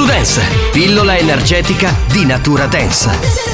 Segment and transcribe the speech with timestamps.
[0.00, 0.40] to Dance,
[0.72, 3.49] pillola energetica di natura dance.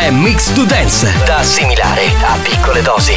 [0.00, 3.16] È Mix to Dance, da assimilare a piccole dosi.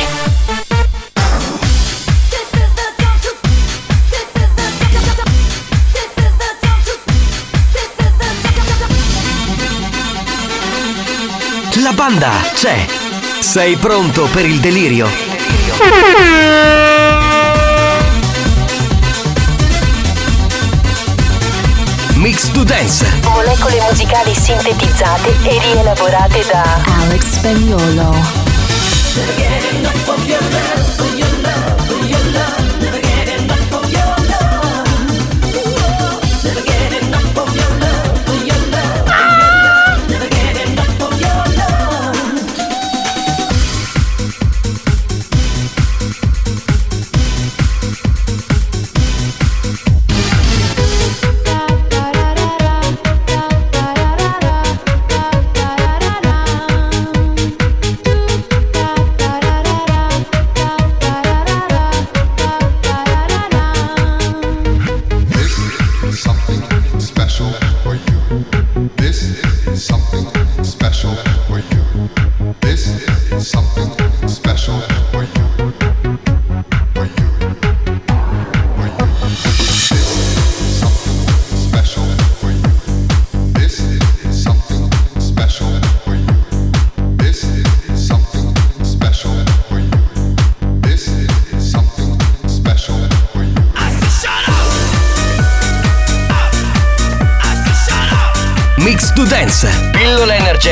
[11.82, 12.86] La banda c'è.
[13.40, 15.10] Sei pronto per il delirio?
[22.22, 23.04] Mix to Dance.
[23.24, 26.64] molecole musicali sintetizzate e rielaborate da
[27.02, 28.16] Alex Spagnolo.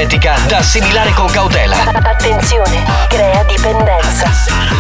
[0.09, 1.77] Energetica da assimilare con cautela.
[2.01, 4.78] Attenzione, crea dipendenza.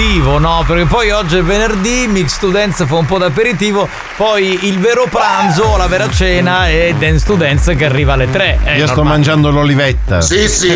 [0.00, 0.64] Era l'aperitivo, no?
[0.66, 3.88] Perché poi oggi è venerdì, Mix Dance fa un po' d'aperitivo,
[4.20, 8.58] poi il vero pranzo, la vera cena è Dance to Dance che arriva alle 3.
[8.62, 9.16] È Io sto normale.
[9.16, 10.18] mangiando l'olivetta.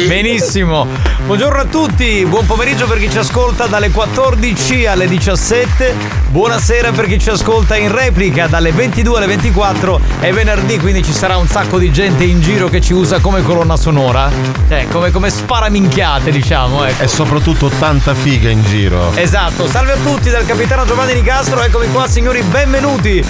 [0.08, 0.86] Benissimo.
[1.26, 6.22] Buongiorno a tutti, buon pomeriggio per chi ci ascolta dalle 14 alle 17.
[6.28, 10.00] Buonasera per chi ci ascolta in replica dalle 22 alle 24.
[10.20, 13.42] È venerdì, quindi ci sarà un sacco di gente in giro che ci usa come
[13.42, 14.30] colonna sonora.
[14.68, 16.84] Cioè, come, come sparaminchiate, diciamo.
[16.84, 17.02] Ecco.
[17.02, 19.12] E soprattutto tanta figa in giro.
[19.14, 23.24] Esatto, salve a tutti dal capitano Giovanni Nicastro, eccomi qua signori, benvenuti.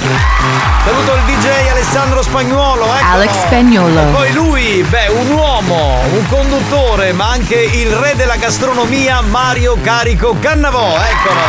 [0.84, 3.12] Saluto il DJ Alessandro Spagnuolo, eccolo.
[3.12, 4.00] Alex Spagnuolo.
[4.00, 9.78] E poi lui, beh, un uomo, un conduttore, ma anche il re della gastronomia Mario
[9.80, 11.40] Carico Cannavò, eccolo.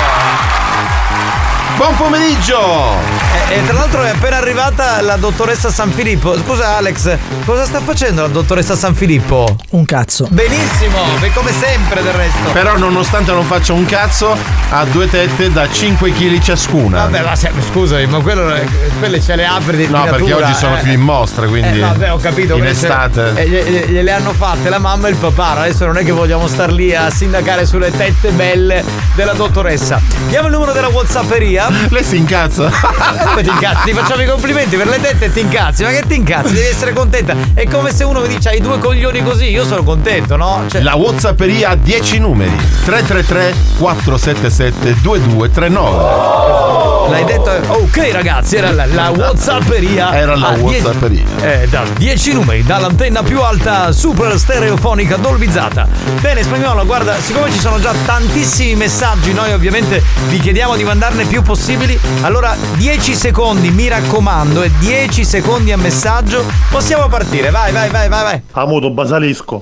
[1.75, 3.25] Buon pomeriggio!
[3.50, 6.38] E, e tra l'altro è appena arrivata la dottoressa San Filippo.
[6.38, 9.56] Scusa Alex, cosa sta facendo la dottoressa San Filippo?
[9.72, 10.28] Un cazzo.
[10.30, 10.98] Benissimo,
[11.34, 12.52] come sempre del resto.
[12.54, 14.36] Però nonostante non faccia un cazzo,
[14.70, 17.00] ha due tette da 5 kg ciascuna.
[17.04, 18.54] Vabbè, ma se- scusami, ma quello,
[19.00, 20.81] quelle ce le apri di No, perché oggi sono eh.
[20.81, 22.54] più in mostra, quindi Eh, vabbè, ho capito.
[22.54, 23.34] in quelle ce- estate.
[23.36, 25.60] eh, gliele, gliele hanno fatte la mamma e il papà.
[25.62, 28.84] Adesso non è che vogliamo star lì a sindacare sulle tette belle
[29.14, 30.00] della dottoressa.
[30.30, 31.68] Diamo il numero della Whatsapperia.
[31.90, 32.72] Lei si incazza.
[33.25, 33.83] Come ti incazzi?
[33.86, 35.83] Ti facciamo i complimenti per le tette e ti incazzi.
[35.83, 36.54] Ma che ti incazzi?
[36.54, 37.36] Devi essere contenta.
[37.54, 39.50] È come se uno mi dice hai due coglioni così.
[39.50, 40.63] Io sono contento, no?
[40.68, 42.56] Cioè, La Whatsapperia ha 10 numeri.
[42.86, 46.94] 333 477 2239.
[47.10, 47.51] L'hai detto?
[47.68, 50.16] Ok ragazzi, era la, la Whatsapperia.
[50.16, 51.24] Era la Whatsapperia.
[51.42, 55.88] Eh, da 10 numeri, dall'antenna più alta, super stereofonica dolbizzata.
[56.19, 61.25] Bene, spagnolo, guarda, siccome ci sono già tantissimi messaggi, noi ovviamente vi chiediamo di mandarne
[61.25, 62.00] più possibili.
[62.21, 66.44] Allora, 10 secondi, mi raccomando, e 10 secondi a messaggio.
[66.70, 68.42] Possiamo partire, vai, vai, vai, vai, vai.
[68.52, 69.60] Amuto basalisco.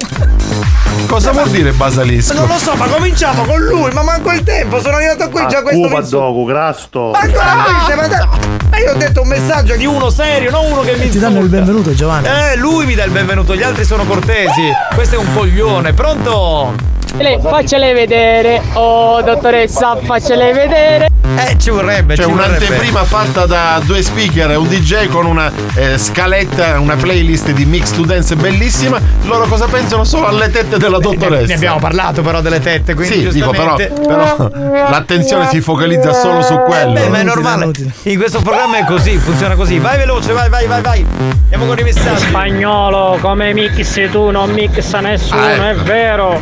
[1.08, 2.34] Cosa vuol dire basalisco?
[2.34, 5.62] Non lo so, ma cominciamo con lui, ma manco il tempo, sono arrivato qui già
[5.62, 7.12] questo Cuba dogo, grasto.
[7.12, 8.38] Ma ancora qui, stai mandando-
[8.70, 11.40] Ma io ho detto un messaggio di uno serio, non uno che mi Ti danno
[11.40, 12.28] il benvenuto Giovanni.
[12.28, 14.72] Eh, lui mi dà il benvenuto, gli altri sono cortesi.
[14.94, 15.94] Questo è un coglione.
[15.94, 16.74] Pronto?
[17.18, 21.10] Lei, faccele vedere, oh dottoressa, faccele vedere.
[21.36, 22.56] Eh, ci vorrebbe, C'è ci vorrebbe.
[22.58, 27.66] un'anteprima fatta da due speaker e un DJ con una eh, scaletta, una playlist di
[27.66, 29.00] mix to dance bellissima.
[29.26, 30.04] Loro cosa pensano?
[30.04, 31.46] Solo alle tette della dottoressa.
[31.48, 34.50] Ne abbiamo parlato però delle tette, quindi Sì, dico però, però
[34.90, 36.94] l'attenzione si focalizza solo su quello.
[36.94, 37.72] Beh, ma è normale.
[38.04, 39.78] In questo programma è così, funziona così.
[39.80, 41.06] Vai veloce, vai, vai, vai, vai.
[41.44, 42.26] Andiamo con i messaggi.
[42.26, 45.64] Spagnolo, come mixi tu, non mixa nessuno, Ah, ecco.
[45.64, 46.42] è vero.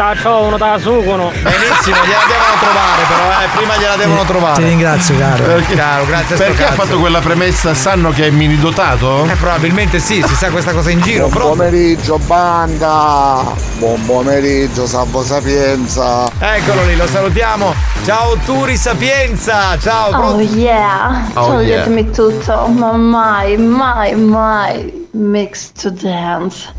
[0.00, 1.30] Caccio uno da sucono.
[1.30, 3.48] Benissimo, gliela devono trovare però, eh.
[3.54, 4.62] Prima gliela devono trovare.
[4.62, 5.44] Ti ringrazio, caro.
[5.44, 7.74] Perché, Caro, grazie perché ha fatto quella premessa?
[7.74, 9.26] Sanno che è mini dotato?
[9.26, 11.26] Eh, probabilmente sì, si sa questa cosa in giro.
[11.28, 11.48] Buon Pronto?
[11.56, 13.42] pomeriggio banda!
[13.76, 16.30] Buon pomeriggio, Salvo Sapienza!
[16.38, 17.74] Eccolo lì, lo salutiamo.
[18.02, 19.76] Ciao Turi Sapienza.
[19.78, 20.40] Ciao, Oh pronto?
[20.54, 26.72] yeah, Oh, toglietemi tutto, ma mai, mai, mai mix to dance.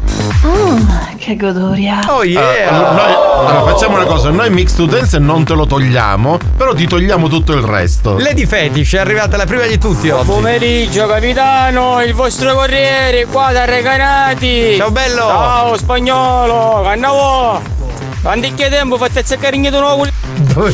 [0.45, 2.01] Mm, che goduria.
[2.07, 5.66] Oh Eh, allora, noi- allora, facciamo una cosa, noi mix to dance non te lo
[5.66, 8.18] togliamo, però ti togliamo tutto il resto.
[8.18, 10.25] Lady Fetish è arrivata la prima di tutti oggi.
[10.25, 14.75] Pomeriggio capitano, il vostro corriere qua da Recanati.
[14.77, 15.22] Ciao bello.
[15.27, 17.62] Ciao spagnolo, cannavo.
[18.22, 20.06] Quanti che tempo fate zeccare in nuovo?
[20.56, 20.69] Ma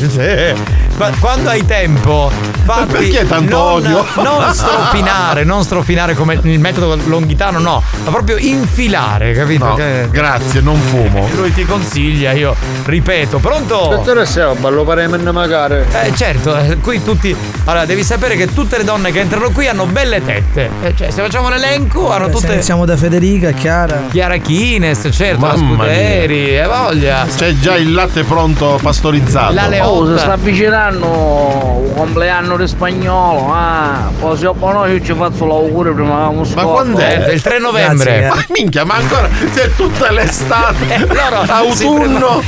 [1.19, 2.31] quando hai tempo,
[2.65, 4.05] fatti Perché tanto non, odio?
[4.15, 9.65] Non strofinare, non strofinare come il metodo longhitano, no, ma proprio infilare, capito?
[9.65, 11.27] No, Che- grazie, non fumo.
[11.35, 12.55] Lui ti consiglia, io
[12.85, 13.87] ripeto, pronto?
[13.89, 15.75] Dottoressa, ballo paremenne magari.
[15.91, 17.35] Eh certo, eh, qui tutti.
[17.65, 20.69] Allora, devi sapere che tutte le donne che entrano qui hanno belle tette.
[20.81, 22.53] Eh, cioè, se facciamo l'elenco, hanno Se tutte.
[22.53, 24.03] iniziamo da Federica, Chiara.
[24.09, 27.25] Chiara Chines, certo, la Mamma Scuderi, e voglia.
[27.33, 29.53] C'è già il latte pronto pastorizzato.
[29.53, 30.17] La Oh, Leotta.
[30.17, 34.11] si sta avvicinando il compleanno di spagnolo, ah.
[34.19, 36.67] Poi se noi io ci faccio l'augurio prima che Ma scopro.
[36.69, 37.25] quando è?
[37.27, 38.27] Eh, il 3 novembre.
[38.27, 40.85] Ma minchia, ma ancora c'è tutta l'estate.
[40.87, 42.41] Eh, loro autunno.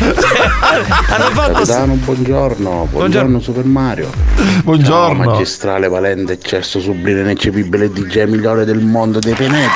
[1.10, 1.52] Hanno fatto.
[1.54, 4.10] Capitano, buongiorno, buongiorno Super Mario.
[4.64, 5.24] Buongiorno.
[5.24, 9.70] Ciao, magistrale, valente, eccesso, sublime, ineccepibile DJ migliore del mondo dei peneti.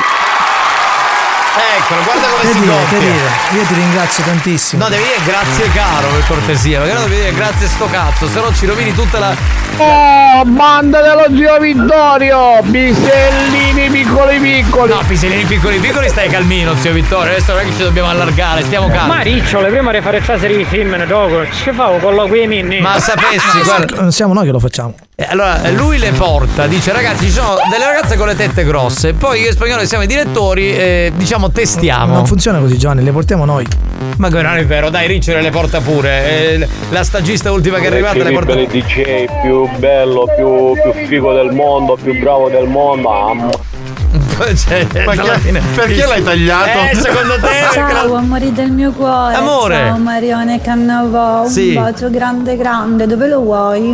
[1.93, 2.99] Eccolo, guarda come Che si dire, che goffia.
[2.99, 3.61] dire.
[3.61, 4.83] Io ti ringrazio tantissimo.
[4.83, 8.39] No, devi dire grazie caro per cortesia, perché no devi dire grazie sto cazzo, se
[8.39, 9.35] no ci rovini tutta la.
[9.77, 12.61] Oh, banda dello zio Vittorio!
[12.63, 14.93] Bisellini piccoli piccoli!
[14.93, 17.31] No, pisellini piccoli piccoli stai calmino, zio Vittorio.
[17.31, 19.07] Adesso non è che ci dobbiamo allargare, stiamo calmi.
[19.07, 22.81] Ma ricciole, prima di fare serie di film, dopo, ci favo con la qui minni.
[22.81, 24.01] Ma sapessi, guarda.
[24.01, 24.95] Non siamo noi che lo facciamo.
[25.15, 29.13] Eh, Allora, lui le porta, dice ragazzi ci sono delle ragazze con le tette grosse,
[29.13, 32.15] poi io e spagnolo siamo i direttori e diciamo testiamo.
[32.15, 33.63] Non funziona così, Giovanni, le portiamo noi.
[34.17, 36.55] Ma che non è vero, dai Ricciole le porta pure.
[36.55, 41.05] Eh, la stagista ultima che è arrivata le porta il DJ più bello, più, più
[41.05, 43.07] figo del mondo, più bravo del mondo.
[43.07, 43.51] Mamma.
[44.33, 44.87] Cioè,
[45.39, 46.79] fine- perché l'hai tagliato?
[46.91, 47.47] Eh, secondo te?
[47.71, 49.35] Ciao amori del mio cuore.
[49.35, 49.75] Amore.
[49.75, 51.47] Ciao Marione Cannavò.
[51.47, 51.75] Sì.
[51.75, 53.93] Un bacio grande grande, dove lo vuoi?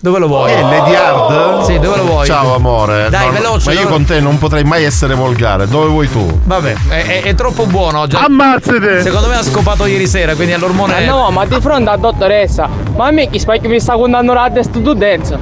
[0.00, 0.52] Dove lo vuoi?
[0.52, 1.62] Eh, Lady Hard?
[1.64, 2.26] Sì, dove lo vuoi?
[2.26, 3.08] Ciao amore.
[3.10, 5.66] Dai, veloce, Ma io dove- con te non potrei mai essere volgare.
[5.66, 6.24] Dove vuoi tu?
[6.44, 8.14] Vabbè, è, è- è troppo buono oggi.
[8.16, 9.02] Ammazzate!
[9.02, 11.04] Secondo me ha scopato ieri sera, quindi all'ormone.
[11.04, 14.32] Ma no, ma di fronte a dottoressa, ma a me chi spacchi mi sta contando
[14.34, 15.36] la testa tu densa?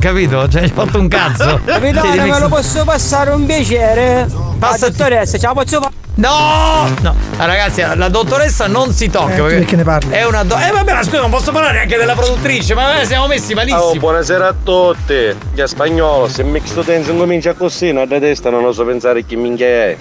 [0.00, 0.48] Capito?
[0.48, 1.60] Cioè, hai fatto un cazzo.
[1.64, 4.26] Capitano, me lo posso passare un piacere?
[4.58, 4.80] Passati.
[4.80, 5.92] La dottoressa, ce la posso fare?
[6.18, 6.92] No!
[7.00, 7.14] No!
[7.36, 9.36] Ah, ragazzi, la dottoressa non si tocca.
[9.36, 10.10] Eh, perché ne parli?
[10.12, 13.04] È una do- Eh vabbè, ma scusa, non posso parlare neanche della produttrice, ma eh,
[13.06, 13.80] siamo messi malissimo.
[13.82, 15.36] Oh, buonasera a tutti.
[15.54, 19.36] Che spagnolo, se Mix to Dance comincia così, non da testa non oso pensare chi
[19.36, 19.96] minchia è.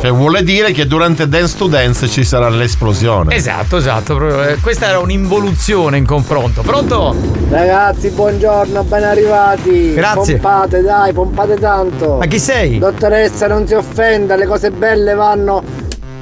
[0.00, 3.34] Cioè vuole dire che durante Dance to Dance ci sarà l'esplosione.
[3.34, 4.14] Esatto, esatto.
[4.14, 6.62] proprio, eh, Questa era un'involuzione in confronto.
[6.62, 7.16] Pronto?
[7.50, 9.94] Ragazzi, buongiorno, ben arrivati.
[9.94, 10.36] Grazie.
[10.36, 12.18] Pompate, dai, pompate tanto.
[12.18, 12.78] Ma chi sei?
[12.78, 15.64] Dottoressa, non si offenda, le cose belle vanno.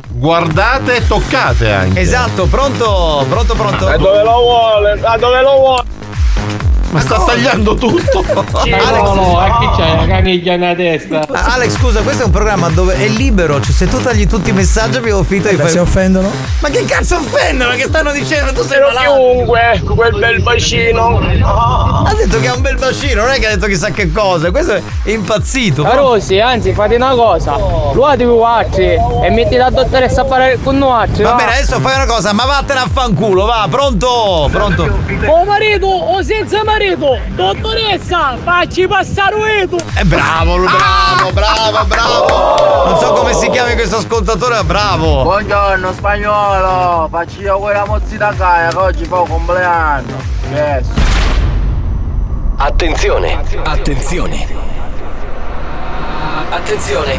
[0.09, 2.01] Guardate e toccate anche.
[2.01, 3.27] Esatto, pronto?
[3.29, 3.87] Pronto, pronto?
[3.89, 4.99] A dove lo vuole?
[5.03, 5.85] A dove lo vuole?
[6.97, 8.25] Ma sta tagliando tutto.
[8.27, 11.27] no, a chi c'è la caniglia nella testa?
[11.31, 14.53] Alex, scusa, questo è un programma dove è libero, cioè se tu tagli tutti i
[14.53, 15.69] messaggi abbiamo finito di fare.
[15.69, 16.31] si offendono?
[16.61, 17.75] Ma che cazzo offendono?
[17.75, 18.53] Che stanno dicendo?
[18.53, 19.13] Tu sei malato.
[19.13, 21.19] chiunque, quel bel bacino.
[21.19, 24.51] Ha detto che ha un bel bacino, non è che ha detto chissà che cosa.
[24.51, 25.83] Questo è impazzito.
[25.83, 27.57] Carosi, anzi, fate una cosa.
[27.93, 28.87] Luate voi altri
[29.23, 31.23] e metti la dottoressa a parlare con noi altri.
[31.23, 34.49] Va bene, adesso fai una cosa, ma vattene a fanculo, va, pronto?
[34.51, 34.85] Pronto?
[35.27, 39.77] Oh marito o senza marito, dottoressa, facci passare ueto.
[39.95, 42.85] È bravo, lui, bravo, bravo, bravo.
[42.91, 45.23] Non so come si chiami questo ascoltatore, ma bravo.
[45.23, 50.17] Buongiorno spagnolo, faccio io quella mozzita caia che oggi fa un compleanno.
[50.53, 50.87] Yes.
[52.59, 54.47] Attenzione, attenzione.
[56.49, 57.19] Attenzione.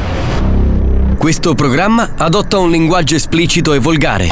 [1.17, 4.31] Questo programma adotta un linguaggio esplicito e volgare,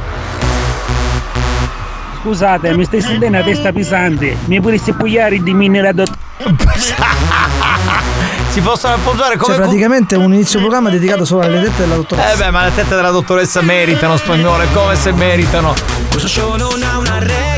[2.21, 4.37] Scusate, mi stai sentendo la testa pesante.
[4.45, 6.95] Mi potresti pugliare di minera dottoressa?
[8.51, 11.95] Si possono appoggiare come Cioè, praticamente è un inizio programma dedicato solo alle tette della
[11.95, 12.33] dottoressa.
[12.33, 15.73] Eh beh, ma le tette della dottoressa meritano spagnole, come se meritano.
[16.09, 17.50] Questo show non ha una regola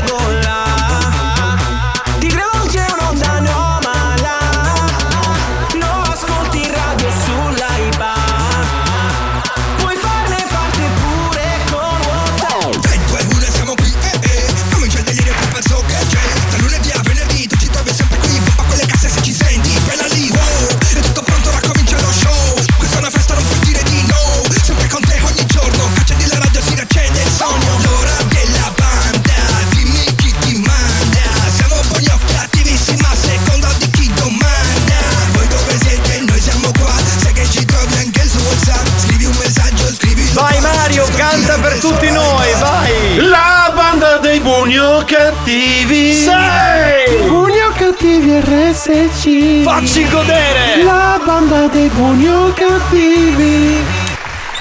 [44.74, 46.12] dei buoni o cattivi.
[46.12, 47.28] Sei!
[47.28, 49.62] Buoni o cattivi RSC.
[49.62, 50.82] Facci godere!
[50.82, 53.82] La banda dei buoni o cattivi.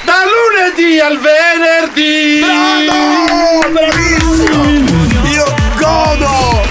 [0.04, 2.42] Da lunedì al venerdì.
[2.42, 3.72] Bravo!
[3.72, 4.64] Bravissimo!
[5.32, 5.46] Io
[5.78, 6.63] godo!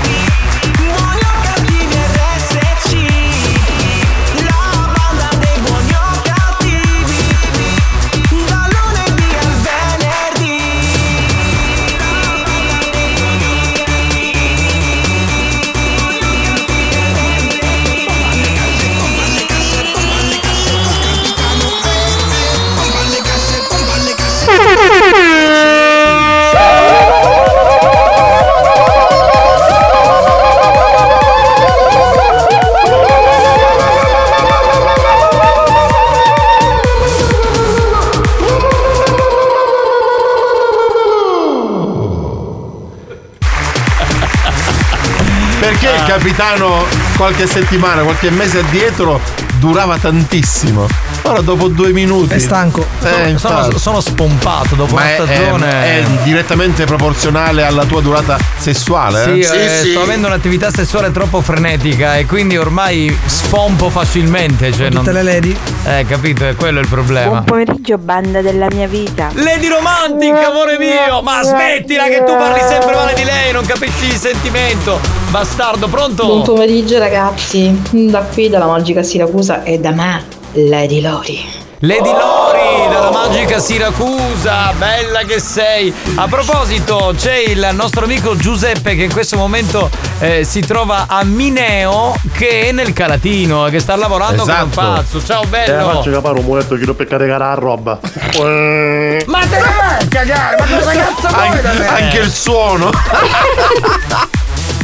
[46.34, 46.86] Capitano
[47.18, 49.20] qualche settimana, qualche mese addietro
[49.58, 50.86] durava tantissimo.
[51.24, 52.32] Ora dopo due minuti.
[52.32, 52.86] È stanco.
[53.02, 53.78] Eh, sono, infatti.
[53.78, 55.70] sono spompato dopo Ma una è, stagione.
[55.70, 59.22] è- è direttamente proporzionale alla tua durata sessuale?
[59.24, 59.64] Sì, eh?
[59.64, 64.72] eh, sto avendo un'attività sessuale troppo frenetica e quindi ormai spompo facilmente.
[64.72, 65.22] Cioè Tutte non...
[65.22, 65.56] le lady.
[65.84, 67.28] Eh, capito, è quello il problema.
[67.28, 69.28] Buon pomeriggio, banda della mia vita.
[69.34, 71.20] Lady Romantic, amore mio!
[71.20, 75.11] Ma smettila che tu parli sempre male di lei, non capisci il sentimento!
[75.32, 76.26] Bastardo, pronto?
[76.26, 80.22] Buon pomeriggio ragazzi, da qui dalla magica Siracusa e da me,
[80.52, 81.42] Lady Lori.
[81.78, 85.90] Lady Lori dalla magica Siracusa, bella che sei.
[86.16, 91.24] A proposito, c'è il nostro amico Giuseppe che in questo momento eh, si trova a
[91.24, 95.24] Mineo che è nel Calatino, che sta lavorando come un pazzo.
[95.24, 95.92] Ciao Eh, bello.
[95.92, 97.98] faccio capare un muletto che non per caricare la roba.
[98.02, 101.86] Ma te ne vai a cagare, ma cosa cazzo vuoi da me?
[101.86, 102.90] Anche il suono.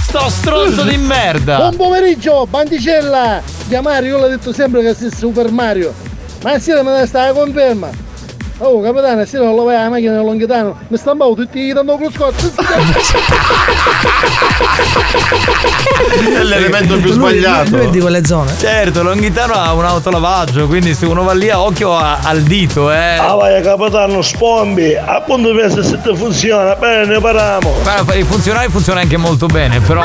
[0.08, 1.58] Sto stronzo di merda.
[1.58, 3.42] Buon pomeriggio, bandicella!
[3.66, 5.92] Di Mario, io l'ho detto sempre che sei Super Mario.
[6.42, 7.90] Ma sera me ne sta la conferma.
[8.56, 10.78] Oh, capitano, sera non lo vai alla macchina Longhitano.
[10.88, 12.40] Mi stampavo tutti i danno cruscotto.
[16.34, 17.76] È l'elemento più Lui- sbagliato.
[17.76, 18.54] Lui è di quelle zone.
[18.58, 22.90] Certo, Longhitano ha un autolavaggio, quindi se uno va lì a occhio a- al dito,
[22.92, 23.16] eh.
[23.16, 27.72] Ah vai capitano spombi, appunto pensa se te funziona, bene ne parliamo.
[27.82, 30.02] Guarda, per i funzionari funziona anche molto bene, però.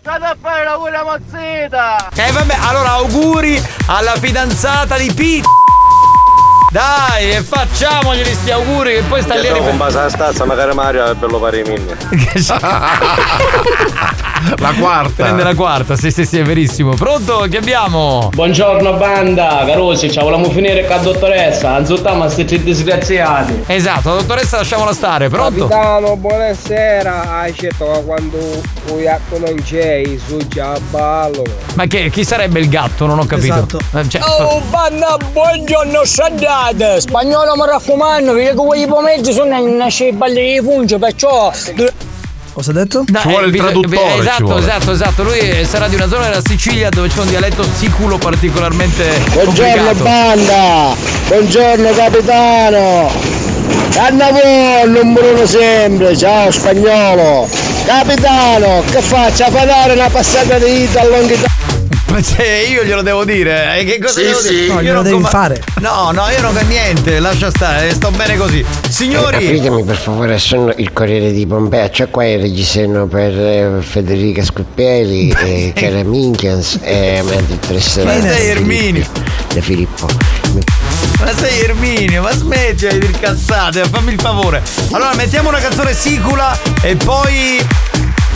[0.00, 2.08] State a fare la quella mozzetta!
[2.14, 5.48] Eh vabbè, allora auguri alla fidanzata di Pete.
[6.70, 10.44] Dai, e facciamoglieli sti auguri che poi sta lì a Con ripet- base alla stazza,
[10.44, 11.96] magari Mario è bello pari mille.
[14.58, 15.24] La quarta.
[15.24, 16.94] Prende la quarta, sì, sì, sì, è verissimo.
[16.94, 17.46] Pronto?
[17.50, 18.28] Che abbiamo?
[18.32, 23.64] Buongiorno banda, carosi, ci volevamo finire con la dottoressa, anzitutto a questi disgraziati.
[23.66, 25.66] Esatto, la dottoressa lasciamola stare, pronto?
[25.66, 27.38] Capitano, buonasera.
[27.38, 28.36] Hai che quando
[28.90, 31.42] un gatto non c'è, su già a ballo.
[31.74, 33.06] Ma che, chi sarebbe il gatto?
[33.06, 33.66] Non ho capito.
[33.94, 36.04] Eh, cioè- Oh, banda, buongiorno,
[36.66, 37.00] sandate.
[37.00, 41.52] Spagnolo mi raccomando, perché quei pomeriggi sono nasce i balli di funge, perciò.
[42.52, 43.04] Cosa ha detto?
[43.06, 45.22] No, eh, bisogna- Esatto, esatto, esatto.
[45.24, 49.84] Lui eh, sarà di una zona della Sicilia dove c'è un dialetto siculo particolarmente Buongiorno
[49.84, 50.02] complicato.
[50.02, 50.94] banda!
[51.28, 53.10] Buongiorno capitano!
[53.92, 57.46] Cannavò un Bruno sempre, ciao spagnolo!
[57.84, 59.44] Capitano, che faccio?
[59.44, 61.65] A fare una passata di vita a Longhitano?
[62.08, 64.48] Ma se io glielo devo dire, eh, che cosa Sì, devo sì.
[64.54, 64.72] dire?
[64.74, 65.60] No, Io non devi com- fare.
[65.80, 68.64] No, no, io non ho niente, lascia stare, sto bene così.
[68.88, 73.78] Signori, Apritemi per favore, sono il Corriere di Pompea, c'è qua il reggiseno per eh,
[73.82, 79.04] Federica Scuppieri, e Chiara Minchians e la dottoressa Ma sei Erminio.
[79.52, 80.06] Da Filippo.
[81.18, 84.62] ma sei Erminio, ma smetti di dire cazzate, fammi il favore.
[84.92, 87.60] Allora, mettiamo una canzone sicula e poi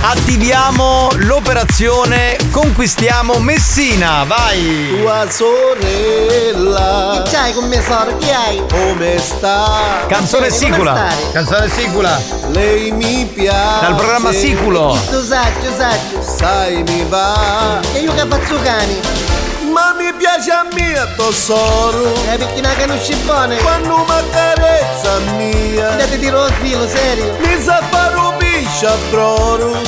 [0.02, 4.98] attiviamo l'operazione Conquistiamo Messina, vai!
[5.00, 8.16] Tua sorella Che c'hai con mia sorella?
[8.16, 8.62] Chi hai?
[8.70, 10.04] Come sta?
[10.08, 12.20] Canzone sicula, canzone sicula.
[12.48, 14.98] Lei mi piace Dal programma Siculo.
[15.10, 19.28] Tu saggio, saggio Sai mi va E io che faccio cani
[19.72, 25.96] ma mi piace a mia tesoro E perché non conosci buone Quando mi accarezza mia
[25.96, 29.80] E ti tiro il filo serio Mi sa fare un piscia broro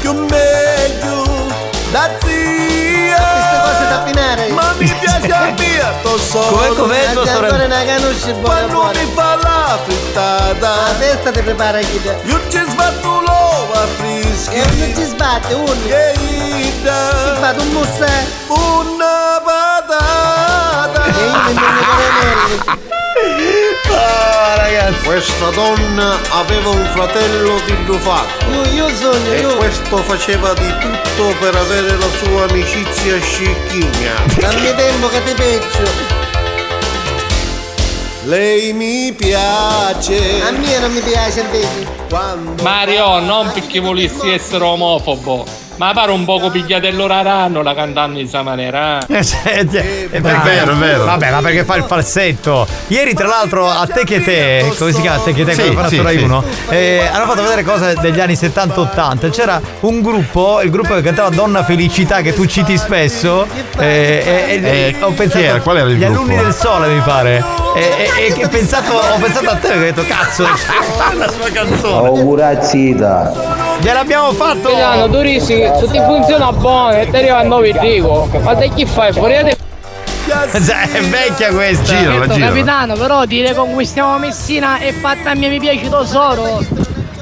[0.00, 1.24] Più meglio
[1.90, 3.18] Da zia.
[3.32, 7.48] Queste cose da finire Ma mi piace a mia tesoro Com'è, com'è, buone
[8.40, 10.68] Quando mi fa la frittata.
[10.68, 15.54] La testa ti prepara chi te Io ci sbatto l'uova fresca E non ci sbatte
[15.54, 21.04] uno Che ida Ti fate un mussè Una patata.
[21.04, 22.78] E io mi mangio
[23.90, 25.04] Oh, ragazzi.
[25.04, 28.50] Questa donna aveva un fratello di fatto.
[28.50, 34.14] Io, io sogno, E questo faceva di tutto per avere la sua amicizia scicchigna.
[34.38, 36.18] Dammi tempo che ti peggio.
[38.24, 40.42] Lei mi piace.
[40.42, 41.86] A me non mi piace invece.
[42.08, 45.46] Quando Mario, non perché volessi essere omofobo,
[45.80, 48.98] ma pare un poco pigliatello raranno la cantando in questa maniera.
[48.98, 49.18] eh.
[50.10, 51.04] È vero, è vero.
[51.06, 52.66] Vabbè, ma perché fa il falsetto?
[52.88, 55.16] Ieri, tra l'altro, a te che te, come si chiama?
[55.16, 56.24] A te che te, Sì, quello sì, Rai sì.
[56.24, 59.30] 1, eh, hanno fatto vedere cose degli anni 70-80.
[59.30, 63.46] C'era un gruppo, il gruppo che cantava Donna Felicità, che tu citi spesso.
[63.78, 65.60] eh, e- e- Eh, ho pensato, chi era?
[65.60, 66.20] Qual era il Gli gruppo?
[66.20, 67.42] alunni del sole, mi pare.
[67.74, 71.50] E, e- e che pensato, ho pensato a te, che ho detto, cazzo, la sua
[71.52, 72.08] canzone.
[72.08, 73.32] Augurazzita.
[73.80, 74.70] Gliel'abbiamo fatto!
[74.70, 78.84] Milano, turisti, se ti funziona buono e ti arriva a 9 rigo, ma te chi
[78.86, 79.12] fai?
[79.12, 79.58] Fuori da te.
[80.30, 81.86] È vecchia questa.
[81.86, 86.64] Certo, capitano, però dire conquistiamo Messina e fatta a mia mi piace tesoro.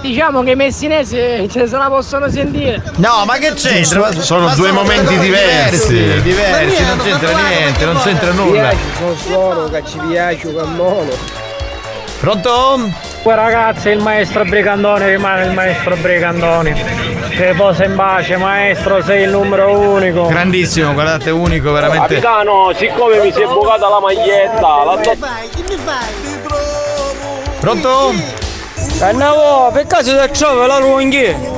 [0.08, 1.16] Diciamo che i messinesi
[1.50, 2.82] ce se la possono sentire.
[2.96, 4.00] No, ma che c'entra?
[4.00, 6.22] Ma- Sono ma due momenti diversi.
[6.22, 8.70] Diversi, non c'entra niente, non c'entra nulla.
[8.96, 11.10] Sono suono, che ci piace con mono.
[12.20, 12.90] Pronto?
[13.22, 16.72] Poi ragazzi il maestro Brigandoni rimane il maestro Brigandoni.
[17.28, 20.24] Che posa in pace, maestro, sei il numero unico.
[20.26, 22.14] Grandissimo, guardate, unico, veramente.
[22.14, 25.16] Capitano, siccome mi si è bucata la maglietta, la do-
[27.60, 28.46] Pronto?
[28.96, 31.57] Cannavo, per caso da ciò la lunghi?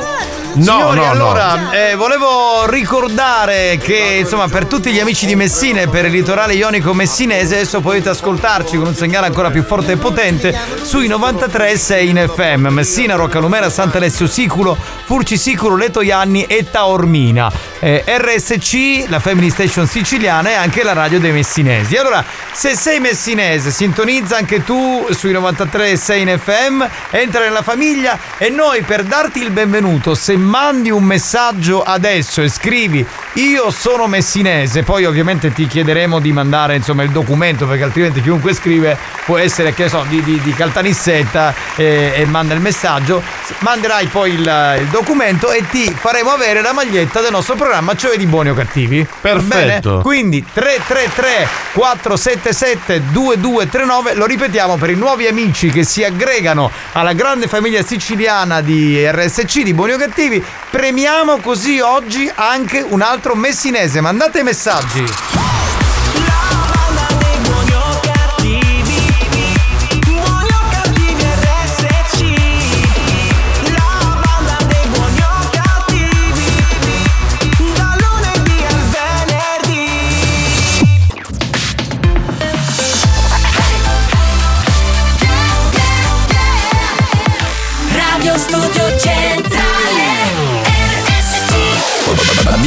[0.54, 1.10] No, Signori, no, no.
[1.10, 6.10] allora, eh, volevo ricordare che insomma per tutti gli amici di Messina e per il
[6.10, 11.08] litorale ionico messinese adesso potete ascoltarci con un segnale ancora più forte e potente sui
[11.08, 12.66] 93.6 in FM.
[12.68, 17.50] Messina, Roccalumera, Sant'Alessio Siculo, Furci Siculo, Leto Ianni e Taormina.
[17.78, 21.96] Eh, RSC, la Family Station siciliana e anche la radio dei messinesi.
[21.96, 28.50] Allora, se sei messinese, sintonizza anche tu sui 93.6 in FM, entra nella famiglia e
[28.50, 34.82] noi per darti il benvenuto, se mandi un messaggio adesso e scrivi io sono messinese,
[34.82, 39.72] poi ovviamente ti chiederemo di mandare insomma il documento perché altrimenti chiunque scrive può essere
[39.72, 43.22] che so di, di- di Caltanissetta e, e manda il messaggio,
[43.60, 48.16] manderai poi il, il documento e ti faremo avere la maglietta del nostro programma, cioè
[48.16, 49.06] di buoni o cattivi.
[49.20, 49.38] Va bene?
[49.48, 50.00] Perfetto.
[50.02, 57.46] Quindi 333 477 2239 lo ripetiamo per i nuovi amici che si aggregano alla grande
[57.46, 60.29] famiglia siciliana di RSC di Buoni o Cattivi.
[60.70, 64.00] Premiamo così oggi anche un altro messinese.
[64.00, 65.04] Mandate messaggi.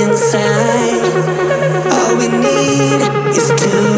[0.00, 1.02] Inside.
[1.92, 3.00] All we need
[3.36, 3.89] is tonight.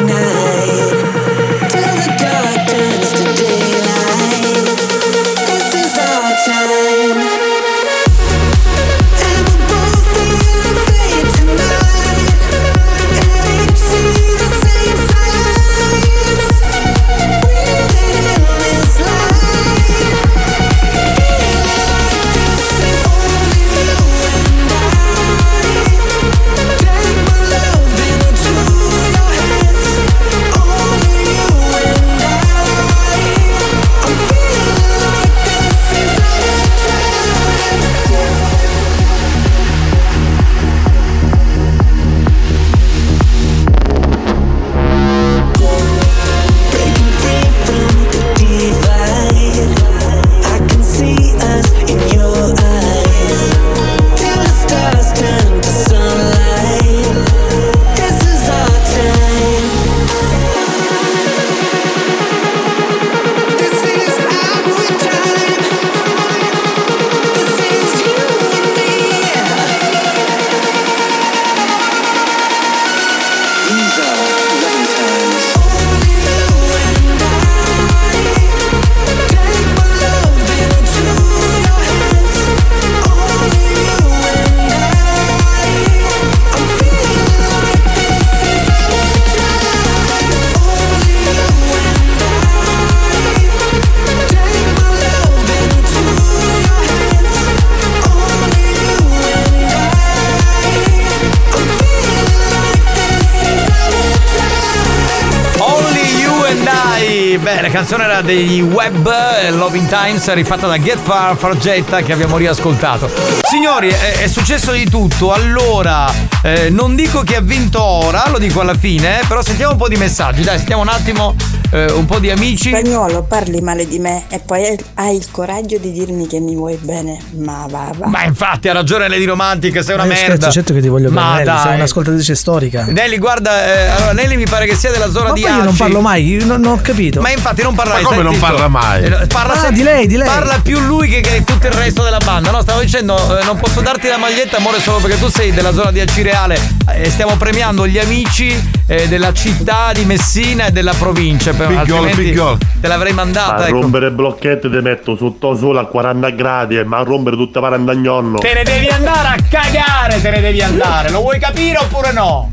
[108.35, 109.11] Degli Web
[109.51, 113.11] Loving Times rifatta da Get Far Fargetta che abbiamo riascoltato.
[113.43, 115.35] Signori, è, è successo di tutto.
[115.35, 116.11] Allora,
[116.43, 119.79] eh, non dico chi ha vinto ora, lo dico alla fine, eh, però sentiamo un
[119.79, 120.43] po' di messaggi.
[120.43, 121.35] Dai, sentiamo un attimo
[121.73, 122.69] eh, un po' di amici.
[122.69, 126.77] Spagnolo, parli male di me e poi hai il coraggio di dirmi che mi vuoi
[126.81, 127.19] bene.
[127.39, 128.07] Ma va, va.
[128.07, 130.35] Ma infatti ha ragione Lady Romantica, sei una Ma io merda.
[130.37, 131.33] scherzo, certo che ti voglio Ma bene.
[131.33, 131.63] Nelly, dai.
[131.63, 132.85] Sei un'ascoltatrice storica.
[132.89, 135.63] Nelly, guarda, eh, allora Nelly mi pare che sia della zona Ma di poi io
[135.65, 137.21] non parlo mai, io non, non ho capito.
[137.21, 138.03] Ma infatti non parlare.
[138.03, 138.47] Ma come non zitto.
[138.47, 139.05] parla mai?
[139.05, 140.27] Eh, Parla Ah, sempre- di lei, di lei.
[140.27, 142.51] Parla più lui che, che tutto il resto della banda.
[142.51, 145.73] No, stavo dicendo, eh, non posso darti la maglietta, amore, solo perché tu sei della
[145.73, 146.59] zona di Acireale.
[146.95, 151.53] E stiamo premiando gli amici eh, della città di Messina e della provincia.
[151.55, 152.59] poi Figliolo, altrimenti figliolo.
[152.81, 153.65] te l'avrei mandata.
[153.65, 153.81] a ecco.
[153.81, 158.39] rompere blocchetti ti metto sotto sole a 40 gradi e ma a rompere tutta parandagnonno.
[158.39, 161.11] Te ne devi andare a cagare, te ne devi andare.
[161.11, 162.51] Lo vuoi capire oppure no?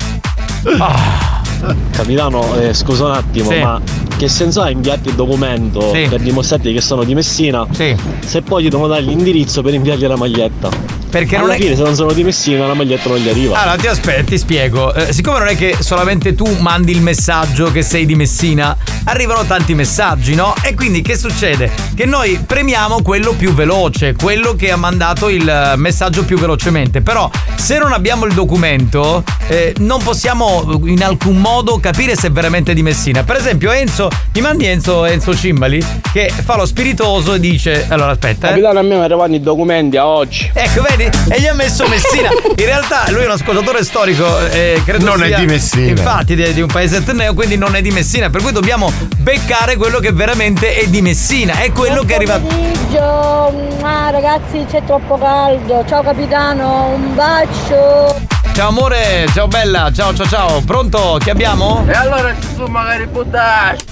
[1.92, 3.60] Capitano, eh, scusa un attimo, Sì.
[3.60, 3.82] ma
[4.18, 6.08] che senso ha inviarti il documento Sì.
[6.10, 7.66] per dimostrarti che sono di Messina?
[7.72, 10.89] Se poi gli devono dare l'indirizzo per inviargli la maglietta.
[11.10, 13.60] Perché Alla non è fine, se non sono di Messina, la maglietta non gli arriva.
[13.60, 14.94] Allora, ti aspetta, ti spiego.
[14.94, 19.44] Eh, siccome non è che solamente tu mandi il messaggio che sei di Messina, arrivano
[19.46, 20.54] tanti messaggi, no?
[20.62, 21.72] E quindi che succede?
[21.96, 27.02] Che noi premiamo quello più veloce, quello che ha mandato il messaggio più velocemente.
[27.02, 32.32] Però, se non abbiamo il documento, eh, non possiamo in alcun modo capire se è
[32.32, 33.24] veramente di Messina.
[33.24, 38.12] Per esempio, Enzo, mi mandi Enzo, Enzo Cimbali, che fa lo spiritoso e dice: Allora,
[38.12, 38.50] aspetta, eh.
[38.52, 40.50] Capitano, a me mi arrivano i documenti a oggi.
[40.54, 40.99] Ecco, vedi?
[41.06, 42.30] E gli ha messo Messina.
[42.30, 45.90] In realtà lui è uno ascoltatore storico, eh, credo Non è sia- di Messina.
[45.90, 48.30] Infatti, di, di un paese etneo, quindi non è di Messina.
[48.30, 51.54] Per cui dobbiamo beccare quello che veramente è di Messina.
[51.60, 52.46] È quello che è arrivato.
[52.48, 55.84] pomeriggio, ah, ragazzi c'è troppo caldo.
[55.88, 58.28] Ciao capitano, un bacio.
[58.54, 60.62] Ciao amore, ciao bella, ciao ciao ciao.
[60.62, 61.18] Pronto?
[61.22, 61.86] Chi abbiamo?
[61.88, 63.86] E allora ci sono magari buttati.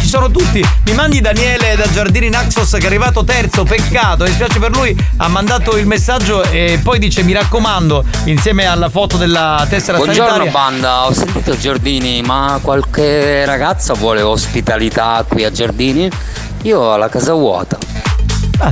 [0.00, 0.64] Ci sono tutti.
[0.86, 4.96] Mi mandi Daniele da Giardini Naxos che è arrivato terzo, peccato, mi spiace per lui,
[5.16, 10.30] ha mandato il messaggio e poi dice mi raccomando, insieme alla foto della tessera Buongiorno
[10.30, 10.52] sanitaria.
[10.52, 16.10] banda, ho sentito Giardini, ma qualche ragazza vuole ospitalità qui a Giardini?
[16.62, 17.76] Io ho la casa vuota.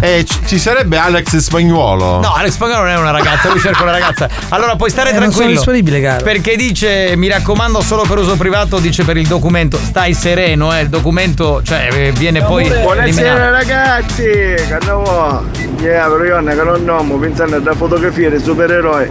[0.00, 2.20] Eh, ci, ci sarebbe Alex Spagnuolo.
[2.20, 4.28] No, Alex Pagano non è una ragazza, lui cerca una ragazza.
[4.50, 5.58] Allora puoi stare Eh, non sono tranquillo.
[5.58, 6.24] disponibile, caro.
[6.24, 9.78] Perché dice, mi raccomando, solo per uso privato, dice per il documento.
[9.78, 13.50] Stai sereno, eh, il documento, cioè, eh, viene poi Buonasera eliminato.
[13.50, 14.54] ragazzi,
[14.86, 15.44] no?
[15.80, 19.08] Yeah, però io non nomo, pensando da fotografie dei supereroi.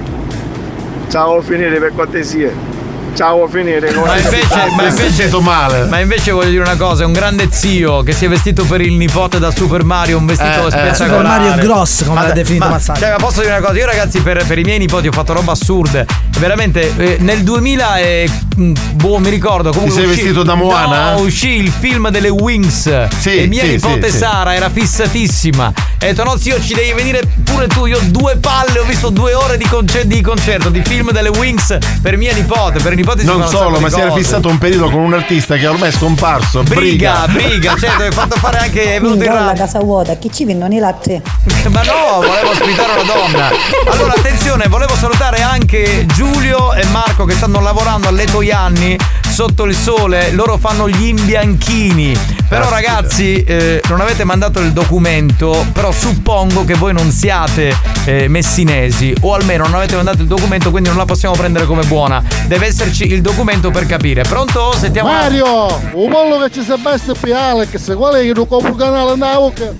[1.10, 2.71] Ciao a finire per cortesia.
[3.14, 3.92] Ciao a finire.
[3.94, 5.84] Ma invece, ma invece, male.
[5.86, 8.82] ma invece voglio dire una cosa, è un grande zio che si è vestito per
[8.82, 10.72] il nipote da Super Mario, un vestito Eh, eh.
[10.72, 10.96] spettacolare.
[10.96, 13.00] Super Mario Gross, come Ma l'ha definito ma, Mazzaglia.
[13.00, 15.34] Cioè, ma posso dire una cosa, io ragazzi per, per i miei nipoti ho fatto
[15.34, 16.06] roba assurde.
[16.40, 21.14] Veramente, eh, nel 2000 e mm, boh, mi ricordo comunque sei uscì- vestito da Moana?
[21.14, 23.08] No, uscì il film delle Wings.
[23.20, 24.18] Sì, e mia sì, nipote sì, sì.
[24.18, 25.74] Sara era fissatissima.
[26.00, 28.84] E ha detto no zio ci devi venire pure tu, io ho due palle, ho
[28.84, 32.94] visto due ore di, conce- di concerto, di film delle Wings per mia nipote, per
[32.94, 35.68] i nipoti si Non solo, ma si era fissato un periodo con un artista che
[35.68, 36.64] ormai è scomparso.
[36.64, 38.96] Briga, Briga, briga, ti hai fatto fare anche.
[38.96, 41.22] È venuto in la casa vuota, chi ci vendono i latte?
[41.70, 43.50] Ma no, volevo ospitare una donna.
[43.92, 48.10] Allora, attenzione, volevo salutare anche Giulio e Marco che stanno lavorando
[48.52, 48.98] Toianni
[49.30, 50.32] sotto il sole.
[50.32, 52.14] Loro fanno gli imbianchini.
[52.50, 55.66] Però, ragazzi, eh, non avete mandato il documento.
[55.72, 59.16] Però suppongo che voi non siate eh, messinesi.
[59.22, 62.22] O almeno non avete mandato il documento, quindi non la possiamo prendere come buona.
[62.48, 64.24] Deve esserci il documento per capire.
[64.24, 64.74] Pronto?
[64.78, 65.10] Sentiamo.
[65.10, 69.16] Mario, un pollo che ci basta per Alex, qual è che non compro il canale
[69.16, 69.74] Nauca?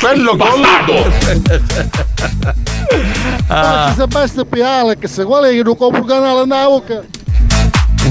[0.00, 0.66] Quello Quello
[3.88, 7.02] ci sta basta per Alex, qual è che non compro il canale Nauca?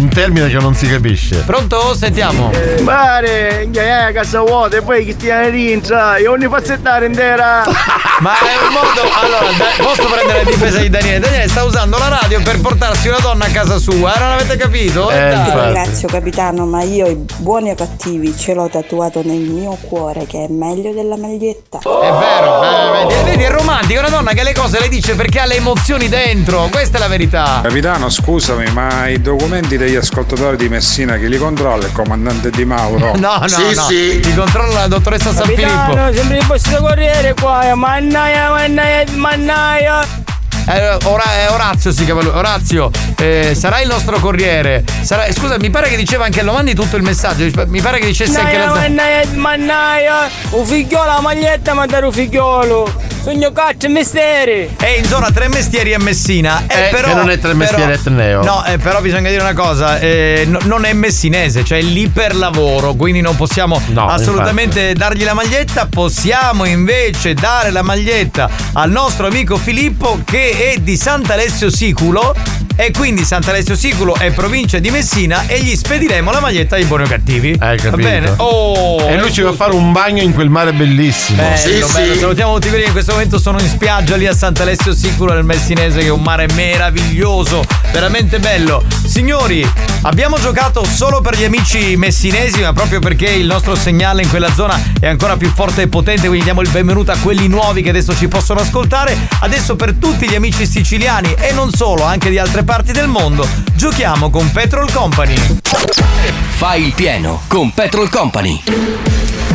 [0.02, 1.44] Un termine che non si capisce.
[1.46, 1.94] Pronto?
[1.94, 2.50] Sentiamo.
[2.82, 7.62] Mare, che è casa vuota e poi chi stia rientra, e ogni fazzettare intera.
[8.20, 9.02] Ma è un modo.
[9.22, 11.20] Allora, posso prendere la difesa di Daniele?
[11.20, 14.16] Daniele sta usando la radio per portarsi una donna a casa sua.
[14.16, 15.12] eh, Non avete capito?
[15.12, 15.62] Eh, dai.
[15.66, 20.46] Ringrazio capitano, ma io i buoni o cattivi ce l'ho tatuato nel mio cuore che
[20.46, 21.78] è meglio della maglietta.
[21.78, 25.14] È vero, eh, vedi, vedi, è romantica, è una donna che le cose le dice
[25.14, 26.70] perché ha le emozioni dentro.
[26.72, 27.60] Questa è la verità.
[27.62, 31.86] Capitano, scusami, ma i documenti degli ascoltatori di Messina chi li controlla?
[31.86, 33.13] Il comandante Di Mauro?
[33.21, 33.88] No, no, no.
[33.89, 35.67] Li controlla la dottoressa San Filippo.
[35.67, 40.31] Capitano, sempre il posto corriere qua, eh, mannaia, mannaia, mannaia.
[40.67, 42.32] Eh, Ora- eh, Orazio si chiama lui.
[42.34, 44.84] Orazio, eh, sarai il nostro corriere.
[45.02, 47.50] Sarai- scusa, mi pare che diceva anche lo mandi tutto il messaggio.
[47.67, 50.30] Mi pare che dicesse anche Mannaia, la mannaia, mannaia.
[50.52, 53.10] Un figliolo, la maglietta, mandare un figliolo.
[53.24, 54.76] Sogno cazzo, misteri.
[54.78, 56.63] È in zona tre mestieri a Messina.
[56.67, 58.43] Eh, Eh, però, che non è tre mestieri etneo.
[58.43, 62.08] No, eh, però bisogna dire una cosa: eh, no- non è messinese, cioè è lì
[62.08, 62.95] per lavoro.
[62.95, 65.86] Quindi non possiamo No, assolutamente dargli la maglietta.
[65.88, 72.36] Possiamo invece dare la maglietta al nostro amico Filippo che è di Sant'Alessio Siculo.
[72.74, 77.04] E quindi Sant'Alessio Siculo è provincia di Messina e gli spediremo la maglietta ai buoni
[77.04, 77.56] o cattivi.
[77.60, 77.98] Hai capito?
[77.98, 78.34] Va bene?
[78.38, 81.44] Oh, e lui ci va a fare un bagno in quel mare bellissimo.
[81.44, 82.20] Bello, bello.
[82.20, 85.44] Salutiamo tutti quelli che in questo momento sono in spiaggia lì a Sant'Alessio Sicuro nel
[85.44, 88.84] Messinese che è un mare meraviglioso, veramente bello.
[89.06, 89.70] Signori,
[90.04, 94.52] abbiamo giocato solo per gli amici messinesi, ma proprio perché il nostro segnale in quella
[94.54, 97.90] zona è ancora più forte e potente, quindi diamo il benvenuto a quelli nuovi che
[97.90, 99.16] adesso ci possono ascoltare.
[99.42, 103.47] Adesso per tutti gli amici siciliani e non solo, anche di altre parti del mondo,
[103.75, 105.36] giochiamo con Petrol Company.
[105.36, 108.63] Fai il pieno con Petrol Company.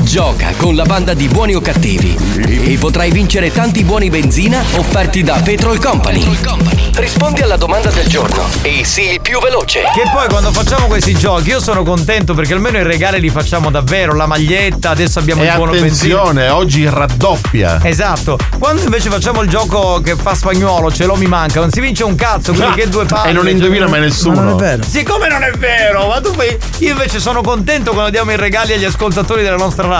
[0.06, 2.16] Gioca con la banda di buoni o cattivi
[2.64, 6.24] e potrai vincere tanti buoni benzina offerti da Petrol Company.
[6.94, 9.80] Rispondi alla domanda del giorno e sii il più veloce.
[9.92, 13.68] Che poi quando facciamo questi giochi io sono contento perché almeno i regali li facciamo
[13.70, 16.20] davvero, la maglietta, adesso abbiamo E il buono benzina.
[16.20, 17.80] attenzione, oggi raddoppia.
[17.82, 21.80] Esatto, quando invece facciamo il gioco che fa spagnolo, ce l'ho mi manca, non si
[21.80, 23.30] vince un cazzo, quindi che due palle.
[23.30, 24.36] E non indovina mai nessuno.
[24.36, 24.82] Ma non è vero.
[24.84, 26.56] Siccome non è vero, ma tu fai.
[26.78, 29.94] Io invece sono contento quando diamo i regali agli ascoltatori della nostra radio.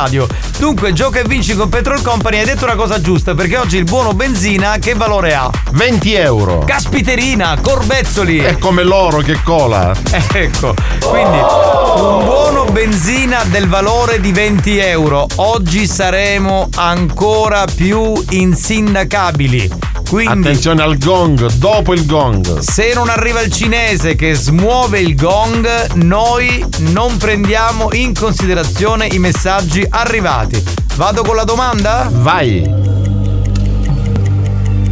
[0.59, 2.39] Dunque, gioca e vinci con Petrol Company.
[2.39, 5.51] Hai detto una cosa giusta, perché oggi il buono benzina che valore ha?
[5.73, 6.63] 20 euro.
[6.67, 8.39] Caspiterina, corbezzoli.
[8.39, 9.95] È come l'oro che cola.
[10.37, 15.27] Ecco, quindi un buono benzina del valore di 20 euro.
[15.37, 19.71] Oggi saremo ancora più insindacabili.
[20.09, 22.59] Quindi Attenzione al gong, dopo il gong.
[22.61, 29.19] se non arriva il cinese che smuove il gong, noi non prendiamo in considerazione i
[29.19, 30.63] messaggi arrivati.
[30.97, 32.09] Vado con la domanda?
[32.11, 32.63] Vai.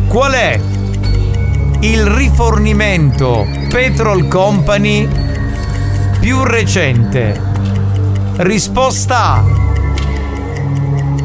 [0.09, 0.61] Qual è
[1.80, 5.09] il rifornimento Petrol Company
[6.20, 7.40] più recente?
[8.37, 9.44] Risposta A.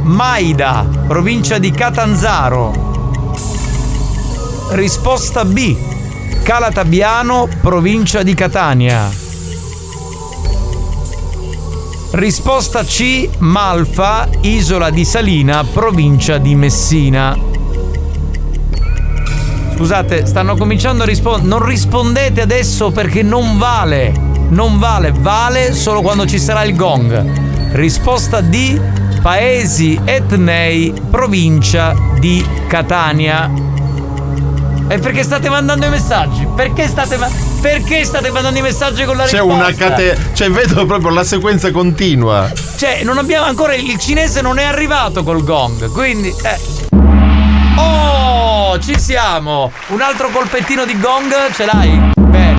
[0.04, 2.88] Maida, provincia di Catanzaro.
[4.72, 5.76] Risposta B.
[6.44, 9.29] Calatabiano, provincia di Catania.
[12.12, 13.30] Risposta C.
[13.38, 17.38] Malfa, isola di Salina, provincia di Messina.
[19.76, 21.48] Scusate, stanno cominciando a rispondere.
[21.48, 24.12] Non rispondete adesso perché non vale.
[24.50, 27.74] Non vale, vale solo quando ci sarà il gong.
[27.74, 28.82] Risposta D.
[29.22, 33.52] Paesi etnei, provincia di Catania.
[34.88, 36.48] E perché state mandando i messaggi?
[36.56, 39.54] Perché state, ma- perché state mandando i messaggi con la C'è risposta?
[39.56, 40.20] una catena.
[40.34, 42.52] Cioè, vedo proprio la sequenza continua.
[42.78, 43.74] Cioè, non abbiamo ancora.
[43.76, 45.92] Il cinese non è arrivato col gong.
[45.92, 46.34] Quindi.
[46.44, 46.58] Eh.
[47.78, 49.72] Oh, ci siamo!
[49.88, 52.12] Un altro colpettino di gong ce l'hai?
[52.16, 52.58] Bene.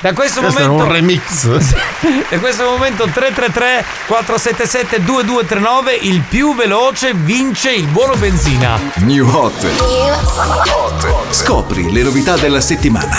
[0.00, 0.84] Da questo Questo è momento.
[0.84, 1.48] un remix.
[2.30, 8.78] Da questo momento 333 477 2239 il più veloce vince il buono benzina.
[8.98, 9.66] New Hot.
[11.30, 13.18] Scopri le novità della settimana.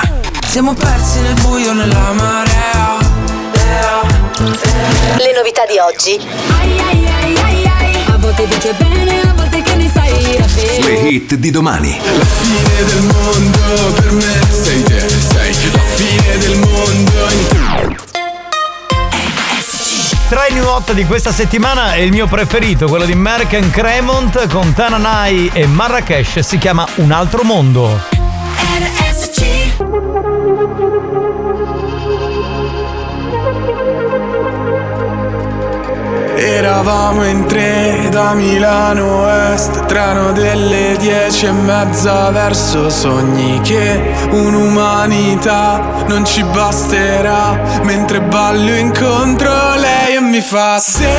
[0.52, 2.98] Siamo persi nel buio nella marea.
[5.16, 6.20] Le novità di oggi.
[8.08, 11.98] A volte dice bene, a volte che ne sai Le hit di domani.
[12.18, 17.28] La fine del mondo per me sei te, sei la fine del mondo.
[20.28, 24.50] Tra i new hot di questa settimana è il mio preferito, quello di Merck Cremont
[24.50, 28.20] con Tananai e Marrakesh, si chiama Un altro mondo.
[36.54, 46.04] Eravamo in tre da Milano Est, treno delle dieci e mezza verso sogni che un'umanità
[46.08, 47.58] non ci basterà.
[47.84, 51.10] Mentre ballo incontro lei e mi fa se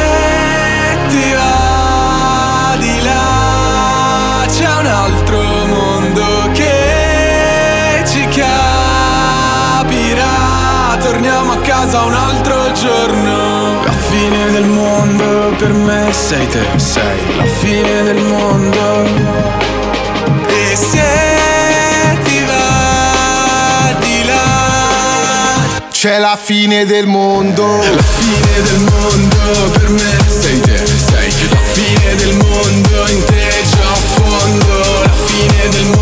[1.08, 8.60] ti va di là c'è un altro mondo che ci capirà.
[11.00, 13.51] Torniamo a casa un altro giorno.
[14.62, 19.04] Del mondo per me sei te, sei la fine del mondo.
[20.46, 27.78] E se ti va di là C'è la fine del mondo.
[27.78, 33.62] La fine del mondo per me sei te, sei la fine del mondo in te
[33.68, 35.02] già a fondo.
[35.02, 36.01] La fine del mondo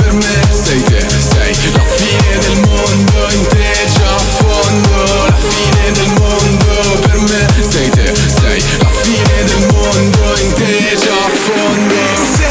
[0.00, 5.26] per me sei te, sei la fine del mondo in te già a fondo.
[5.26, 10.96] La fine del mondo per me sei te, sei la fine del mondo in te
[10.96, 11.94] già a fondo.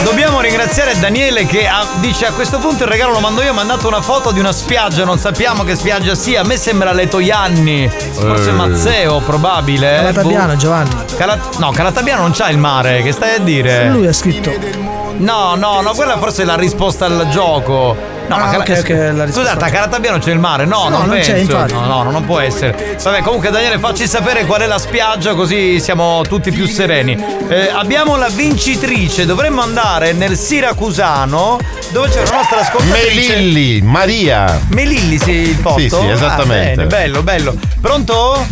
[0.03, 3.53] Dobbiamo ringraziare Daniele che ha- dice a questo punto il regalo lo mando io, ha
[3.53, 7.89] mandato una foto di una spiaggia, non sappiamo che spiaggia sia, a me sembra Letoianni,
[8.13, 8.53] forse Eh.
[8.53, 9.93] Mazzeo, probabile.
[9.93, 9.97] eh?
[9.97, 10.57] Calatabiano, Boh.
[10.57, 10.95] Giovanni.
[11.17, 13.89] Cala- no, Calatabiano non c'ha il mare, che stai a dire?
[13.89, 14.96] Lui ha scritto.
[15.17, 18.15] No, no, no, quella forse è la risposta al gioco.
[18.27, 19.51] No, Ah, ma Cala- ok, ok, la risposta.
[19.51, 20.65] Scusate, a Calatabiano c'è il mare?
[20.65, 21.73] No, No, non, non c'è, infatti.
[21.73, 22.97] No, no, no, non può essere.
[23.01, 27.17] Vabbè, comunque Daniele, facci sapere qual è la spiaggia così siamo tutti più sereni.
[27.47, 31.57] Eh, abbiamo la vincitrice, dovremmo andare nel Siracusano
[31.91, 33.35] dove c'è una nostra ascoltatrice.
[33.37, 34.59] Melilli, Maria.
[34.69, 35.79] Melilli, sì, il posto?
[35.79, 36.81] Sì, sì, esattamente.
[36.81, 37.55] Ah, bene, bello, bello.
[37.81, 38.45] Pronto?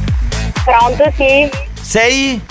[0.63, 1.49] Pronto, sì?
[1.82, 2.41] Sei?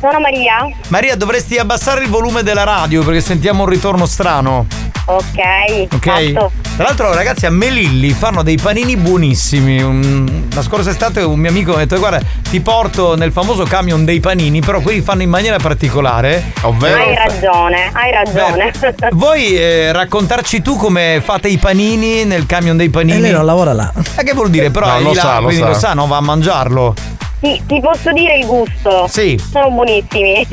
[0.00, 0.66] Sono Maria.
[0.88, 4.66] Maria, dovresti abbassare il volume della radio perché sentiamo un ritorno strano.
[5.04, 5.88] Ok.
[5.92, 6.32] Ok?
[6.32, 6.52] fatto.
[6.76, 9.82] Tra l'altro, ragazzi, a Melilli fanno dei panini buonissimi.
[9.82, 13.64] Un- la scorsa estate un mio amico mi ha detto: Guarda, ti porto nel famoso
[13.64, 16.52] camion dei panini, però quelli fanno in maniera particolare.
[16.62, 16.96] Ovvero.
[17.02, 18.72] Hai ragione, hai ragione.
[19.12, 23.18] Vuoi eh, raccontarci tu come fate i panini nel camion dei panini?
[23.18, 23.92] E lei non lavora là.
[24.16, 24.70] Eh, che vuol dire?
[24.70, 25.68] Però No, è lo di là, sa, lo quindi sa.
[25.68, 26.94] lo sa, non va a mangiarlo.
[27.40, 29.06] Ti, ti posso dire il gusto?
[29.08, 29.40] Sì.
[29.50, 30.46] Sono buonissimi.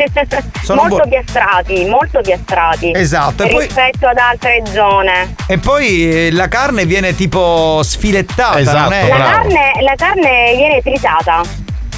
[0.64, 2.92] Sono molto buo- piastrati, molto piastrati.
[2.96, 5.36] Esatto, e poi- Rispetto ad altre zone.
[5.48, 9.08] E poi eh, la carne viene tipo sfilettata, Esatto, non è?
[9.10, 11.42] La carne, la carne viene tritata.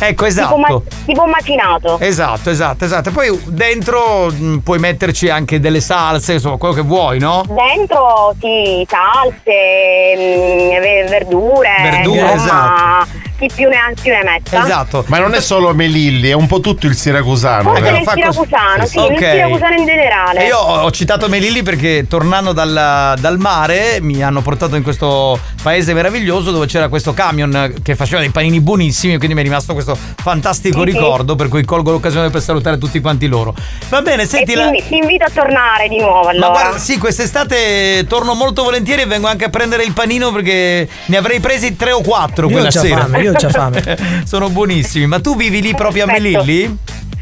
[0.01, 0.83] Ecco, Tipo, ma- esatto.
[1.05, 1.99] tipo macinato.
[1.99, 3.09] Esatto, esatto, esatto.
[3.09, 7.43] E poi dentro mh, puoi metterci anche delle salse, insomma, quello che vuoi, no?
[7.45, 13.05] Dentro sì, salse, mm, ve- verdure, Verdure, insomma,
[13.39, 14.63] chi più ne ha più ne metta.
[14.63, 15.03] Esatto.
[15.07, 17.63] Ma non è solo Melilli, è un po' tutto il siracusano.
[17.69, 17.95] Forse vero?
[17.95, 19.17] nel siracusano, sì, nel Ok.
[19.31, 20.43] siracusano in generale.
[20.43, 25.39] E io ho citato Melilli perché tornando dal, dal mare mi hanno portato in questo
[25.63, 29.73] paese meraviglioso dove c'era questo camion che faceva dei panini buonissimi, quindi mi è rimasto
[29.73, 30.97] questo fantastico Sì, sì.
[30.97, 33.53] ricordo, per cui colgo l'occasione per salutare tutti quanti loro.
[33.89, 34.69] Va bene, senti ti, la...
[34.69, 36.49] ti invito a tornare di nuovo Ma allora.
[36.49, 41.17] guarda, sì, quest'estate torno molto volentieri e vengo anche a prendere il panino perché ne
[41.17, 43.01] avrei presi tre o quattro Io quella sera.
[43.01, 43.97] fame, io ho già fame.
[44.25, 45.05] Sono buonissimi.
[45.07, 46.43] Ma tu vivi lì proprio a Perfetto.
[46.43, 46.77] Melilli?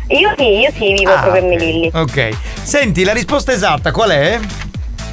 [0.09, 1.47] Io sì, io sì, vivo Ah, proprio a.
[1.47, 1.91] Melilli.
[1.93, 2.29] Ok.
[2.63, 4.39] Senti, la risposta esatta qual è?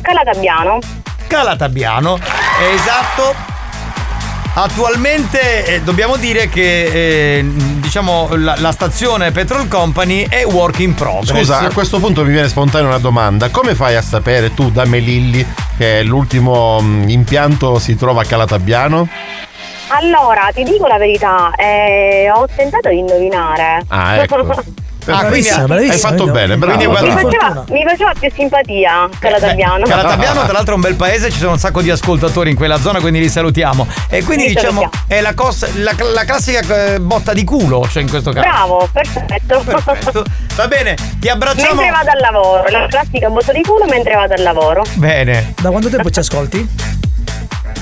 [0.02, 0.78] Calatabiano.
[1.26, 2.16] Calatabiano.
[2.18, 3.52] È esatto.
[4.56, 10.94] Attualmente eh, dobbiamo dire che eh, diciamo la, la stazione Petrol Company è work in
[10.94, 11.36] progress.
[11.36, 13.48] Scusa, a questo punto mi viene spontanea una domanda.
[13.50, 15.44] Come fai a sapere tu da Melilli
[15.76, 19.08] che l'ultimo mh, impianto si trova a Calatabiano?
[19.96, 23.82] Allora, ti dico la verità, eh, ho tentato di indovinare.
[23.88, 24.36] Ah, ecco.
[25.06, 25.92] Ah, quindi Bravissima, bravissima.
[25.92, 26.76] Hai fatto bene, bravo.
[26.78, 29.84] Quindi guarda- mi, faceva, mi faceva più simpatia Calatabiano.
[29.84, 32.78] Calatabiano, tra l'altro, è un bel paese, ci sono un sacco di ascoltatori in quella
[32.78, 33.86] zona, quindi li salutiamo.
[34.08, 35.04] E quindi Li diciamo salutiamo.
[35.06, 38.46] è la, cos- la, la classica eh, botta di culo, cioè in questo caso.
[38.48, 39.62] Bravo, perfetto.
[39.62, 40.24] Perfetto.
[40.54, 41.74] Va bene, ti abbracciamo.
[41.74, 44.84] mentre vado al lavoro, la classica botta di culo mentre vado al lavoro.
[44.94, 45.52] Bene.
[45.60, 47.02] Da quanto tempo ci ascolti?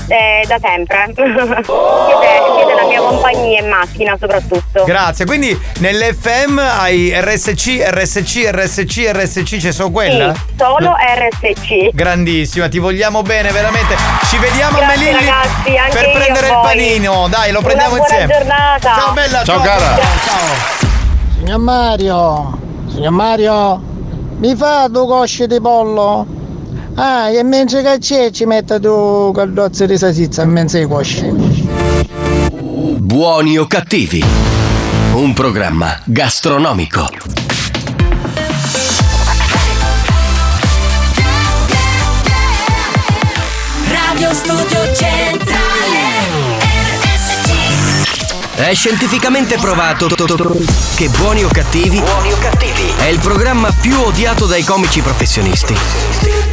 [0.07, 1.11] Eh, da sempre.
[1.15, 1.25] siete,
[1.63, 4.83] siete la mia compagnia in macchina soprattutto.
[4.83, 5.25] Grazie.
[5.25, 10.33] Quindi nell'FM hai RSC, RSC, RSC, RSC, c'è solo quella?
[10.33, 11.89] Sì, solo RSC.
[11.93, 13.95] Grandissima, ti vogliamo bene, veramente.
[14.29, 16.63] Ci vediamo Grazie, a Melilli ragazzi, anche per prendere il voi.
[16.63, 17.27] panino.
[17.29, 18.33] Dai, lo Una prendiamo buona insieme.
[18.33, 18.93] giornata.
[18.95, 19.97] Ciao bella, Ciao, cara.
[20.25, 20.91] Ciao.
[21.37, 22.57] Signor Mario,
[22.89, 23.81] signor Mario,
[24.37, 26.25] mi fa due cosce di pollo?
[26.95, 31.25] Ah, e mentre che c'è ci mette due caldozze di salsiccia in mezzo ai cosci.
[32.51, 34.23] Buoni o cattivi?
[35.13, 37.09] Un programma gastronomico.
[43.87, 45.99] Radio Studio Centrale
[47.01, 50.07] RSC È scientificamente provato
[50.95, 52.01] che Buoni o cattivi
[52.97, 56.52] è il programma più odiato dai comici professionisti.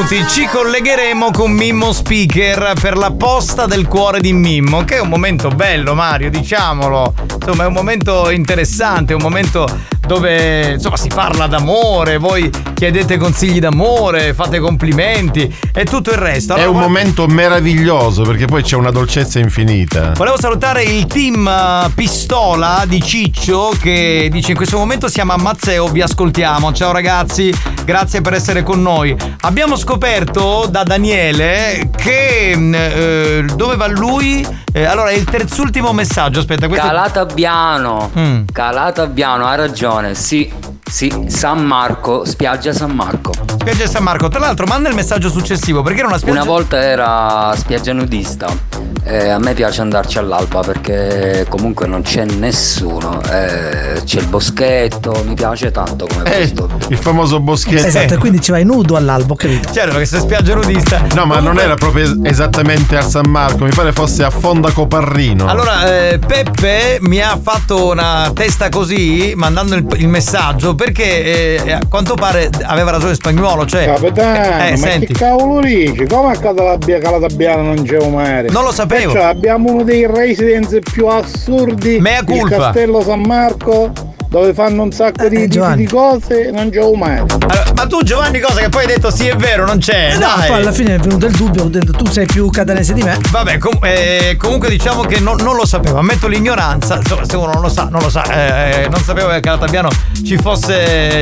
[0.00, 5.00] Minuti ci collegheremo con Mimmo Speaker per la posta del cuore di Mimmo, che è
[5.00, 7.12] un momento bello, Mario, diciamolo.
[7.34, 9.68] Insomma, è un momento interessante, un momento
[10.06, 12.50] dove insomma si parla d'amore, voi
[12.80, 16.54] chiedete consigli d'amore, fate complimenti e tutto il resto.
[16.54, 20.12] È Allora, un guarda- momento meraviglioso perché poi c'è una dolcezza infinita.
[20.16, 25.36] Volevo salutare il team eh, Pistola di Ciccio che dice in questo momento siamo a
[25.36, 26.72] Mazzeo, vi ascoltiamo.
[26.72, 27.52] Ciao ragazzi,
[27.84, 29.14] grazie per essere con noi.
[29.42, 34.42] Abbiamo scoperto da Daniele che mh, eh, dove va lui?
[34.72, 38.10] Eh, allora, è il terzultimo messaggio, aspetta, questo Calatabiano.
[38.18, 38.42] Mm.
[38.50, 40.14] Calatabiano, ha ragione.
[40.14, 40.50] Sì,
[40.90, 43.32] sì, San Marco, spiaggia San Marco.
[43.46, 44.28] Spiaggia San Marco.
[44.28, 48.78] Tra l'altro, manda il messaggio successivo perché era una spiaggia Una volta era spiaggia nudista.
[49.02, 53.20] Eh, a me piace andarci all'alba perché comunque non c'è nessuno.
[53.30, 56.68] Eh, c'è il boschetto, mi piace tanto come Eh, posto.
[56.88, 57.86] il famoso boschetto.
[57.86, 59.72] Esatto, e quindi ci vai nudo all'albo, capito?
[59.72, 61.02] Certo, perché se spiaggia nudista.
[61.14, 64.70] No, ma non era proprio es- esattamente a San Marco, mi pare fosse a Fonda
[64.70, 65.46] Coparrino.
[65.46, 71.72] Allora, eh, Peppe mi ha fatto una testa così, mandando il, il messaggio, perché eh,
[71.72, 73.84] a quanto pare aveva ragione spagnolo, cioè...
[73.84, 75.06] Capitano, eh, ma senti.
[75.08, 76.06] che cavolo dici?
[76.06, 78.48] Come a Calatabiano non c'è un mare?
[78.48, 79.12] Non lo sapevo.
[79.12, 82.56] Perciò abbiamo uno dei residence più assurdi Mea il culpa.
[82.56, 83.92] Castello San Marco
[84.30, 85.84] dove fanno un sacco di, di- Giovanni.
[85.84, 87.24] di cose e non c'è mare.
[87.40, 90.14] Allora, ma tu Giovanni cosa che poi hai detto sì è vero, non c'è, Eh
[90.14, 90.46] no, dai.
[90.46, 93.18] poi alla fine è venuto il dubbio, ho detto tu sei più catanese di me.
[93.28, 97.50] Vabbè, com- eh, comunque diciamo che non, non lo sapevo, ammetto l'ignoranza, insomma se uno
[97.52, 99.88] non lo sa, non lo sa, eh, eh, non sapevo che a Calatabiano
[100.24, 100.69] ci fosse,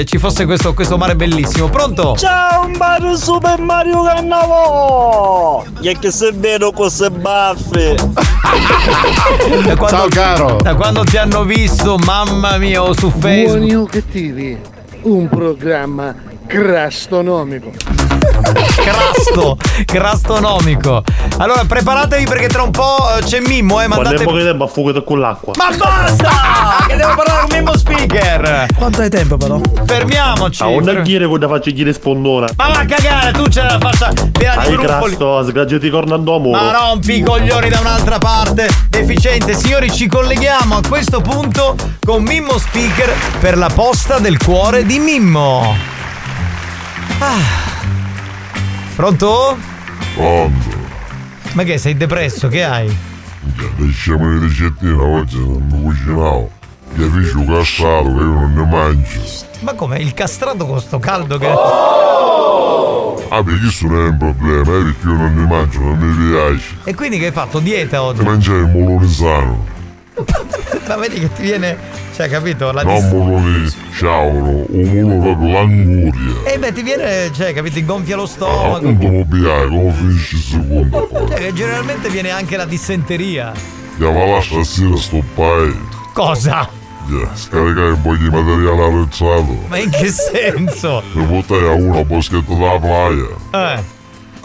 [0.05, 1.69] ci fosse questo, questo mare bellissimo.
[1.69, 2.15] Pronto?
[2.17, 5.65] Ciao Mario Super Mario Cannavo!
[5.83, 7.95] E che se vedo queste baffe!
[9.65, 10.57] Da quando- Ciao caro.
[10.63, 13.57] Da quando ti hanno visto, mamma mia, o su Facebook.
[13.59, 14.59] Buoni o cattivi,
[15.03, 16.15] un programma
[16.47, 17.98] gastronomico.
[18.43, 21.03] Crasto, crastonomico.
[21.39, 24.23] Allora, preparatevi perché tra un po' eh, c'è Mimmo, eh, Quando mandate...
[24.23, 25.53] è poco tempo a fuoco con l'acqua.
[25.57, 26.87] Ma basta!
[26.87, 28.67] che devo parlare con Mimmo Speaker!
[28.77, 29.61] Quanto hai tempo però?
[29.85, 30.63] Fermiamoci!
[30.63, 32.47] A una chiere con da faccio chiere spondona.
[32.57, 35.17] Ma va a cagare, tu ce la faccia piena di Hai gruffoli.
[35.17, 36.61] crasto, sgaggiati cornando a muro.
[36.61, 38.69] Ma rompi i coglioni da un'altra parte.
[38.89, 44.85] Deficiente, signori, ci colleghiamo a questo punto con Mimmo Speaker per la posta del cuore
[44.85, 45.77] di Mimmo.
[47.21, 47.78] Ah.
[48.99, 49.57] Pronto?
[50.17, 50.77] Pronto?
[51.53, 52.49] Ma che sei depresso?
[52.49, 52.89] Che hai?
[52.89, 56.51] Le ricettine oggi, non mi cucinavo.
[56.95, 59.21] Gli amici castrato che io non ne mangio.
[59.61, 61.47] Ma com'è il castrato con sto caldo che.
[63.29, 66.31] Ah, perché questo non è un problema, eh, perché io non ne mangio, non mi
[66.31, 66.79] piace.
[66.83, 67.61] E quindi che hai fatto?
[67.61, 68.25] Dieta oggi?
[68.25, 69.65] Mangiare il molone sano,
[70.87, 71.77] Ma vedi che ti viene.
[72.15, 72.73] Cioè, capito?
[72.73, 76.51] La non dis- molone ciauro, un molone proprio l'anguria.
[76.51, 77.31] Eh beh, ti viene.
[77.33, 77.75] Cioè, capito?
[77.75, 78.77] Ti gonfia lo stomaco.
[78.77, 81.29] Appunto mi piace, come finisce il secondo poi.
[81.29, 83.53] Cioè, che generalmente viene anche la dissenteria.
[83.97, 85.77] Chiama là stasera sto pai.
[86.15, 86.69] Cosa?
[87.09, 89.57] Yeah, scaricare un po' di materiale arrezzato.
[89.69, 91.03] Ma in che senso?
[91.15, 93.75] Per portare a uno a boschetto della playa.
[93.75, 93.97] Eh.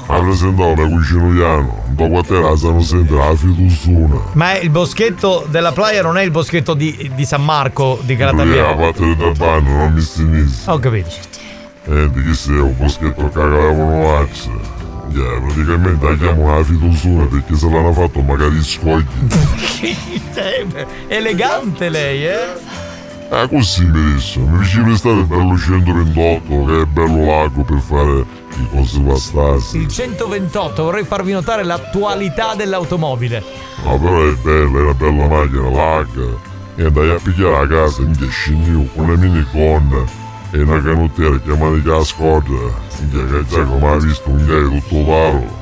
[0.06, 4.16] Ha presentato una cucina piano, dopo a te la sanno sempre la fiduzzuna.
[4.34, 8.76] Ma il boschetto della playa non è il boschetto di, di San Marco di Calatabiano.
[8.76, 10.70] parte del bagno, non mi stinisi.
[10.70, 11.10] Ho capito.
[11.86, 14.82] E di chi sei un boschetto che cagavano mazze.
[15.10, 19.06] Yeah, praticamente la chiamano la fiduzzuna perché se l'hanno fatto magari scogli.
[21.08, 22.82] Elegante lei, eh?
[23.30, 27.80] Ah, così mi disse, mi vicino estate il bello 128 che è bello lago per
[27.80, 28.26] fare
[28.72, 29.78] cose bastardi.
[29.80, 33.44] Il 128, vorrei farvi notare l'attualità dell'automobile.
[33.84, 36.52] Ma però è bella, è una bella macchina, larga.
[36.76, 40.04] E andai a picchiare a casa in 10 new, una minigonna
[40.52, 42.92] e una canottiera chiamata la scorda.
[43.12, 45.62] Che già come ha visto un gay tutto paro.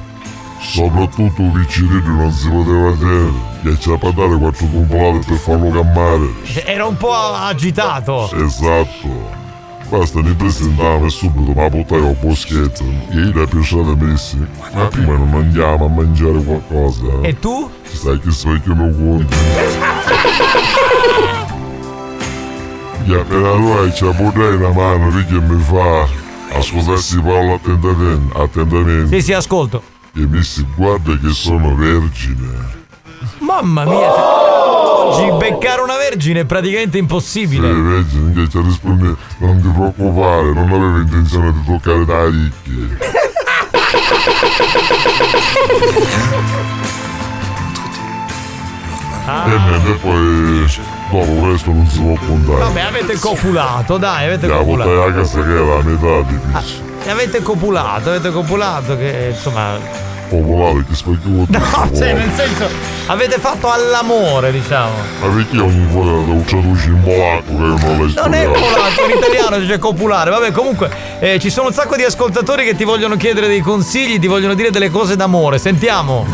[0.60, 3.32] Soprattutto un piccirillo non si poteva vedere.
[3.64, 6.30] Che c'è per dare quattro tumbolate per farlo cammare.
[6.66, 8.32] Era un po' agitato.
[8.34, 9.41] Esatto.
[9.92, 12.82] Basta ne presentare subito ma portai al boschetto.
[13.10, 14.38] E io la piacere messi.
[14.74, 17.20] Ma prima non andiamo a mangiare qualcosa.
[17.24, 17.70] E tu?
[17.84, 19.36] Sai che specchiano conti.
[23.06, 26.08] E appena allora ci portai una mano perché mi fa.
[26.54, 28.38] Ascoltassi parlo attentamente.
[28.38, 29.20] attentamente.
[29.20, 29.84] Sì, sì, ascolto.
[30.16, 32.81] E mi si guarda che sono vergine.
[33.40, 34.20] Mamma mia, cioè,
[35.30, 37.72] oggi beccare una vergine è praticamente Sì, impossibile.
[37.72, 39.16] vergine che ci risponde.
[39.40, 42.98] Non ti preoccupare, non avevo intenzione di toccare da ricchi.
[49.26, 49.44] Ah.
[49.46, 50.66] E niente, poi
[51.12, 52.60] dopo il resto non si può contare.
[52.60, 54.90] Vabbè, avete copulato, dai, avete La copulato.
[54.90, 56.82] portai a casa che era la metà di questo.
[57.04, 60.10] E avete copulato, avete copulato che insomma.
[60.32, 62.70] Popolare che specchio No, cioè nel senso,
[63.08, 64.94] avete fatto all'amore, diciamo.
[65.20, 68.52] Ma perché ogni volta devo traduci in polacco che non l'ho Non è studiato?
[68.52, 70.30] polacco, in italiano dice copulare.
[70.30, 74.20] Vabbè, comunque eh, ci sono un sacco di ascoltatori che ti vogliono chiedere dei consigli,
[74.20, 75.58] ti vogliono dire delle cose d'amore.
[75.58, 76.26] Sentiamo.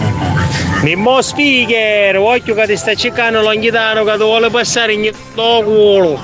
[0.82, 6.20] Mimmo speaker, voglio che ti sta cercando l'anghitano che ti vuole passare in tuo culo.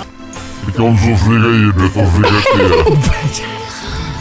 [0.63, 2.39] Perché non so frega io, per tu frega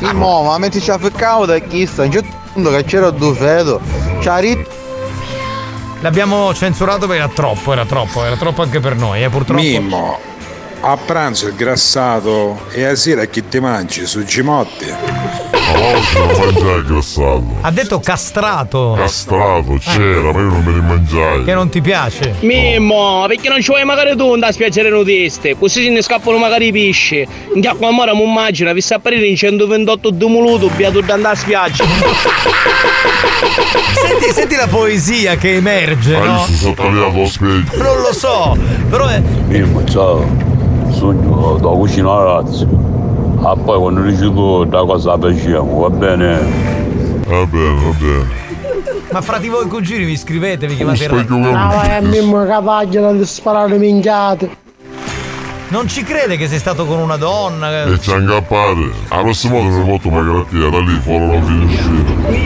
[0.00, 0.10] te.
[0.14, 2.04] Mo, ma metti a ficcavo da chi sta?
[2.04, 3.80] In punto che c'era due fedo.
[4.20, 4.68] C'ha rit-
[6.00, 9.62] L'abbiamo censurato perché era troppo, era troppo, era troppo anche per noi, eh, purtroppo.
[9.62, 10.18] Mimmo,
[10.80, 15.51] a pranzo il grassato e a sera chi ti mangi su Gimotti?
[17.62, 18.94] Ha detto castrato.
[18.96, 21.44] Castrato, c'era, ma io non me ne mangiai.
[21.44, 22.34] Che non ti piace?
[22.40, 25.56] Mimmo, perché non ci vuoi magari tu andare a spiaggiare nudiste?
[25.56, 27.26] Così se ne scappano magari i pesci.
[27.54, 31.38] Andiamo a mare, mi immagino, vi sta apparire in 128 dumuluto, beato da andare a
[31.38, 31.84] spiaggia.
[34.02, 36.46] Senti, senti la poesia che emerge, Ma io no?
[36.50, 37.82] sono tagliato lo specchio.
[37.82, 38.56] Non lo so,
[38.88, 39.20] però è.
[39.20, 40.24] Mimmo, ciao.
[40.90, 42.66] Sogno da cucina razzo.
[43.44, 46.38] Ah poi quando dici tu da cosa facciamo, va bene?
[47.26, 48.40] Va bene, va bene.
[49.10, 52.00] Ma fra di voi cugini vi scrivete, vi chiamate specchio il che- Ah, vai a
[52.00, 54.60] mimmo cavaglio da sparare minchiate.
[55.72, 57.84] Non ci crede che sei stato con una donna.
[57.84, 58.90] E c'è incappare.
[59.08, 61.90] La prossima volta mi porto una grattina da lì fuori la finestra.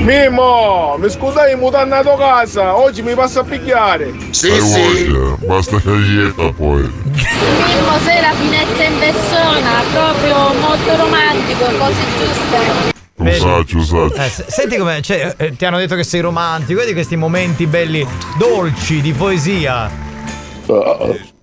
[0.05, 4.15] Mimmo, mi scusai in mutanda a casa, oggi mi passa a picchiare.
[4.15, 6.83] Hai voglia, basta che ieta poi.
[6.83, 12.95] Mimmo sei la finezza in persona, proprio molto romantico, cose giuste.
[13.17, 14.15] Usaccio, usaccio.
[14.15, 17.67] Eh, se- senti come cioè, eh, ti hanno detto che sei romantico, vedi questi momenti
[17.67, 18.07] belli
[18.39, 19.91] dolci di poesia.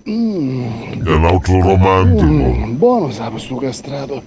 [0.05, 2.67] È un altro romantico.
[2.71, 4.21] buono sa questo castrato.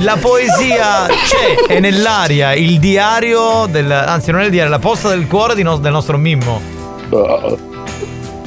[0.00, 3.88] La poesia c'è, è nell'aria, il diario del.
[3.92, 6.60] anzi non è il diario, la posta del cuore di no- del nostro Mimmo.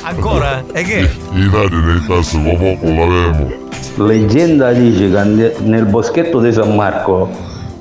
[0.02, 0.62] Ancora?
[0.74, 1.10] E che?
[1.32, 3.52] I dati nei tassi poco l'avemo.
[3.96, 7.30] Leggenda dice che nel boschetto di San Marco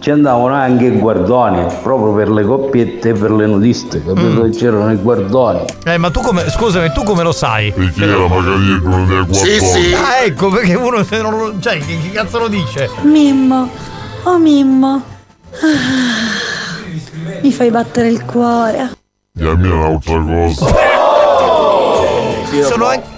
[0.06, 4.44] ci andavano anche i guardoni, proprio per le coppiette e per le nudiste, capito?
[4.44, 4.50] Mm.
[4.52, 5.64] C'erano i guardoni.
[5.84, 6.48] Eh, ma tu come.
[6.48, 7.72] scusami, tu come lo sai?
[7.72, 10.06] Perché era magari uno dei quattro.
[10.06, 11.58] Ah, ecco, perché uno se non lo.
[11.58, 12.88] cioè, che, che cazzo lo dice?
[13.02, 13.68] Mimmo,
[14.22, 15.02] oh Mimmo,
[15.50, 18.92] Ah, mi fai battere il cuore.
[19.36, 20.66] Chiami un'altra cosa.
[22.62, 23.14] Sono anche.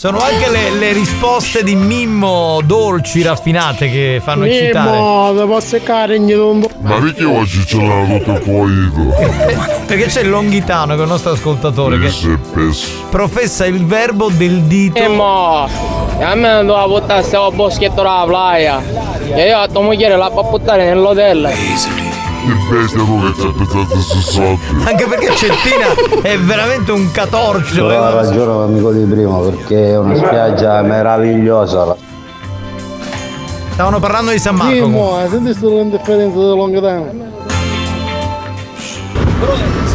[0.00, 4.92] Sono anche le, le risposte di Mimmo dolci, raffinate che fanno eccitare.
[4.92, 9.16] Mimmo, te posso seccare in Ma perché oggi ce l'hanno tutto fuoco?
[9.88, 13.06] Perché c'è il Longhitano che è il nostro ascoltatore che Se pesso.
[13.10, 14.98] professa il verbo del dito.
[15.00, 18.80] E mo, a me non doveva buttare stavo boschetto la playa.
[19.34, 21.50] E io a tua moglie la fa buttare nell'hotel.
[22.46, 24.60] Che bestia tu che ci ha pensato su soldi.
[24.84, 27.84] Anche perché Cettina è veramente un catorcio.
[27.84, 31.96] Aveva ragione l'amico di prima perché è una spiaggia meravigliosa.
[33.72, 34.72] Stavano parlando di San Marco.
[34.72, 37.36] Mimmo, senti questa differenza di Longatano.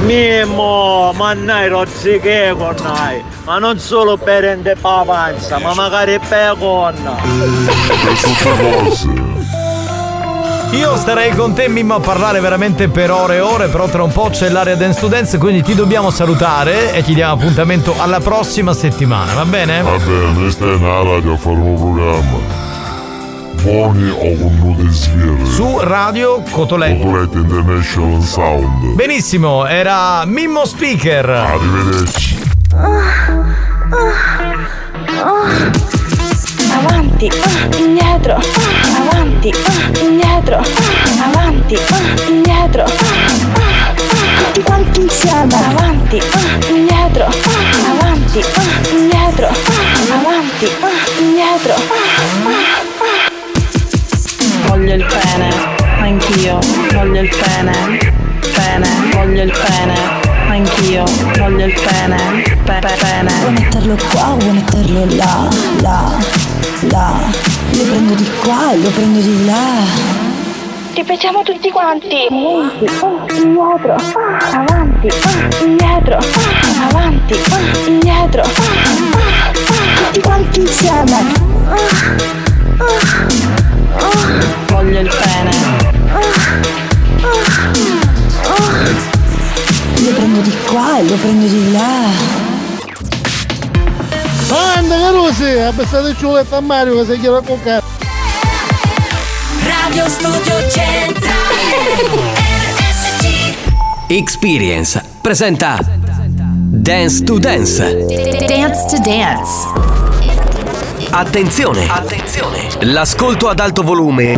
[0.05, 3.23] Mimmo, ma noi rozzi che con noi?
[3.45, 7.15] Ma non solo per rende pavanza, ma magari per conna.
[8.03, 9.32] Per tutte cose.
[10.74, 14.11] Io starei con te Mimmo a parlare veramente per ore e ore, però tra un
[14.11, 18.19] po' c'è l'area Dance to Dance, quindi ti dobbiamo salutare e ti diamo appuntamento alla
[18.19, 19.84] prossima settimana, va bene?
[19.84, 22.38] Va bene, stai nella radio a fare un programma.
[23.61, 25.45] Buoni o con nude sfere.
[25.45, 27.05] Su Radio Cotoletto.
[27.05, 28.95] Cotoletto International Sound.
[28.95, 31.30] Benissimo, era Mimmo Speaker.
[31.30, 32.41] Arrivederci.
[32.76, 33.43] Ah,
[35.05, 35.92] indietro, ah,
[36.86, 37.31] avanti,
[37.77, 38.36] indietro,
[41.21, 41.77] avanti,
[42.27, 42.89] indietro, ah,
[43.53, 43.93] ah,
[44.38, 46.21] tutti quanti insieme, avanti,
[46.69, 47.25] indietro,
[47.88, 48.43] avanti,
[48.91, 49.47] indietro,
[50.11, 50.67] avanti,
[51.19, 51.75] indietro.
[54.67, 55.49] Voglio il pene,
[55.99, 56.59] anch'io,
[56.93, 58.13] voglio il pene,
[58.53, 60.22] pene, voglio il pene,
[60.54, 61.04] anch'io,
[61.38, 63.32] voglio il pene, pe- pe- pene.
[63.41, 65.47] Vuoi metterlo qua, vuoi metterlo là,
[65.82, 66.12] là,
[66.89, 67.14] là.
[67.72, 70.12] Lo prendo di qua e lo prendo di là.
[70.93, 72.28] Ripetiamo tutti quanti.
[72.30, 78.41] Avanti, ah, indietro, ah, avanti, ah, indietro, ah, avanti, ah, indietro.
[78.43, 79.51] ah,
[79.97, 81.32] Tutti quanti insieme.
[84.68, 86.62] Voglio il pene.
[90.04, 92.41] Lo prendo di qua e lo prendo di là.
[94.76, 97.82] Anda Carusi, abbassate il ciuletto a Mario che si chiede a coccare.
[99.64, 101.32] Radio Studio Centrale
[102.76, 103.56] RSC
[104.12, 108.06] Experience presenta Dance to Dance.
[108.45, 109.68] Dance to Dance.
[111.12, 111.88] Attenzione!
[111.88, 112.68] Attenzione!
[112.82, 114.38] L'ascolto ad alto volume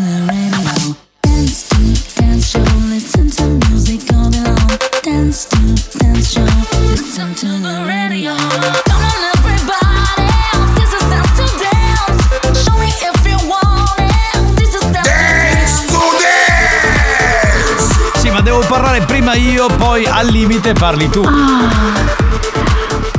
[19.61, 21.21] Io, poi al limite parli tu.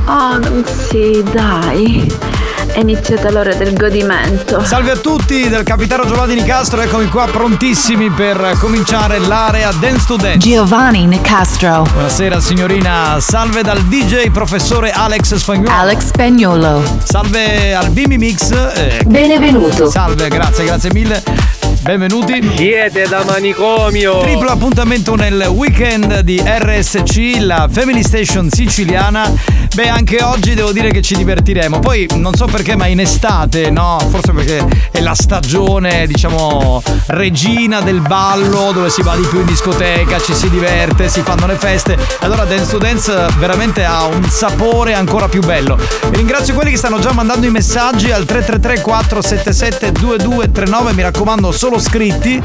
[0.05, 0.41] Oh,
[0.89, 2.32] sì, dai.
[2.73, 4.65] È iniziata l'ora del godimento.
[4.65, 10.17] Salve a tutti del capitano Giovanni Nicastro, eccomi qua prontissimi per cominciare l'area Dance to
[10.17, 10.39] Dance.
[10.39, 11.83] Giovanni Nicastro.
[11.93, 15.71] Buonasera signorina, salve dal DJ professore Alex Spagnolo.
[15.71, 16.83] Alex Spagnolo.
[17.05, 18.51] Salve al Bimbi Mix.
[18.51, 19.91] eh, Benvenuto.
[19.91, 21.62] Salve, grazie, grazie mille.
[21.83, 22.41] Benvenuti.
[22.57, 24.21] Siete da manicomio.
[24.21, 29.31] Triplo appuntamento nel weekend di RSC, la Family Station siciliana.
[29.75, 31.81] Beh, anche oggi devo dire che ci divertiremo.
[31.81, 33.99] Poi non so perché, ma in estate, no?
[34.11, 39.47] Forse perché è la stagione, diciamo, regina del ballo, dove si va di più in
[39.47, 41.97] discoteca, ci si diverte, si fanno le feste.
[42.21, 45.79] Allora Dance to Dance veramente ha un sapore ancora più bello.
[45.79, 51.51] E ringrazio quelli che stanno già mandando i messaggi al 333 477 2239, mi raccomando
[51.51, 52.41] solo scritti.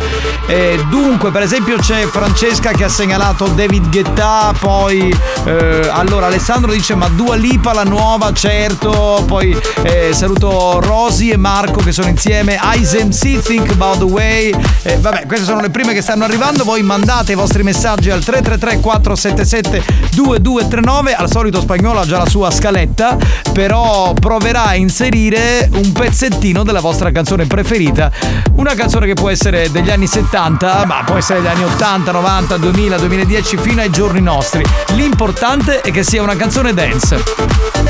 [0.47, 5.13] E dunque, per esempio, c'è Francesca che ha segnalato David Guetta, poi
[5.45, 9.23] eh, allora Alessandro dice ma Dua Lipa la nuova, certo.
[9.25, 12.59] Poi eh, saluto Rosy e Marco che sono insieme.
[12.61, 14.53] Eyes MC Think About the Way.
[14.83, 16.63] Eh, vabbè, queste sono le prime che stanno arrivando.
[16.63, 21.15] Voi mandate i vostri messaggi al 333 477 2239.
[21.15, 23.17] Al solito spagnolo ha già la sua scaletta,
[23.53, 28.11] però proverà a inserire un pezzettino della vostra canzone preferita.
[28.55, 32.57] Una canzone che può essere degli anni 70, ma può essere degli anni 80, 90,
[32.57, 34.63] 2000, 2010 fino ai giorni nostri.
[34.89, 37.21] L'importante è che sia una canzone dance.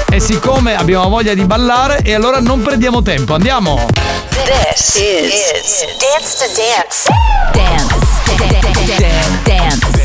[0.10, 3.86] E siccome abbiamo voglia di ballare, e allora non perdiamo tempo, andiamo!
[4.46, 7.10] This is, Dance to Dance.
[7.52, 7.96] Dance.
[8.38, 8.86] Dance.
[9.36, 9.96] Dance.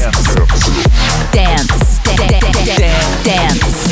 [1.31, 2.01] Dance.
[3.23, 3.92] Dance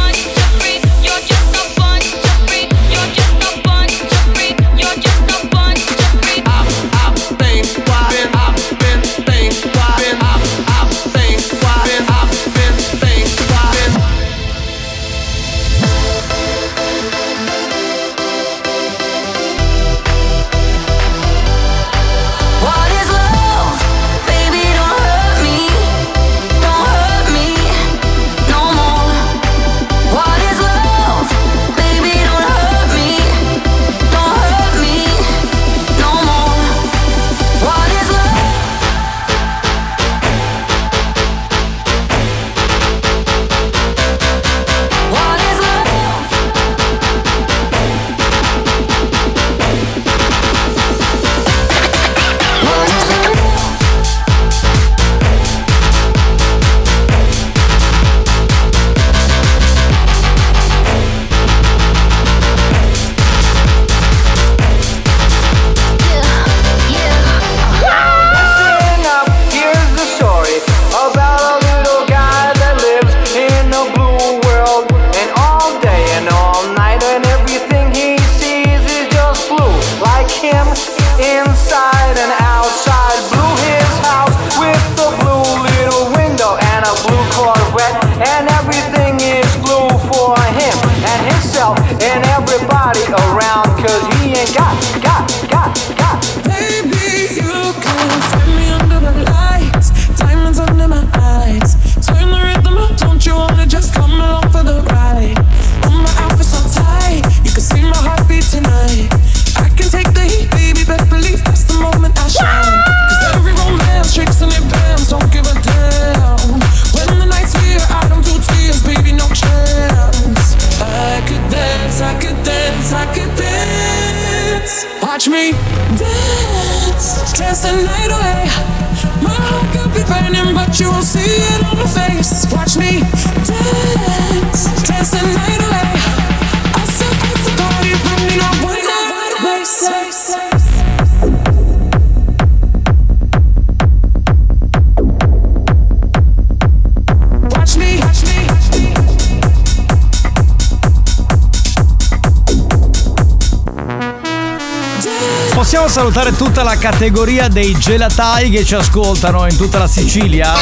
[155.91, 160.53] Salutare tutta la categoria dei gelatai che ci ascoltano in tutta la Sicilia?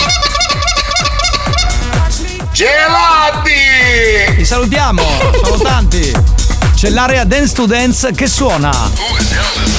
[2.51, 4.35] Gelati!
[4.37, 5.03] Li salutiamo,
[5.43, 6.11] sono tanti.
[6.73, 9.78] C'è l'area Dance to Dance che suona.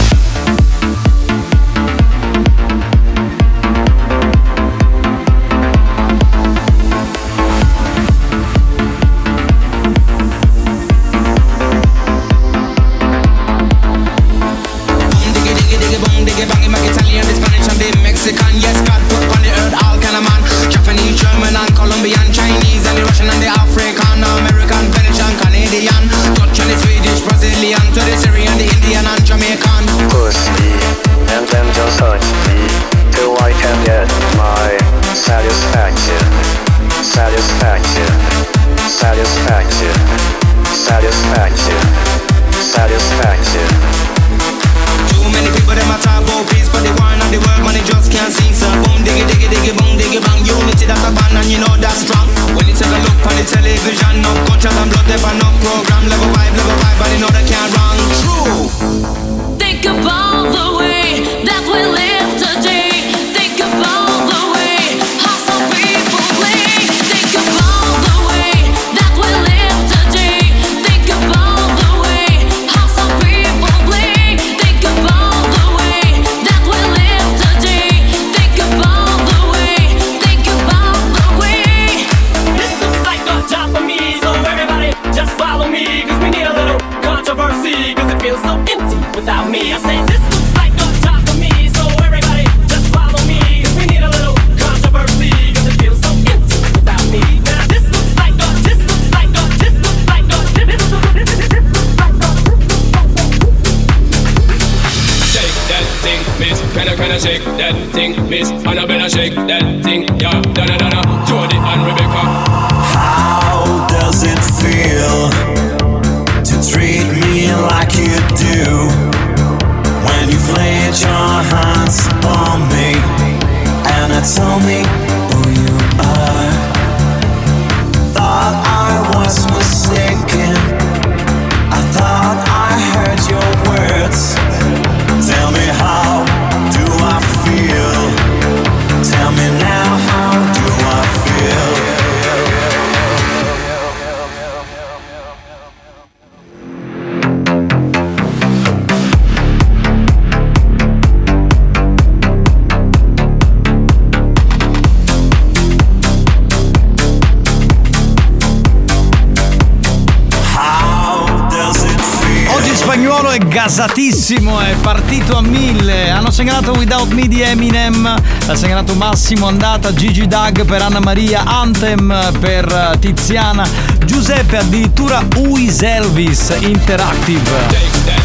[165.11, 166.09] partito a mille.
[166.09, 171.43] Hanno segnalato Without Me di Eminem, ha segnalato Massimo Andata, Gigi Dag per Anna Maria,
[171.43, 173.67] Anthem per eh, Tiziana,
[174.05, 178.20] Giuseppe addirittura Uiselvis Interactive.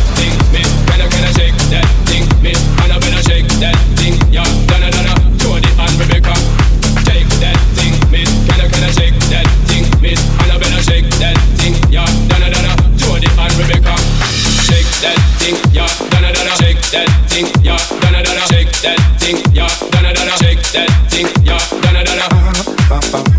[22.89, 23.01] Bam.
[23.11, 23.36] bum.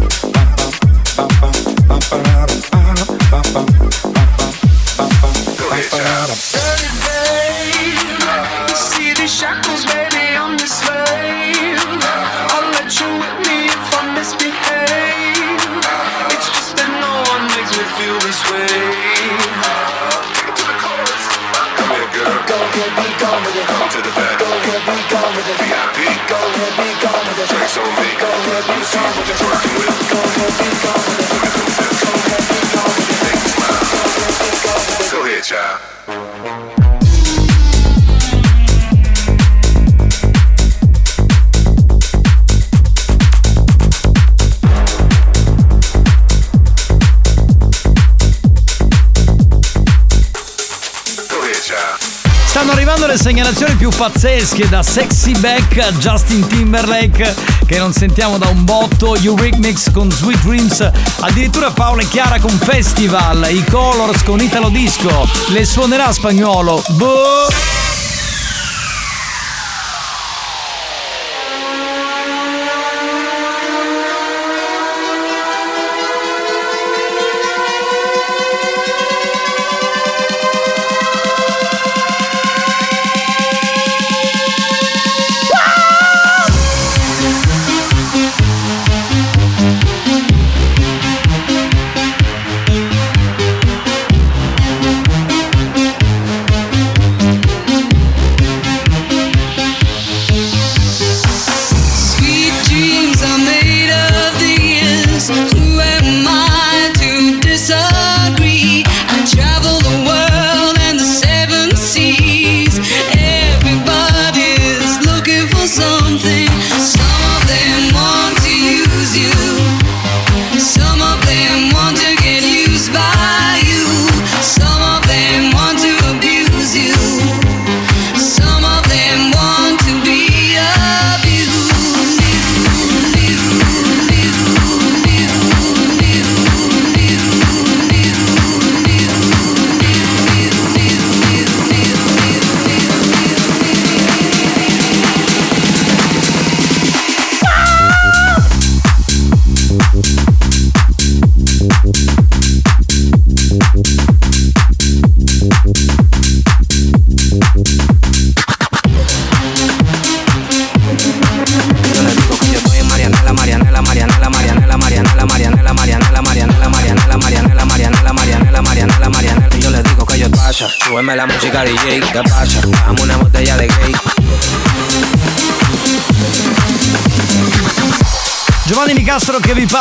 [53.17, 59.15] segnalazioni più pazzesche da Sexy Back a Justin Timberlake che non sentiamo da un botto,
[59.15, 65.27] Eurythmics con Sweet Dreams, addirittura Paolo e Chiara con Festival, i Colors con Italo Disco,
[65.49, 66.81] le suonerà spagnolo.
[66.89, 67.86] Boh!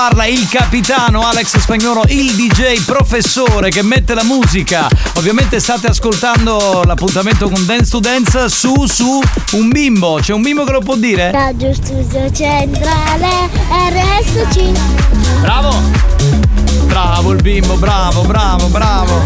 [0.09, 4.86] parla il capitano Alex Spagnolo, il DJ professore che mette la musica.
[5.14, 9.20] Ovviamente state ascoltando l'appuntamento con Dance to Dance su su
[9.52, 10.20] un bimbo.
[10.20, 11.32] C'è un bimbo che lo può dire?
[11.32, 14.78] Radio Studio Centrale RSC.
[15.40, 15.82] Bravo!
[16.84, 19.22] Bravo il bimbo, bravo, bravo, bravo.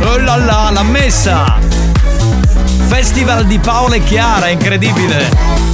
[0.00, 1.58] oh là là, l'ha messa!
[2.86, 5.65] Festival di Paola e Chiara, incredibile!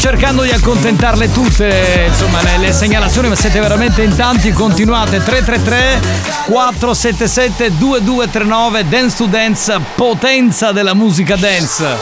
[0.00, 5.22] cercando di accontentarle tutte, insomma, le, le segnalazioni, ma siete veramente in tanti, continuate.
[5.22, 6.00] 333
[6.46, 11.98] 477 2239 Dance to Dance, potenza della musica dance.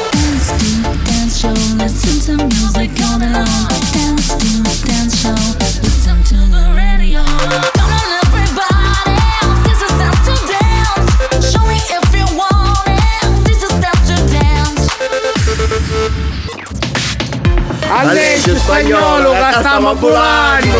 [18.69, 20.79] spagnolo eh, che stiamo volando.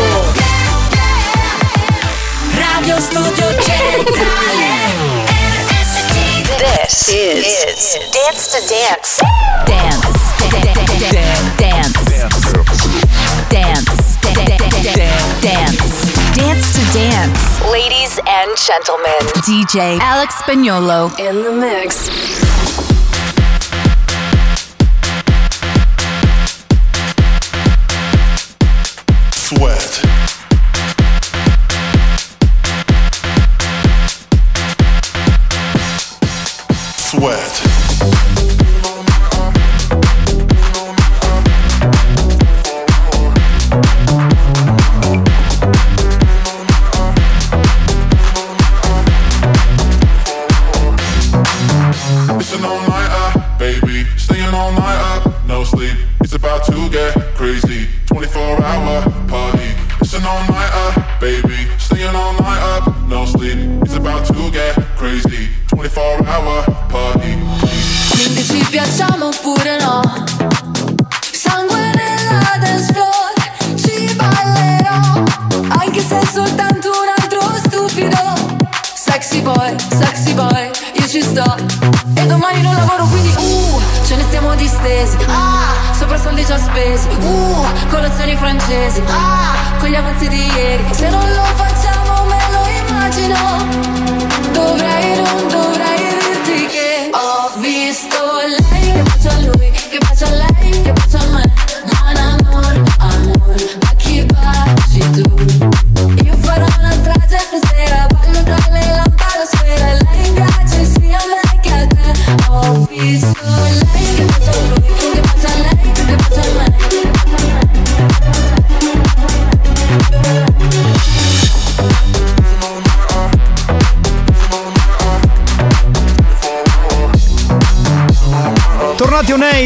[2.53, 4.77] Radio Studio Centrale.
[6.59, 9.21] This is, is Dance to Dance.
[9.65, 10.07] Dance.
[10.49, 10.93] Dance.
[11.57, 12.03] Dance.
[15.41, 15.89] Dance.
[16.35, 17.41] Dance to Dance.
[17.71, 22.88] Ladies and gentlemen, DJ Alex Spagnolo in the mix.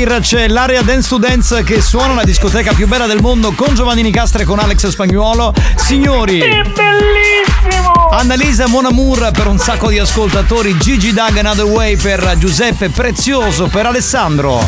[0.04, 3.74] Air c'è l'area Dance to Dance che suona la discoteca più bella del mondo con
[3.74, 5.54] Giovanni Nicastre e con Alex Spagnuolo.
[5.78, 8.10] Signori, È bellissimo!
[8.12, 13.86] Annalisa Monamur per un sacco di ascoltatori, Gigi Dag Another Way per Giuseppe Prezioso per
[13.86, 14.68] Alessandro.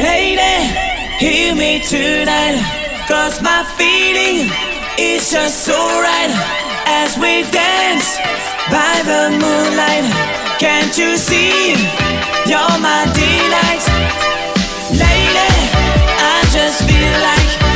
[0.00, 0.72] Lady,
[1.18, 2.62] hear me tonight.
[3.06, 4.50] Cause my feeling
[4.96, 6.30] is just so right
[6.86, 8.16] as we dance
[8.70, 10.37] by the moonlight.
[10.58, 11.70] Can't you see?
[12.50, 13.84] You're my delight.
[14.90, 15.50] Lady,
[16.18, 17.67] I just feel like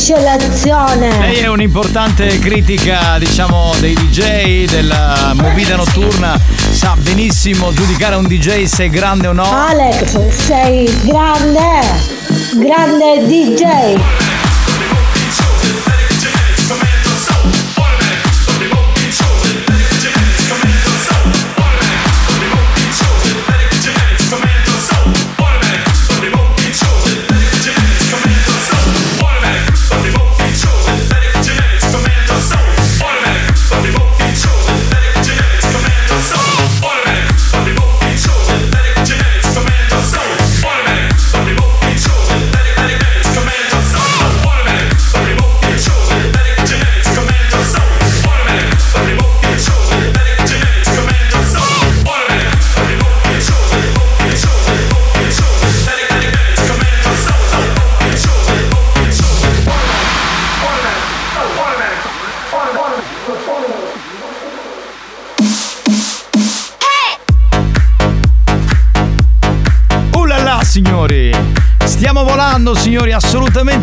[0.00, 1.18] miscelazione!
[1.18, 6.40] Lei è un'importante critica, diciamo, dei DJ, della movida notturna.
[6.70, 9.44] Sa benissimo giudicare un DJ se è grande o no.
[9.44, 11.60] Alex, sei grande!
[12.54, 14.29] Grande DJ!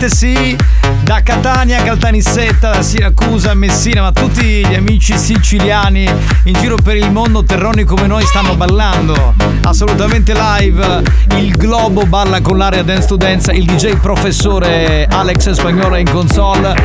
[0.08, 0.56] Assolutamente sì.
[1.04, 6.10] Da Catania, Caltanissetta, da Siracusa, Messina, ma tutti gli amici siciliani
[6.44, 9.36] in giro per il mondo, terroni come noi, stanno ballando.
[9.64, 11.04] Assolutamente live.
[11.38, 13.18] Il Globo balla con l'area Dance to
[13.52, 16.76] il DJ professore Alex Spagnolo è in console.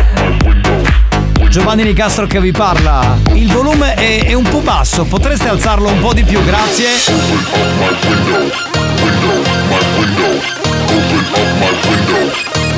[1.48, 3.18] Giovanni Nicastro che vi parla.
[3.34, 6.86] Il volume è, è un po' basso, potreste alzarlo un po' di più, grazie.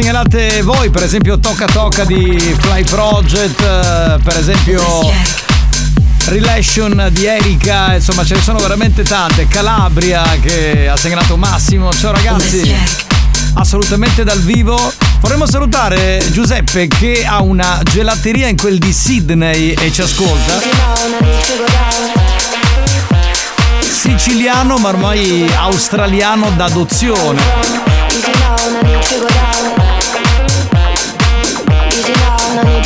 [0.00, 4.80] segnalate voi, per esempio Tocca Tocca di Fly Project, eh, per esempio
[6.26, 9.48] Relation di Erika, insomma ce ne sono veramente tante.
[9.48, 11.92] Calabria che ha segnalato Massimo.
[11.92, 12.72] Ciao ragazzi.
[13.54, 14.92] Assolutamente dal vivo.
[15.18, 20.60] Vorremmo salutare Giuseppe che ha una gelateria in quel di Sydney e ci ascolta.
[23.80, 27.86] Siciliano ma ormai australiano d'adozione.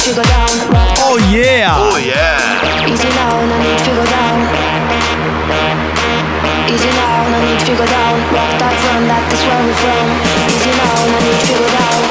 [0.02, 1.78] Oh yeah!
[1.78, 2.90] Oh yeah.
[2.90, 4.34] Easy now, no need to go down.
[6.66, 8.18] Easy now, no need to go down.
[8.34, 10.06] Rock that run, that is where we're from.
[10.50, 12.02] Easy now, no need to go down.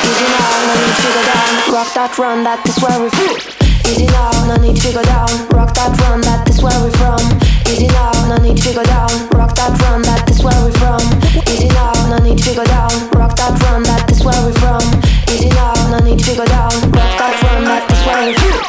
[0.00, 1.52] Easy now, no need to go down.
[1.68, 3.36] Rock that run, that is where we're from.
[3.84, 5.28] Easy now, no need to go down.
[5.52, 7.20] Rock that run, that is where we're from.
[7.68, 9.12] Easy now, no need to go down.
[9.36, 11.04] Rock that run, that is where we're from.
[11.52, 12.88] Easy now, no need to go down.
[13.12, 15.15] Rock that run, that is where we're from.
[15.28, 16.70] Easy now, no need to go down.
[16.94, 18.60] Rock that run, that is where we're from.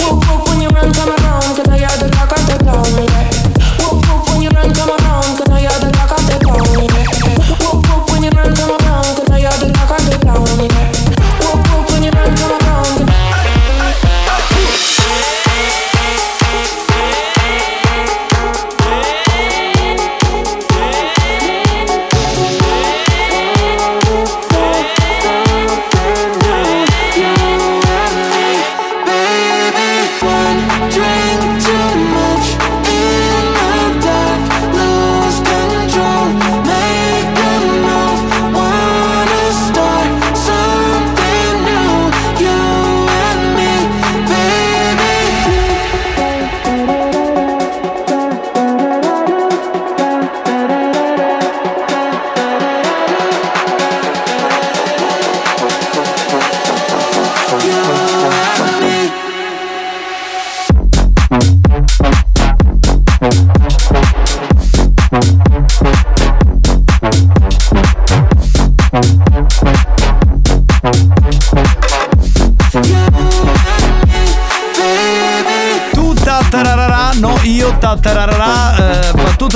[0.00, 3.25] Whoop whoop when you run, come around, 'cause I hear the cock of the clown,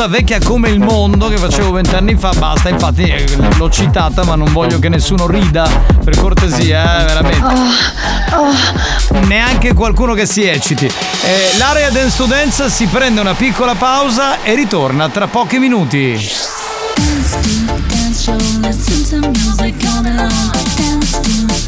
[0.00, 4.34] famosa vecchia come il mondo che facevo vent'anni fa, basta, infatti eh, l'ho citata ma
[4.34, 5.68] non voglio che nessuno rida,
[6.02, 7.44] per cortesia, eh, veramente.
[8.34, 9.26] Oh, oh.
[9.26, 10.86] Neanche qualcuno che si ecciti.
[10.86, 16.12] Eh, l'area Dance to Dance si prende una piccola pausa e ritorna tra pochi minuti.
[16.12, 17.48] Dance to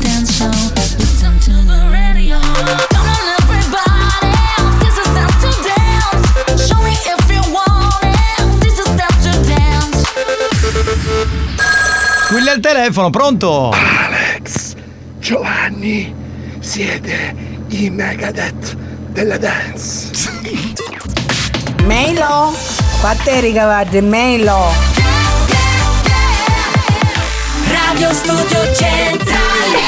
[0.02, 0.81] dance show.
[12.82, 13.70] telefono, pronto?
[13.70, 14.74] Alex,
[15.20, 16.12] Giovanni,
[16.58, 17.32] siete
[17.68, 18.74] i Megadeth
[19.10, 20.10] della dance.
[21.84, 22.52] Melo,
[22.98, 24.72] qua te ricavate, Melo.
[27.68, 29.78] Radio Studio Centrale.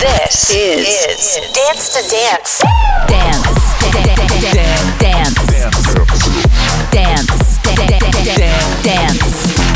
[0.00, 2.62] This is, Dance to Dance.
[3.06, 3.48] Dance.
[4.98, 5.46] Dance.
[6.90, 7.60] Dance.
[7.62, 8.28] Dance.
[8.82, 9.47] Dance.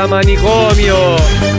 [0.00, 0.42] たまにゴ
[0.78, 1.49] ミを。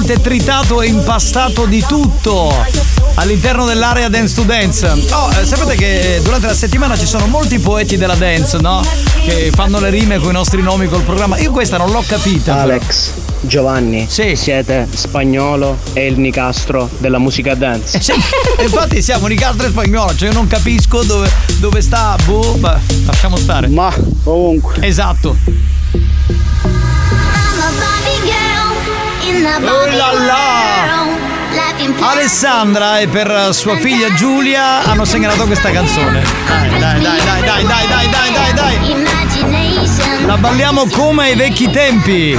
[0.00, 2.52] Veramente tritato e impastato di tutto
[3.14, 4.86] all'interno dell'area Dance to Dance.
[5.10, 8.82] Oh, eh, sapete che durante la settimana ci sono molti poeti della dance, no?
[9.24, 11.38] Che fanno le rime con i nostri nomi col programma.
[11.38, 12.52] Io questa non l'ho capita.
[12.54, 12.64] però.
[12.64, 13.10] Alex,
[13.40, 18.00] Giovanni, siete spagnolo e il Nicastro della musica dance.
[18.00, 18.12] Sì,
[18.60, 22.58] infatti siamo Nicastro e spagnolo, cioè io non capisco dove, dove sta, boh,
[23.04, 23.68] lasciamo stare.
[23.68, 23.92] Ma
[24.24, 24.76] ovunque.
[24.80, 25.69] Esatto.
[29.42, 31.08] Oh là là!
[32.00, 36.22] Alessandra e per sua figlia Giulia hanno segnalato questa canzone.
[36.46, 40.26] Dai, dai, dai, dai, dai, dai, dai, dai, dai, dai.
[40.26, 42.38] La balliamo come ai vecchi tempi.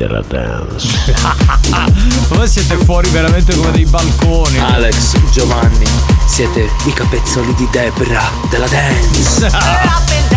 [0.00, 1.14] Della dance.
[2.28, 4.58] Voi siete fuori veramente come dei balconi.
[4.58, 5.84] Alex, Giovanni,
[6.26, 10.28] siete i capezzoli di Debra della dance.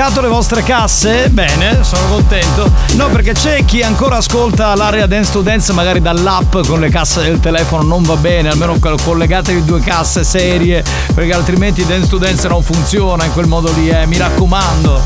[0.00, 1.28] spaccato le vostre casse?
[1.28, 2.72] Bene, sono contento.
[2.94, 7.20] No perché c'è chi ancora ascolta l'area Dance to Dance magari dall'app con le casse
[7.20, 10.82] del telefono non va bene, almeno co- collegatevi due casse serie
[11.12, 15.02] perché altrimenti Dance to Dance non funziona in quel modo lì, eh, mi raccomando.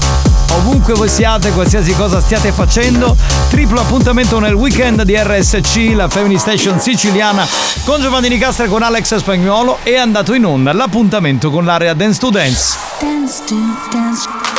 [0.58, 3.16] Ovunque voi siate, qualsiasi cosa stiate facendo,
[3.50, 7.44] triplo appuntamento nel weekend di RSC, la Family Station siciliana
[7.84, 12.20] con Giovanni Nicastra e con Alex Spagnuolo è andato in onda l'appuntamento con l'area Dance
[12.20, 12.76] to Dance.
[13.00, 13.56] Dance to
[13.90, 14.53] dance.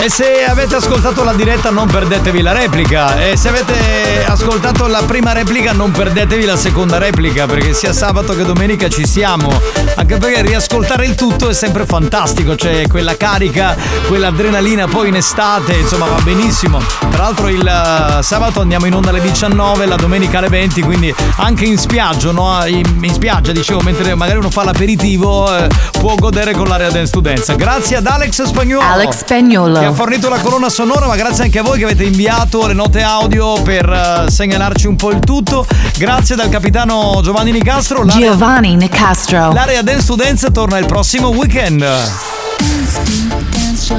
[0.00, 3.18] E se avete ascoltato la diretta non perdetevi la replica.
[3.18, 8.34] E se avete ascoltato la prima replica non perdetevi la seconda replica perché sia sabato
[8.36, 9.50] che domenica ci siamo.
[9.96, 12.54] Anche perché riascoltare il tutto è sempre fantastico.
[12.54, 13.76] C'è quella carica
[14.06, 16.80] quell'adrenalina poi in estate insomma va benissimo.
[17.10, 21.12] Tra l'altro il eh, sabato andiamo in onda alle 19 la domenica alle 20 quindi
[21.36, 22.64] anche in spiaggia no?
[22.66, 25.66] in, in spiaggia dicevo mentre magari uno fa l'aperitivo eh,
[25.98, 28.86] può godere con l'area dance studenza grazie ad Alex Spagnuolo.
[28.86, 29.87] Alex Spagnuolo.
[29.88, 33.02] Ha fornito la colonna sonora, ma grazie anche a voi che avete inviato le note
[33.02, 35.66] audio per eh, segnalarci un po' il tutto.
[35.96, 38.04] Grazie dal capitano Giovanni Nicastro.
[38.04, 39.50] L'area- Giovanni Nicastro.
[39.52, 41.80] L'area Dance to Dance torna il prossimo weekend.
[41.80, 43.00] Dance
[43.50, 43.98] dance show.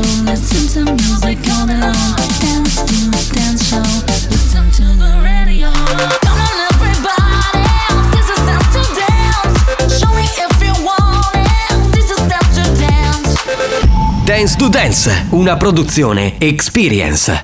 [14.30, 14.56] Dance.
[14.58, 17.42] To Dance, una produzione Experience.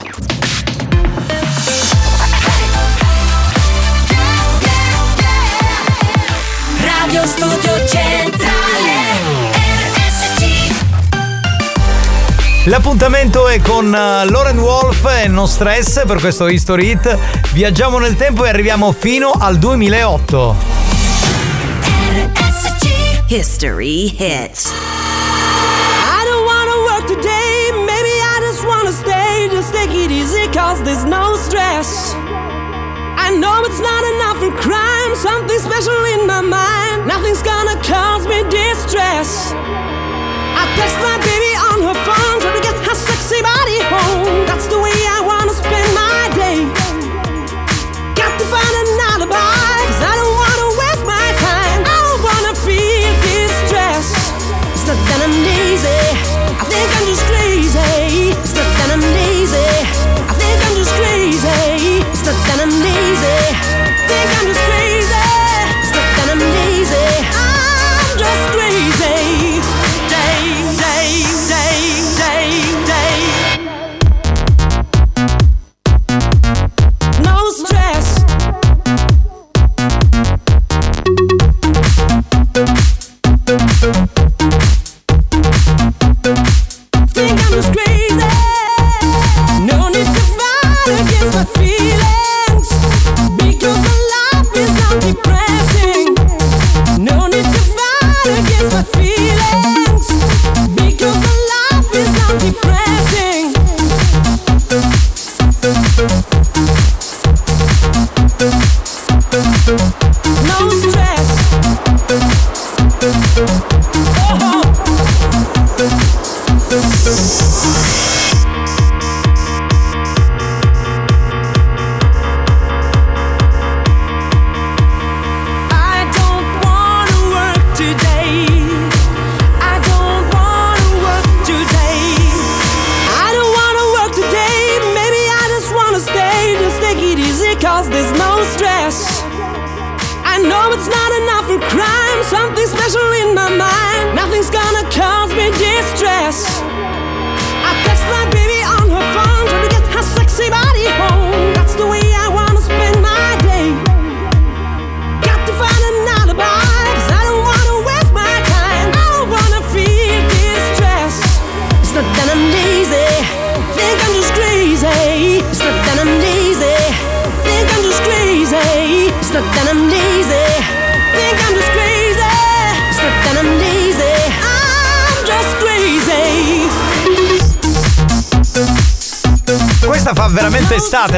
[6.80, 8.91] Radio Studio Centrale.
[9.95, 10.74] RSC.
[12.66, 17.18] L'appuntamento è con eh, Lauren Wolf e No Stress per questo History Hit.
[17.53, 20.56] Viaggiamo nel tempo e arriviamo fino al 2008.
[23.30, 24.95] History Hit.
[30.86, 32.14] There's no stress.
[33.18, 37.10] I know it's not enough for crime, something special in my mind.
[37.10, 39.49] Nothing's gonna cause me distress.
[40.53, 44.45] I text my baby on her phone, trying to get her sexy body home.
[44.45, 46.60] That's the way I wanna spend my day.
[48.14, 48.85] Got to find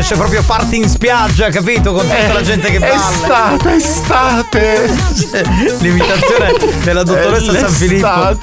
[0.08, 1.92] c'è proprio party in spiaggia, capito?
[1.92, 2.96] Con tutta la gente che balla.
[2.96, 4.90] Estate, estate.
[5.80, 6.54] L'imitazione
[6.84, 8.40] della dottoressa San Filippo.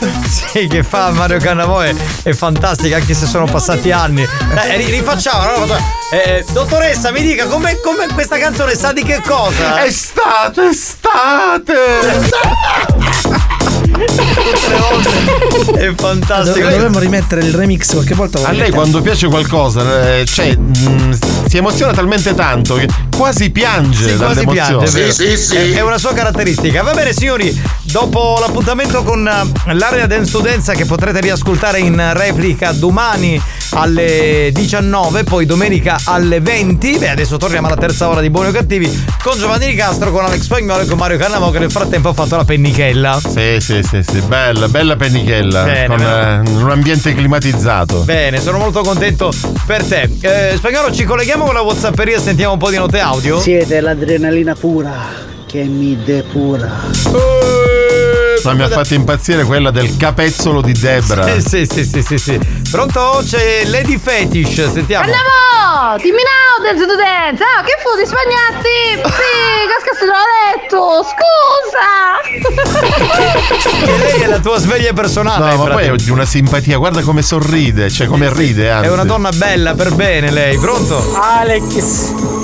[0.53, 1.95] Sì, che fa Mario Cannavo è,
[2.35, 4.23] fantastica, anche se sono passati anni.
[4.23, 5.67] Eh, ri- rifacciamo, no?
[5.67, 9.83] Facciamo- Eh, dottoressa, mi dica come questa canzone sa di che cosa?
[9.87, 11.73] Estate, estate.
[15.77, 16.69] È fantastico.
[16.69, 18.41] Dovremmo rimettere il remix qualche volta.
[18.47, 21.19] A lei quando piace qualcosa, eh, cioè, mh,
[21.49, 25.13] si emoziona talmente tanto che quasi piange Sì, quasi piange, è vero.
[25.15, 26.83] È, è una sua caratteristica.
[26.83, 27.61] Va bene, signori,
[27.95, 33.41] dopo l'appuntamento con eh, l'area Dance to Dance che potrete riascoltare in replica domani
[33.71, 36.99] alle 19, poi domenica alle 20.
[36.99, 38.91] Beh, adesso torniamo alla terza ora di Buoni o Cattivi
[39.23, 42.13] con Giovanni Di Castro, con Alex Spagnolo e con Mario Cannavo che nel frattempo ha
[42.13, 43.21] fatto la pennichella.
[43.23, 45.63] Sì, sì, sì, sì, bella, bella pennichella.
[45.63, 46.43] Bene, con bene.
[46.49, 48.01] eh, un ambiente climatizzato.
[48.01, 49.33] Bene, sono molto contento
[49.67, 50.11] per te.
[50.21, 53.39] Eh, Spagnolo, ci colleghiamo con la Whatsapperia e sentiamo un po' di note audio.
[53.39, 56.69] Siete l'adrenalina pura che mi depura.
[58.43, 61.39] Ma mi ha fatto impazzire quella del capezzolo di Debra.
[61.39, 62.41] Sì, sì, sì, sì, sì, sì.
[62.73, 63.23] Pronto?
[63.25, 65.05] C'è Lady Fetish, sentiamo.
[65.05, 65.97] Andiamo!
[66.03, 67.41] Dimmi now, dance to dance!
[67.41, 68.97] Ah, che fu di spagnatti?
[68.97, 69.33] Sì,
[69.71, 70.25] casca se l'ho
[70.59, 71.05] detto!
[71.05, 72.19] Scusa!
[73.85, 75.55] E lei è la tua sveglia personale.
[75.55, 78.89] No, ma poi è di una simpatia, guarda come sorride, cioè come ride anzi.
[78.89, 81.17] È una donna bella per bene lei, pronto?
[81.17, 82.43] Alex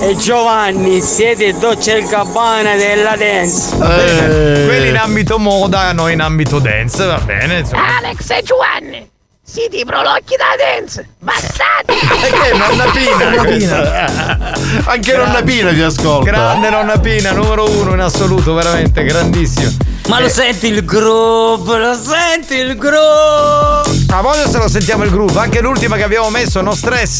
[0.00, 3.76] e Giovanni siete Dolce e Gabbana della dance.
[3.76, 4.64] Bene.
[4.64, 7.58] Quelli in ambito moda, noi in ambito dance, va bene.
[7.60, 7.98] Insomma.
[7.98, 9.10] Alex e Giovanni!
[9.52, 11.08] Siete i prolocchi da dance!
[11.18, 11.94] Bastardi!
[12.20, 13.30] Perché nonna Pina?
[13.30, 14.52] Nonna questa?
[14.90, 16.30] Anche nonna Pina ti ascolta.
[16.30, 19.70] Grande nonna Pina, numero uno in assoluto, veramente grandissimo.
[20.06, 24.04] Ma lo Eh, senti il groove, lo senti il groove!
[24.10, 27.18] A voglio se lo sentiamo il groove, anche l'ultima che abbiamo messo, no stress.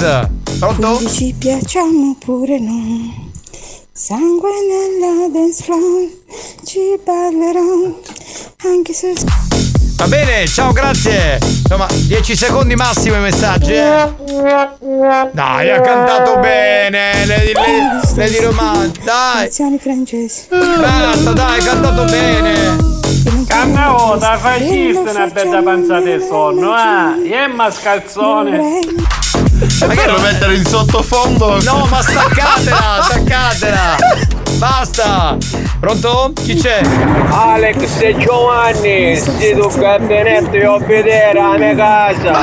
[0.59, 0.89] Pronto?
[0.95, 3.29] Quindi ci piacciamo pure noi.
[3.93, 6.09] Sangue nella dance floor,
[6.65, 7.99] ci ballerò
[8.65, 9.15] anche se
[10.01, 11.39] Va bene, ciao, grazie.
[11.43, 14.09] Insomma, 10 secondi massimo i messaggi, eh.
[15.31, 17.27] Dai, ha cantato bene.
[17.27, 19.43] Lady, Lady, Lady Roman, dai.
[19.43, 20.47] Canzoni francesi.
[20.49, 22.79] Basta, dai, ha cantato bene.
[23.47, 27.29] Cannavo, da fai schifo una bella panza di sonno, eh?
[27.29, 28.79] Iemma scalzone!
[29.81, 31.61] Perché lo mettere in sottofondo?
[31.63, 33.97] No, ma staccatela, staccatela.
[34.61, 35.39] Basta.
[35.81, 36.33] Pronto?
[36.35, 36.83] Chi c'è?
[37.31, 42.39] Alex e Giovanni, si tu gabinetto io a vedere la mia casa!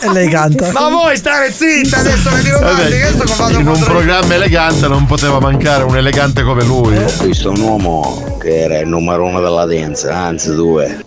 [0.00, 0.72] E lei canta.
[0.72, 2.90] Ma vuoi stare zitta adesso Lady Vabbè, Romanti?
[2.90, 6.96] Che sto comando in un programma elegante non poteva mancare un elegante come lui.
[6.96, 11.04] Ho visto un uomo che era il numero uno della dance, anzi due.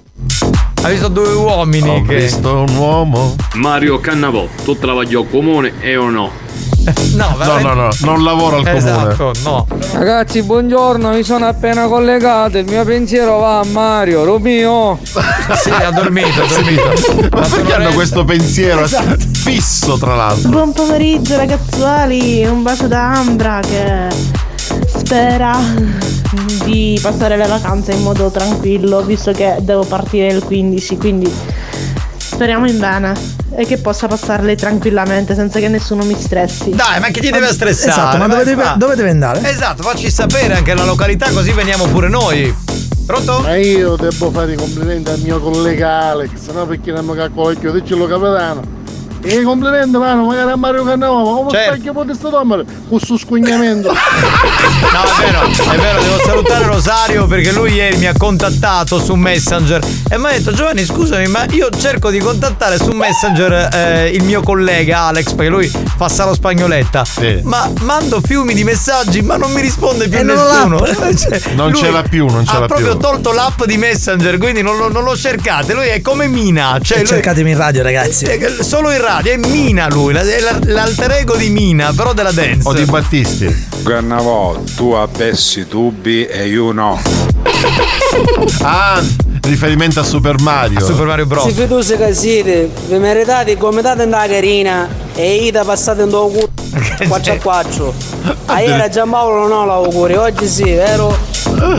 [0.83, 2.17] Ha visto due uomini Ho che.
[2.17, 3.35] visto un uomo.
[3.53, 6.41] Mario Cannavò, tu travaglio al comune e o no?
[7.13, 8.77] No, No, no, no, non lavoro al comune.
[8.77, 9.67] Esatto, no.
[9.93, 14.99] Ragazzi, buongiorno, mi sono appena collegato, il mio pensiero va a Mario, Romeo!
[15.55, 17.37] Sì, ha dormito, ha dormito.
[17.37, 19.17] Ma perché hanno questo pensiero Esatto.
[19.33, 20.49] fisso, tra l'altro?
[20.49, 24.07] Buon pomeriggio ragazzuoli, un bacio da Ambra che
[24.87, 25.57] spera
[26.65, 31.31] di passare le vacanze in modo tranquillo visto che devo partire il 15, quindi
[32.17, 33.13] speriamo in bene
[33.55, 36.71] e che possa passarle tranquillamente senza che nessuno mi stressi.
[36.71, 37.91] Dai, ma che ti deve stressare?
[37.91, 39.47] Esatto, ma dove deve, dove deve andare?
[39.49, 42.55] Esatto, facci sapere anche la località così veniamo pure noi.
[43.05, 43.41] Pronto?
[43.41, 47.51] Ma io devo fare i complimenti al mio collega Alex, no perché non mi calcolo
[47.51, 48.81] io, diccelo capitano.
[49.25, 51.69] E complimenti, mano, magari a Mario Cannavò, ma come Certo.
[51.75, 52.65] stai che potessi dormire?
[52.89, 53.91] Questo scugnamento.
[54.93, 59.15] No, è vero, è vero, devo salutare Rosario perché lui ieri mi ha contattato su
[59.15, 64.09] Messenger e mi ha detto Giovanni scusami ma io cerco di contattare su Messenger eh,
[64.09, 65.67] il mio collega Alex perché lui
[65.97, 67.03] fa salo spagnoletta
[67.43, 71.13] ma mando fiumi di messaggi ma non mi risponde più E non nessuno l'app.
[71.17, 72.75] Cioè, Non ce l'ha più, non ce ha l'ha più.
[72.75, 76.77] proprio tolto l'app di Messenger quindi non lo, non lo cercate lui è come Mina
[76.83, 78.27] cioè lui- cercatemi in radio, ragazzi.
[78.61, 82.67] solo in radio è Mina lui è la- l'alter ego di Mina però della dance
[82.67, 83.67] O di Battisti.
[83.83, 86.99] Cannavò, tu abbessi tubi e io no.
[88.61, 89.01] Ah,
[89.41, 90.79] riferimento a Super Mario.
[90.79, 91.43] Super Mario Bros.
[91.45, 96.27] Se fiducia che siete, vi meritate come date andare carina e ida passate in tuo
[96.27, 96.49] culo
[97.07, 97.93] 4 a 4.
[98.59, 101.15] Ieri a Giampaolo non ho l'auguri, oggi sì, vero?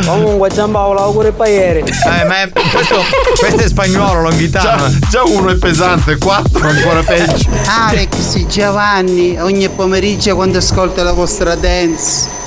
[0.06, 1.78] Comunque Giampaolo l'auguri per ieri.
[1.80, 2.96] Eh, ma è- questo,
[3.38, 4.88] questo è spagnolo, longhitano.
[4.88, 7.48] Già, già uno è pesante, quattro ancora peggio.
[7.66, 12.42] Alex Giovanni, ogni pomeriggio quando ascolta la vostra dance.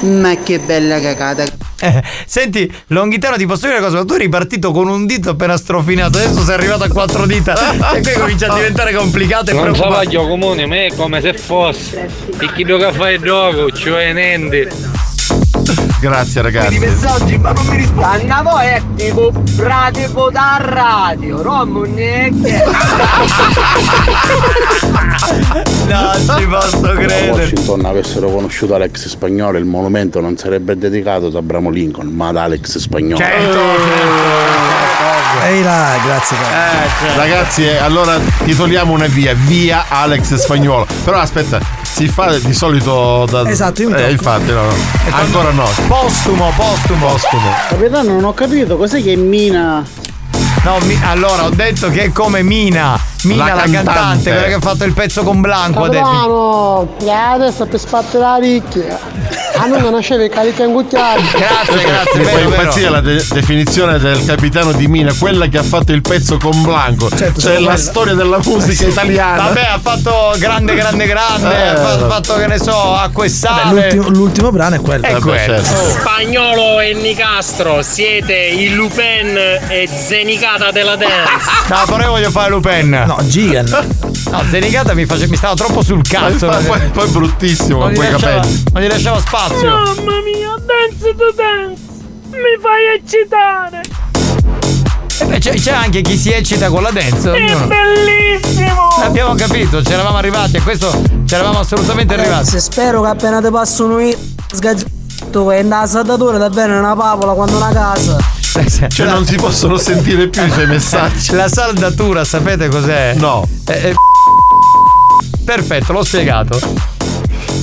[0.00, 1.44] Ma che bella cacata.
[1.82, 3.98] Eh, senti, Longhitano, ti posso dire una cosa?
[3.98, 7.54] Ma tu eri partito con un dito appena strofinato, adesso sei arrivato a quattro dita.
[7.94, 9.94] E qui comincia a diventare complicato e Non preoccupante.
[9.94, 12.08] travaglio comune, ma è come se fosse.
[12.38, 14.68] E chi che fai gioco, cioè niente.
[16.00, 16.78] Grazie ragazzi.
[16.78, 18.04] messaggi ma non mi risponde.
[18.06, 22.64] Andavo è tipo pratico da radio, Romo neanche.
[25.86, 27.30] No, ci posso Se credere.
[27.32, 32.36] Washington avessero conosciuto Alex Spagnolo, il monumento non sarebbe dedicato ad Abramo Lincoln, ma ad
[32.36, 33.22] Alex Spagnolo.
[35.44, 36.36] Ehi là, grazie.
[36.36, 37.16] cara.
[37.16, 40.86] Ragazzi, eh, allora titoliamo una via, via Alex Spagnolo.
[41.04, 41.60] Però aspetta,
[41.92, 43.48] si fa di solito da.
[43.48, 44.72] Esatto, io mi eh, infatti, no, no.
[45.10, 45.68] Ancora no.
[45.86, 47.06] Postumo, postumo.
[47.08, 47.50] Postumo.
[47.68, 49.84] Capitano, non ho capito, cos'è che mina?
[50.62, 52.98] No, mi- allora ho detto che è come Mina.
[53.22, 53.84] Mina La la, cantante.
[53.92, 54.30] cantante.
[54.30, 55.84] quella che ha fatto il pezzo con Blanco.
[55.84, 56.04] ha detto.
[56.04, 58.98] Capitano, e adesso per sbattere la ricchia.
[59.62, 61.20] A noi non nasceva il carico in cucchiaio.
[61.36, 65.62] Grazie, grazie, Mi fa impazzire la de- definizione del capitano di Mina, quella che ha
[65.62, 67.10] fatto il pezzo con Blanco.
[67.14, 67.76] Certo, cioè la quella.
[67.76, 69.42] storia della musica italiana.
[69.42, 71.54] Vabbè, ha fatto grande, grande, grande.
[71.54, 72.08] Eh, ha fa- vabbè.
[72.08, 73.80] fatto, che ne so, e sale.
[73.92, 75.04] l'ultimo, l'ultimo brano è quello.
[75.04, 75.36] È quello.
[75.38, 75.74] certo.
[75.90, 79.36] Spagnolo e Nicastro, siete il Lupin
[79.68, 81.48] e Zenicata della dance.
[81.68, 82.88] No, però io voglio fare Lupin.
[83.06, 84.08] No, Gigan.
[84.30, 86.46] No, Zenigata mi, face- mi stava troppo sul cazzo.
[86.48, 88.62] Poi, poi, poi è bruttissimo con quei lasciava, capelli.
[88.72, 89.68] non gli lasciava spazio.
[89.70, 91.82] Mamma mia, dance to dance.
[92.30, 93.80] Mi fai eccitare.
[95.18, 97.28] E beh, c'è, c'è anche chi si eccita con la dance.
[97.28, 98.88] ognuno- bellissimo.
[99.02, 102.46] Abbiamo capito, ci eravamo arrivati a questo ci eravamo assolutamente arrivati.
[102.50, 104.16] Se spero che appena ti passo noi
[104.52, 104.84] sgaggio
[105.44, 108.16] vai andare a saldatura davvero una papola quando una casa.
[108.88, 111.34] Cioè non si possono sentire più i suoi messaggi.
[111.36, 113.14] La saldatura, sapete cos'è?
[113.16, 113.46] No.
[113.68, 113.94] Eh, eh,
[115.44, 116.58] Perfetto, l'ho spiegato.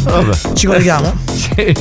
[0.03, 0.53] Vabbè.
[0.53, 1.25] Ci colleghiamo?
[1.37, 1.73] Sì.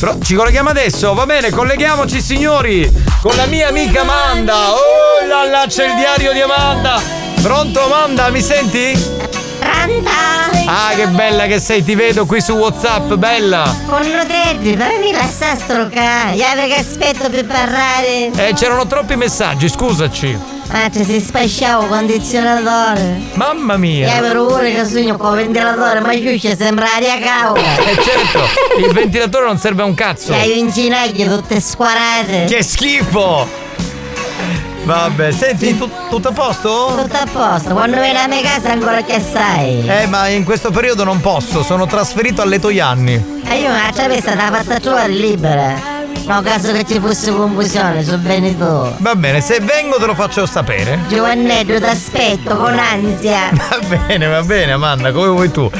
[0.00, 2.90] Però ci colleghiamo adesso, va bene, colleghiamoci signori
[3.20, 4.72] con la mia amica Amanda.
[4.72, 7.00] Oh là là, c'è il diario di Amanda.
[7.40, 9.22] Pronto Amanda, mi senti?
[10.66, 13.74] Ah, che bella che sei, ti vedo qui su WhatsApp, bella.
[13.86, 18.30] Con Rodelli, però mi lascia stroccare, io che aspetto per parlare.
[18.34, 20.53] Eh, c'erano troppi messaggi, scusaci.
[20.70, 23.20] Ah, ci si spasciava condizionatore.
[23.34, 24.16] Mamma mia.
[24.16, 27.60] avevo pure che sogno con il ventilatore, ma chiude sembra aria cauda.
[27.60, 28.40] Eh certo,
[28.84, 30.32] il ventilatore non serve a un cazzo.
[30.32, 32.44] C'hai in ginocchio tutte squarate.
[32.48, 33.62] Che schifo!
[34.84, 36.94] Vabbè, senti, tu- tutto a posto?
[37.00, 39.86] Tutto a posto, quando vieni a mia casa ancora che sai.
[39.88, 43.42] Eh, ma in questo periodo non posso, sono trasferito a Letoianni.
[43.48, 45.93] E io una travessa la fatta trovare libera.
[46.26, 48.94] No, caso che ci fosse confusione su Benito.
[48.98, 51.00] Va bene, se vengo te lo faccio sapere.
[51.08, 53.50] Giovannetto, t'aspetto con ansia.
[53.52, 55.70] Va bene, va bene, Amanda, come vuoi tu.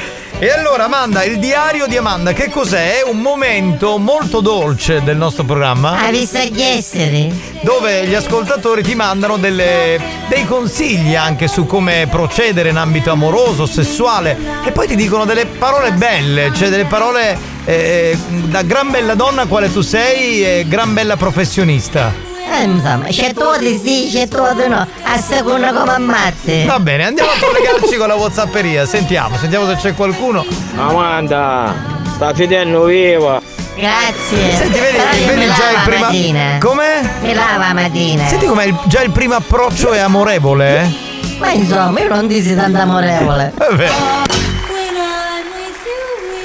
[0.41, 2.99] E allora, Amanda, il diario di Amanda, che cos'è?
[2.99, 5.97] È un momento molto dolce del nostro programma.
[6.05, 7.33] Hai visto gli esseri?
[7.63, 9.99] Dove gli ascoltatori ti mandano delle-
[10.29, 14.37] dei consigli anche su come procedere in ambito amoroso, sessuale
[14.67, 19.47] e poi ti dicono delle parole belle, cioè delle parole eh, da gran bella donna
[19.47, 22.13] quale tu sei e gran bella professionista.
[22.47, 26.65] Eh, insomma, c'è tu di sì, c'è tu di no, a seconda come ammatti.
[26.67, 30.45] Va bene, andiamo a collegarci con la Whatsapperia, sentiamo, sentiamo se c'è qualcuno.
[30.77, 31.75] Amanda,
[32.15, 33.41] sta fidendo viva.
[33.77, 34.55] Grazie.
[34.57, 36.01] Senti, vedi, vedi già il la prima.
[36.07, 36.59] mattina.
[36.61, 37.11] Come?
[37.23, 38.27] Mi lava la mattina.
[38.29, 41.13] Senti com'è il- già il primo approccio è amorevole, eh?
[41.41, 43.53] Ma insomma, io non dici tanto amorevole.
[43.57, 43.89] Vabbè.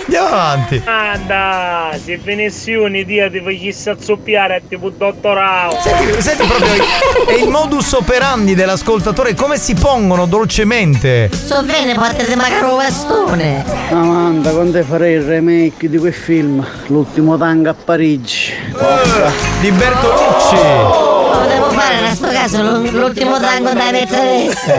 [0.09, 0.81] Andiamo avanti.
[0.85, 5.77] Anda, se venissi un'idea ti facessi azzoppiare tipo dottorao.
[5.83, 6.73] Senti, senti proprio
[7.27, 11.29] è il modus operandi dell'ascoltatore, come si pongono dolcemente.
[11.31, 13.63] So bene, potete magari un bastone.
[13.91, 16.65] Amanda, quando farei il remake di quel film?
[16.87, 18.51] L'ultimo tango a Parigi.
[19.59, 20.55] Di Bertolucci.
[21.33, 24.73] Potevo fare in questo caso l'u- l'ultimo tango da mezzalessa.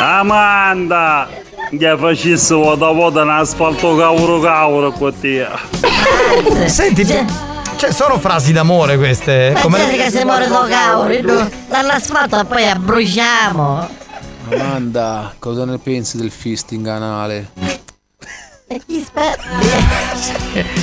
[0.00, 1.28] Amanda,
[1.76, 5.46] che facessi vuota vuota in asfalto cavolo cavolo con te.
[6.66, 9.52] Senti, cioè sono frasi d'amore queste.
[9.54, 9.88] Ma Come...
[9.90, 11.50] che si muore da cavolo, no?
[11.68, 13.88] dall'asfalto e poi abbruciamo.
[14.50, 17.50] Amanda, cosa ne pensi del fisting anale?
[18.70, 19.36] E spe-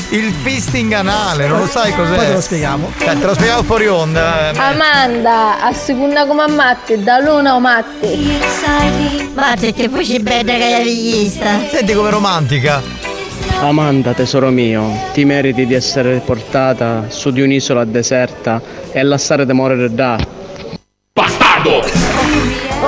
[0.10, 2.16] Il fisting anale, non lo sai cos'è?
[2.16, 2.92] Poi te lo spieghiamo.
[2.98, 4.52] Eh, te lo spiegavo fuori onda.
[4.52, 4.58] eh.
[4.58, 8.40] Amanda, a seconda come ammatti, da luna o matti.
[9.36, 11.60] Ma c'è che voce bella che hai vista.
[11.70, 12.82] Senti come romantica.
[13.60, 18.60] Amanda, tesoro mio, ti meriti di essere portata su di un'isola deserta
[18.92, 20.18] e lasciare di morire da.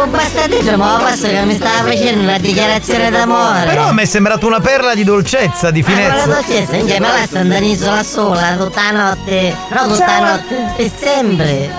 [0.08, 3.66] Un bastardello, ma basta che mi stava facendo una dichiarazione d'amore.
[3.66, 6.26] Però a me è sembrato una perla di dolcezza, di Ma la finezza.
[6.28, 9.56] dolcezza, ma là sta andando in isola sola tutta la notte.
[9.68, 10.74] No, tutta la notte.
[10.78, 11.70] E sempre.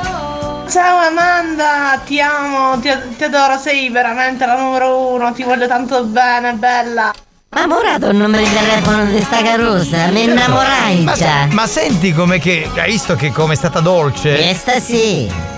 [0.71, 6.05] Ciao Amanda, ti amo, ti, ti adoro, sei veramente la numero uno, ti voglio tanto
[6.05, 7.11] bene, bella.
[7.51, 11.47] Ma morato il numero di telefono di sta carosa, mi innamorai Ma, già.
[11.53, 12.69] ma senti come che.
[12.77, 14.35] Hai visto che come è stata dolce?
[14.35, 15.57] Questa sì.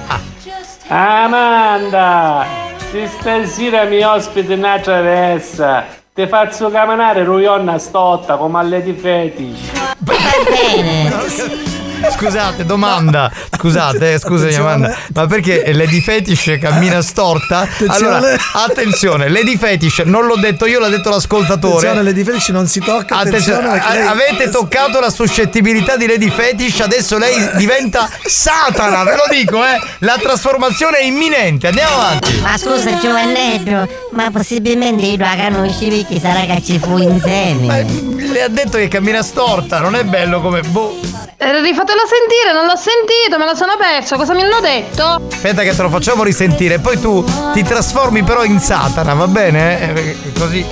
[0.92, 2.44] Amanda,
[2.90, 9.70] se stasera mi ospiti una travessa, ti faccio camminare ruionna stotta come alle di fetish.
[9.98, 10.14] Va
[10.44, 11.79] bene.
[12.08, 13.30] Scusate, domanda.
[13.56, 14.72] Scusate, eh, scusami Attenzione.
[14.74, 14.96] Amanda.
[15.14, 17.60] Ma perché Lady Fetish cammina storta?
[17.60, 18.16] Attenzione.
[18.16, 21.74] Allora, attenzione, Lady Fetish non l'ho detto io, l'ha detto l'ascoltatore.
[21.88, 23.16] Attenzione, Lady Fetish non si tocca.
[23.16, 29.16] Attenzione, Attenzione, lei- avete toccato la suscettibilità di Lady Fetish, adesso lei diventa Satana, ve
[29.16, 29.78] lo dico, eh!
[29.98, 32.38] La trasformazione è imminente, andiamo avanti!
[32.40, 37.84] Ma scusa Giovannetto, ma possibilmente io la conosci perché sarà che ci fu insieme.
[38.16, 40.60] Le ha detto che cammina storta, non è bello come.
[40.62, 40.98] Boh.
[41.36, 41.52] Eh,
[41.90, 45.22] rifatelo sentire, non l'ho sentito, me lo sono perso, cosa mi hanno detto?
[45.30, 49.80] Aspetta che te lo facciamo risentire, poi tu ti trasformi però in Satana, va bene?
[49.80, 50.66] Eh, perché Così.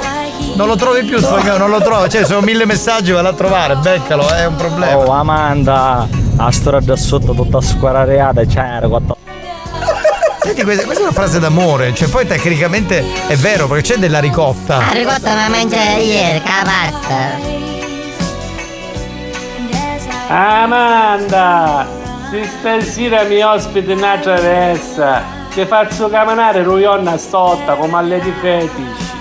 [0.55, 3.77] Non lo trovi più spagnolo, non lo trovo, cioè sono mille messaggi, vado a trovare,
[3.77, 4.97] beccalo, è un problema.
[4.97, 9.17] Oh Amanda, a storia da sotto tutta squarareata, c'era quattro.
[10.43, 14.21] Senti, questa, questa è una frase d'amore, cioè poi tecnicamente è vero perché c'è della
[14.21, 14.79] ricotta.
[14.79, 17.68] La ricotta la mangia ieri, che la pasta.
[20.31, 21.87] Amanda,
[22.31, 25.23] se stasera mi ospiti una travessa,
[25.55, 29.17] ti faccio camminare ruionna stotta come alle di fetish.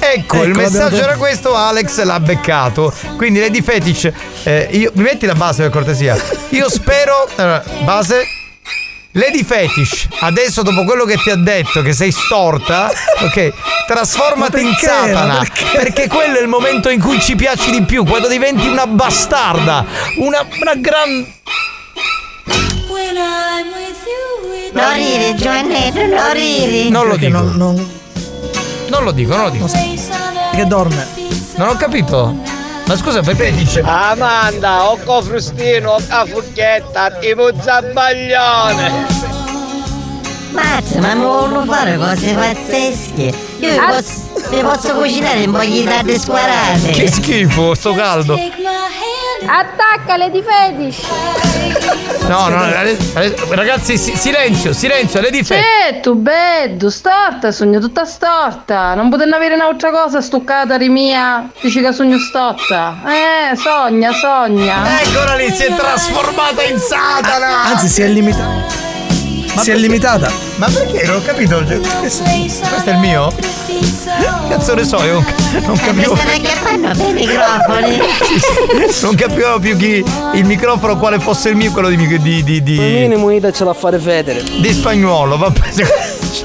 [0.00, 2.92] Ecco, Ecco, il messaggio l'abbiamo era questo, Alex l'ha beccato.
[3.16, 4.10] Quindi Lady Fetish,
[4.42, 6.16] eh, io, mi metti la base per cortesia.
[6.48, 7.28] Io spero.
[7.36, 8.39] allora, base.
[9.12, 12.92] Lady Fetish, adesso dopo quello che ti ha detto, che sei storta,
[13.22, 13.52] ok,
[13.86, 14.86] trasformati Ma in perché?
[14.86, 15.38] Satana.
[15.38, 15.64] Perché?
[15.72, 19.84] Perché quello è il momento in cui ci piaci di più, quando diventi una bastarda,
[20.18, 21.26] una, una gran.
[24.72, 26.90] Non ridi, Giovannetto, non ridi.
[26.90, 27.38] Non lo dico.
[27.38, 27.90] Non, non-
[28.90, 29.66] Non lo dico, non lo dico.
[30.52, 31.06] Che dorme.
[31.56, 32.36] Non ho capito.
[32.90, 33.82] Ma scusa, perché dice.
[33.84, 39.39] Amanda, occo frustino, occo fucchetta, tipo zabbaglione.
[40.50, 43.22] Mazza, ma mi vogliono fare cose pazzesche.
[43.60, 43.86] Io vi Ah.
[43.86, 46.90] posso, vi posso cucinare in voglitate squarate.
[46.90, 48.38] Che schifo, sto caldo.
[49.46, 51.00] Attaccale di fetish.
[52.28, 55.64] No, no, adesso- adesso- ragazzi, si- silenzio, silenzio, Lady Fetish.
[55.88, 58.94] Certo, bello, storta, sogno tutta storta.
[58.94, 61.48] Non potendo avere un'altra cosa stuccata di mia.
[61.60, 62.96] Dici che sogno storta.
[63.06, 65.00] Eh, sogna, sogna.
[65.00, 67.62] Eccola lì, si è trasformata in Satana.
[67.64, 68.89] Anzi, si è limitata.
[69.56, 70.30] Si è limitata.
[70.56, 71.06] Ma perché?
[71.06, 71.66] Non ho capito.
[71.66, 73.32] Cioè, Questo questo è il mio?
[74.48, 75.24] Cazzo ne so, io
[75.60, 76.12] non, Ma capivo.
[76.14, 77.98] mi stanno acchiappando per i microfoni.
[79.02, 80.04] Non capivo più chi
[80.34, 83.64] il microfono quale fosse il mio, quello di di di, di, Il minimo ida ce
[83.64, 84.42] l'ha a fare federe.
[84.42, 85.60] di spagnolo, vabbè.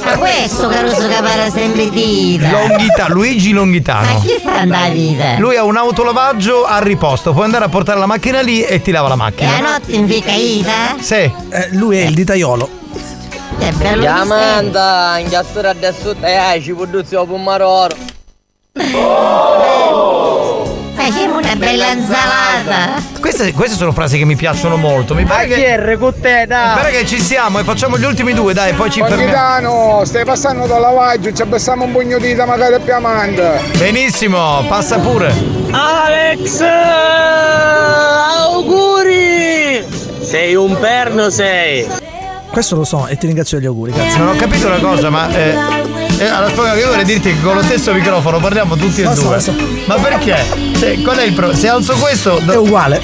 [0.04, 2.52] Ma questo caruso che parla sempre di dita.
[2.52, 4.20] Longhità, Luigi Ma Longhitano.
[4.22, 5.36] chi fa andare vita?
[5.40, 8.92] Lui ha un autolavaggio al riposto, puoi andare a portare la macchina lì e ti
[8.92, 9.60] lava la E a macchina.
[9.60, 10.96] notte in fica ita?
[11.00, 11.16] Sì.
[11.16, 11.32] Eh,
[11.72, 12.70] lui è il ditaiolo.
[13.58, 17.96] È bello Amanda, in storia adesso te ci produziamo un maroro.
[18.74, 18.84] Ma
[20.96, 23.02] Facciamo una bella insalata.
[23.20, 25.14] Queste, queste sono frasi che mi piacciono molto.
[25.14, 25.98] Mi pare che.
[26.00, 26.70] con te, dai.
[26.70, 29.24] Mi pare che ci siamo e facciamo gli ultimi due, dai, poi ci fermiamo.
[29.32, 33.62] Capitano, stai passando dal lavaggio, ci abbassiamo un pugno di dita magari più amante.
[33.78, 35.32] Benissimo, passa pure.
[35.70, 36.62] Alex!
[38.40, 39.86] Auguri!
[40.22, 41.88] Sei un perno, sei!
[42.56, 44.18] Questo lo so e ti ringrazio degli auguri, grazie.
[44.18, 45.28] Non ho capito una cosa, ma.
[45.30, 45.50] Eh,
[46.20, 49.14] eh, allora, aspetta, io vorrei dirti che con lo stesso microfono parliamo tutti e Lo
[49.14, 49.34] so, due.
[49.34, 49.54] lo so.
[49.88, 50.42] Ma perché?
[50.80, 51.60] Cioè, qual è il problema?
[51.60, 52.38] Se alzo questo.
[52.38, 53.02] È uguale.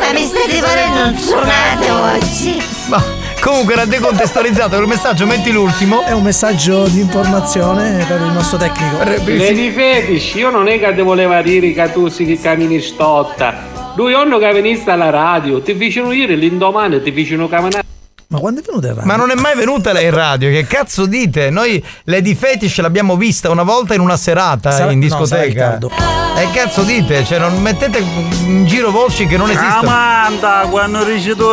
[0.00, 2.62] Ma mi state facendo un suonato oggi?
[2.86, 3.02] Ma
[3.40, 6.04] comunque era decontestualizzato il messaggio, metti l'ultimo.
[6.04, 8.98] È un messaggio di informazione per il nostro tecnico.
[9.02, 13.81] Lady Fetish, io non è che ti voleva dire che tu si che cammini stotta.
[13.94, 17.82] Lui onno che veniste alla radio, ti vicino ieri, l'indomani ti vicino camminare.
[18.28, 19.10] Ma quando è venuta in radio?
[19.10, 21.50] Ma non è mai venuta lei in radio, che cazzo dite?
[21.50, 25.42] Noi Lady Fetish l'abbiamo vista una volta in una serata Sarà- in no, discoteca.
[25.44, 25.90] Riccardo.
[26.38, 27.24] e cazzo dite?
[27.26, 29.90] Cioè non mettete in giro voci che non esistono.
[29.90, 31.44] Amanda, quando dici tu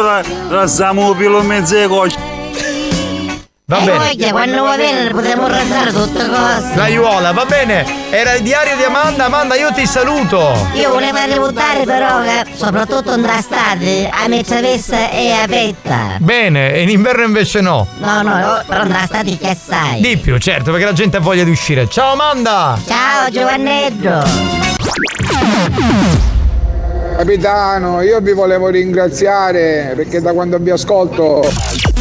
[0.47, 2.38] razziamo pilo mezzo e cosce.
[3.69, 3.97] Va Eh, bene.
[3.99, 6.71] voglia, quando va bene potremmo rasare tutte cose.
[6.73, 7.85] La Iuola, va bene.
[8.09, 9.25] Era il diario di Amanda.
[9.25, 10.55] Amanda, io ti saluto.
[10.73, 16.15] Io volevo ricordare però che soprattutto in estate a Mezzavessa è aperta.
[16.17, 17.85] Bene, e in inverno invece no.
[17.99, 20.01] No, no, no, però in estate che sai.
[20.01, 21.87] Di più, certo, perché la gente ha voglia di uscire.
[21.87, 22.75] Ciao Amanda!
[22.87, 24.23] Ciao Giovannetto!
[27.17, 31.43] Capitano, io vi volevo ringraziare perché da quando vi ascolto.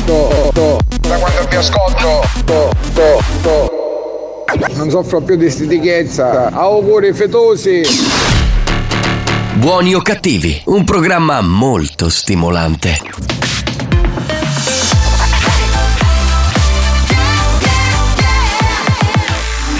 [0.09, 2.22] To- to- da quando vi ascolto.
[2.47, 4.44] to- to- to-
[4.74, 6.51] non soffro più di stitichezza.
[6.51, 7.82] Auguri fetosi!
[9.55, 12.97] Buoni o cattivi, un programma molto stimolante.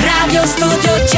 [0.01, 1.18] Radio Studio Centrale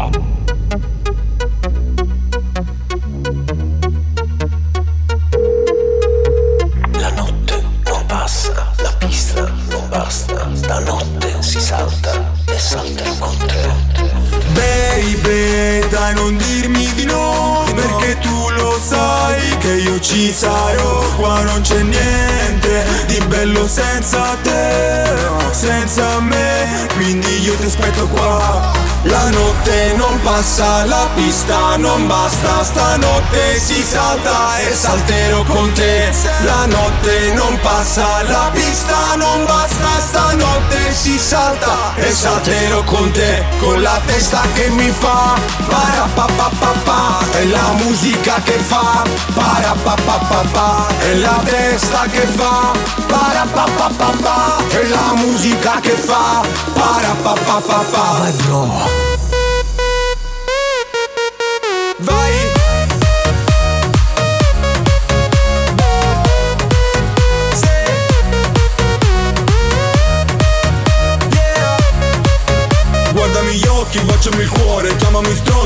[12.71, 13.69] Salta e salterò con te.
[14.53, 21.41] Baby, dai non dirmi di no, perché tu lo sai che io ci sarò, qua
[21.41, 25.03] non c'è niente di bello senza te,
[25.51, 28.90] senza me, quindi io ti aspetto qua.
[29.03, 36.11] La notte non passa, la pista non basta, stanotte si salta e salterò con te.
[36.43, 43.43] La notte non passa, la pista non basta, stanotte si salta e salterò con te.
[43.59, 45.33] Con la testa che mi fa,
[45.67, 49.01] para pa pa pa pa, è la musica che fa,
[49.33, 52.71] para pa pa pa pa, è la testa che fa,
[53.07, 56.41] para pa pa pa pa, è la musica che fa,
[56.73, 58.15] para pa pa pa pa.
[58.19, 58.90] Vai bro.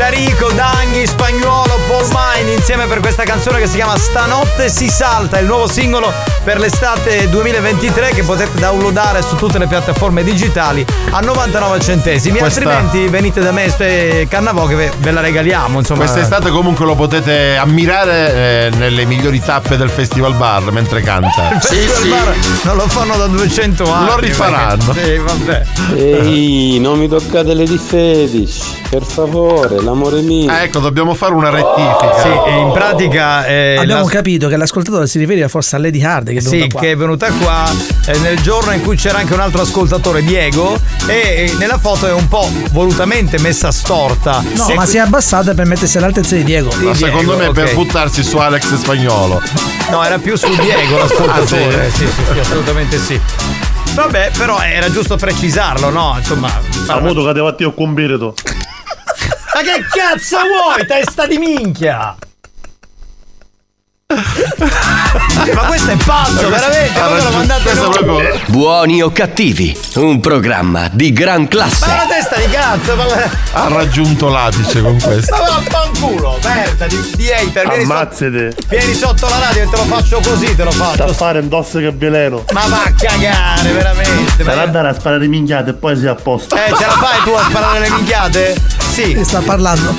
[0.00, 5.40] Tarico, Danghi, Spagnuolo, Paul Mine insieme per questa canzone che si chiama Stanotte si salta,
[5.40, 6.12] il nuovo singolo
[6.44, 12.38] per l'estate 2023 che potete downloadare su tutte le piattaforme digitali a 99 centesimi.
[12.38, 15.80] Questa- Altrimenti venite da me e Cannavò che ve, la regaliamo.
[15.80, 16.04] Insomma.
[16.04, 21.48] Quest'estate comunque lo potete ammirare eh, nelle migliori tappe del Festival Bar mentre canta.
[21.54, 24.06] Il Festival Bar non lo fanno da 200 anni.
[24.06, 24.84] Lo rifaranno.
[24.92, 25.62] perché- Sì, vabbè.
[25.96, 30.52] Ehi, non mi toccate le di fetish, per favore, l'amore mio.
[30.52, 31.50] ecco, dobbiamo fare una
[31.80, 32.20] rettifica.
[32.20, 36.02] Sì, e in pratica eh, Abbiamo la- capito che l'ascoltatore si riferiva forse a Lady
[36.02, 36.80] Hard che è venuta Sì, qua.
[36.80, 37.70] che è venuta qua
[38.06, 42.12] eh, nel giorno in cui c'era anche un altro ascoltatore, Diego, e nella foto è
[42.12, 44.42] un po' volutamente messa storta.
[44.54, 46.70] No, E ma si è abbassata per mettersi all'altezza di Diego.
[46.82, 47.74] Ma secondo me per ok.
[47.74, 49.40] buttarsi su Alex Spagnolo.
[49.90, 51.86] No, era più su Diego l'ascoltatore.
[51.86, 53.20] Ah, sì, sì, sì, assolutamente sì.
[53.94, 56.14] Vabbè, però era giusto precisarlo, no?
[56.16, 56.48] Insomma.
[56.86, 58.34] Ha modo che devo io con birito.
[59.62, 62.16] Ma che cazzo vuoi, testa di minchia?
[64.08, 66.98] Ma questo è pazzo, veramente?
[66.98, 71.86] Quando l'ho mandato questo è Buoni o cattivi, un programma di gran classe.
[71.86, 75.36] Ma la testa di cazzo, ma, ma Ha raggiunto l'apice con questo.
[75.36, 78.54] vaffanculo, merda di, di hater, vieni, sotto- Ammazzate.
[78.66, 81.12] vieni sotto la radio e te lo faccio così, te lo faccio.
[81.12, 82.44] fare indosso che veleno.
[82.52, 84.42] Ma va a cagare, veramente.
[84.42, 86.54] Per ma- andare a sparare minchiate e poi si è a posto.
[86.56, 88.88] Eh, ce la fai tu a sparare le minchiate?
[89.02, 89.14] Sì.
[89.14, 89.96] Che sta parlando?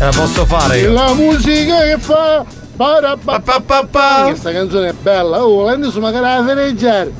[0.00, 0.92] La posso fare io.
[0.92, 2.44] La musica che fa.
[2.76, 7.12] Questa canzone è bella, oh, prendi su magari la feneggiare.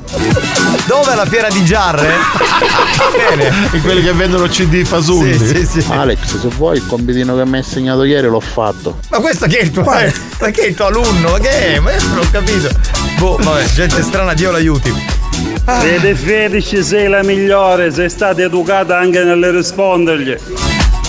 [0.85, 2.13] Dove la fiera di Giarre?
[3.29, 3.71] Bene.
[3.71, 5.37] E quelli che vendono CD fasulli.
[5.37, 5.91] Sì, sì, sì.
[5.91, 8.99] Alex, se vuoi il compitino che mi hai insegnato ieri l'ho fatto.
[9.09, 9.83] Ma questo che è il tuo.
[9.83, 11.31] Ma che è il tuo alunno?
[11.31, 11.79] Ma che è?
[11.79, 12.69] Ma io non ho capito.
[13.17, 14.93] Boh, vabbè, gente strana, Dio l'aiuti.
[15.81, 20.35] Vede fetici sei la migliore, sei stata educata anche nel rispondergli.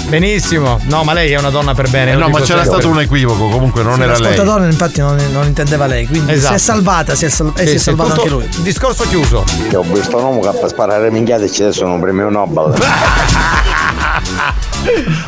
[0.08, 0.80] Benissimo.
[0.84, 2.12] No, ma lei è una donna per bene.
[2.12, 4.22] Eh no, ma c'era stato un equivoco, comunque non Sì, era lei.
[4.22, 6.48] L'ascoltatore infatti non, non intendeva lei, quindi Esatto.
[6.48, 8.48] si è salvata, si è sal- e Sì, si è salvato tutto- anche lui.
[8.62, 9.44] Discorso chiuso.
[9.70, 12.72] Io ho visto un uomo che per sparare minchiate ci adesso un premio Nobel.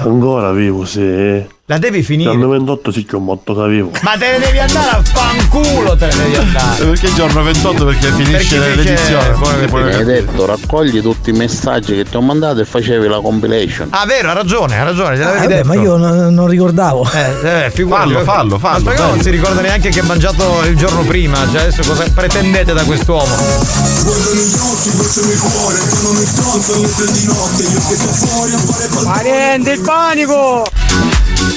[0.03, 1.47] Ancora vivo, sì.
[1.71, 2.33] La devi finire.
[2.33, 3.91] Giorno 28 sì che ho morto che vivo.
[4.03, 6.85] Ma te ne devi andare a fanculo, te ne devi andare.
[6.85, 7.85] Perché il giorno 28?
[7.85, 9.35] Perché finisce Perché l'edizione.
[9.37, 13.07] finisce- Poi- Mi hai detto raccogli tutti i messaggi che ti ho mandato e facevi
[13.07, 13.87] la compilation.
[13.93, 15.67] Ah, vero, ha ragione, ha ragione, Ah, vabbè, detto.
[15.69, 17.09] ma io non, non ricordavo.
[17.15, 18.11] Eh, eh, figurati.
[18.15, 21.37] Fallo, fallo, fallo, Ma spagnolo non si ricorda neanche che ha mangiato il giorno prima.
[21.53, 23.33] Cioè, adesso cosa pretendete da quest'uomo?
[23.33, 28.27] Guardami gli occhi, baciami il cuore Chiamami stronzo alle tre di notte Io che sto
[28.27, 30.65] fuori a fare Parente, il panico!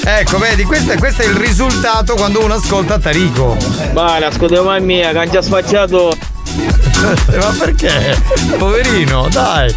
[0.06, 3.56] Ecco, vedi, questo è, questo è il risultato quando uno ascolta Tarico.
[3.94, 6.16] Vai, ascolta mamma mia, che ha già sfacciato.
[7.40, 8.18] Ma perché?
[8.58, 9.74] Poverino, dai.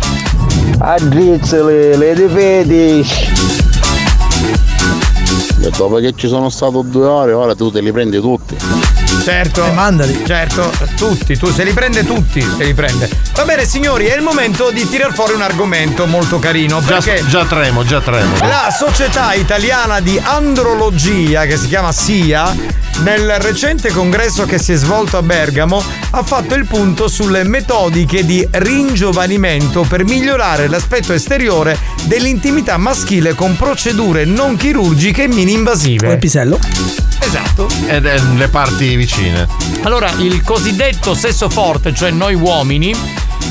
[0.79, 3.11] Addrizzole, le di fetish.
[5.63, 8.57] E dopo che ci sono stato due ore, ora tu te li prendi tutti.
[9.27, 9.65] Certo.
[9.65, 10.23] E mandali.
[10.25, 13.11] Certo, tutti, tu se li prende tutti, se li prende.
[13.35, 16.81] Va bene signori, è il momento di tirar fuori un argomento molto carino.
[16.81, 18.37] Già, già tremo, già tremo.
[18.47, 22.55] la società italiana di andrologia, che si chiama SIA,
[23.03, 28.25] nel recente congresso che si è svolto a Bergamo, ha fatto il punto sulle metodiche
[28.25, 36.17] di ringiovanimento per migliorare l'aspetto esteriore dell'intimità maschile con procedure non chirurgiche e mini invasive.
[36.19, 37.16] pisello?
[37.27, 37.69] Esatto.
[37.89, 39.49] Ed è le parti vicine.
[39.83, 42.95] Allora, il cosiddetto sesso forte, cioè noi uomini,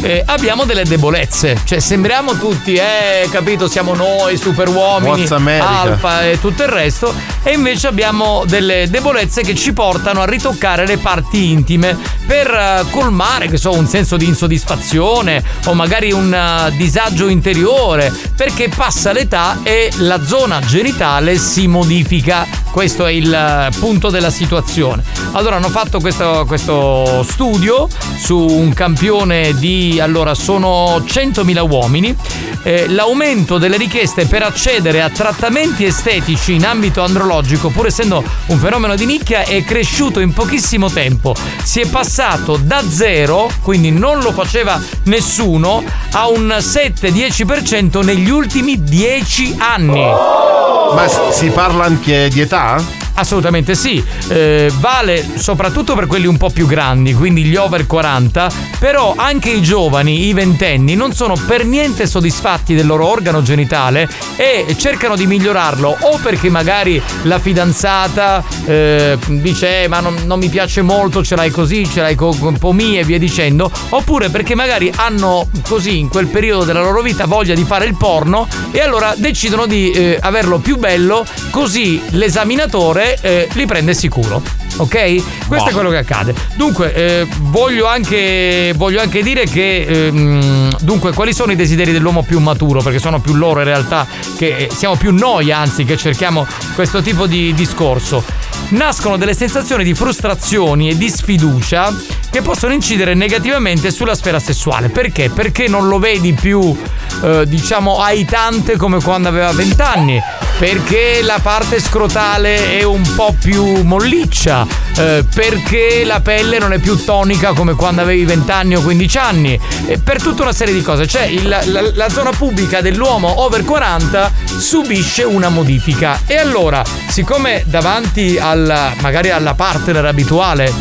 [0.02, 1.62] eh, abbiamo delle debolezze.
[1.64, 5.28] Cioè, sembriamo tutti, eh, capito, siamo noi, super uomini,
[5.60, 7.14] alfa e tutto il resto.
[7.44, 12.86] E invece abbiamo delle debolezze che ci portano a ritoccare le parti intime per eh,
[12.90, 18.12] colmare, che so, un senso di insoddisfazione o magari un eh, disagio interiore.
[18.36, 22.46] Perché passa l'età e la zona genitale si modifica.
[22.72, 25.04] Questo è il eh, punto della situazione.
[25.32, 32.16] Allora hanno fatto questo, questo studio su un campione di, allora sono 100.000 uomini.
[32.64, 38.58] Eh, l'aumento delle richieste per accedere a trattamenti estetici in ambito andrologico, pur essendo un
[38.58, 41.36] fenomeno di nicchia, è cresciuto in pochissimo tempo.
[41.64, 48.84] Si è passato da zero, quindi non lo faceva nessuno, a un 7-10% negli ultimi
[48.84, 50.02] 10 anni.
[50.02, 53.05] Ma si parla anche di età?
[53.16, 58.50] Assolutamente sì, Eh, vale soprattutto per quelli un po' più grandi, quindi gli over 40,
[58.80, 64.08] Però anche i giovani, i ventenni, non sono per niente soddisfatti del loro organo genitale
[64.36, 70.40] e cercano di migliorarlo o perché magari la fidanzata eh, dice "Eh, ma non, non
[70.40, 74.30] mi piace molto, ce l'hai così, ce l'hai con, con pomì e via dicendo, oppure
[74.30, 78.48] perché magari hanno così in quel periodo della loro vita voglia di fare il porno
[78.72, 84.42] e allora decidono di eh, averlo più bello così l'esaminatore eh, li prende sicuro.
[84.78, 85.48] Ok?
[85.48, 86.34] Questo è quello che accade.
[86.56, 89.86] Dunque, eh, voglio, anche, voglio anche dire che.
[89.88, 92.82] ehm, dunque, quali sono i desideri dell'uomo più maturo?
[92.82, 94.06] Perché sono più loro in realtà
[94.38, 98.24] che eh, siamo più noi, anzi, che cerchiamo questo tipo di discorso.
[98.70, 101.94] Nascono delle sensazioni di frustrazioni e di sfiducia
[102.36, 104.90] che possono incidere negativamente sulla sfera sessuale.
[104.90, 105.30] Perché?
[105.30, 106.76] Perché non lo vedi più,
[107.24, 110.22] eh, diciamo, aitante come quando aveva 20 anni.
[110.60, 114.68] Perché la parte scrotale è un po' più molliccia.
[114.98, 119.18] eh, perché la pelle non è più tonica come quando avevi 20 anni o 15
[119.18, 119.60] anni.
[119.88, 121.08] E per tutta una serie di cose.
[121.08, 121.64] Cioè, il- la,
[121.94, 126.20] la zona pubblica dell'uomo over 40 subisce una modifica.
[126.26, 130.74] E allora, siccome davanti alla, magari alla partner abituale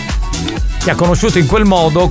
[0.85, 2.11] che ha conosciuto in quel modo,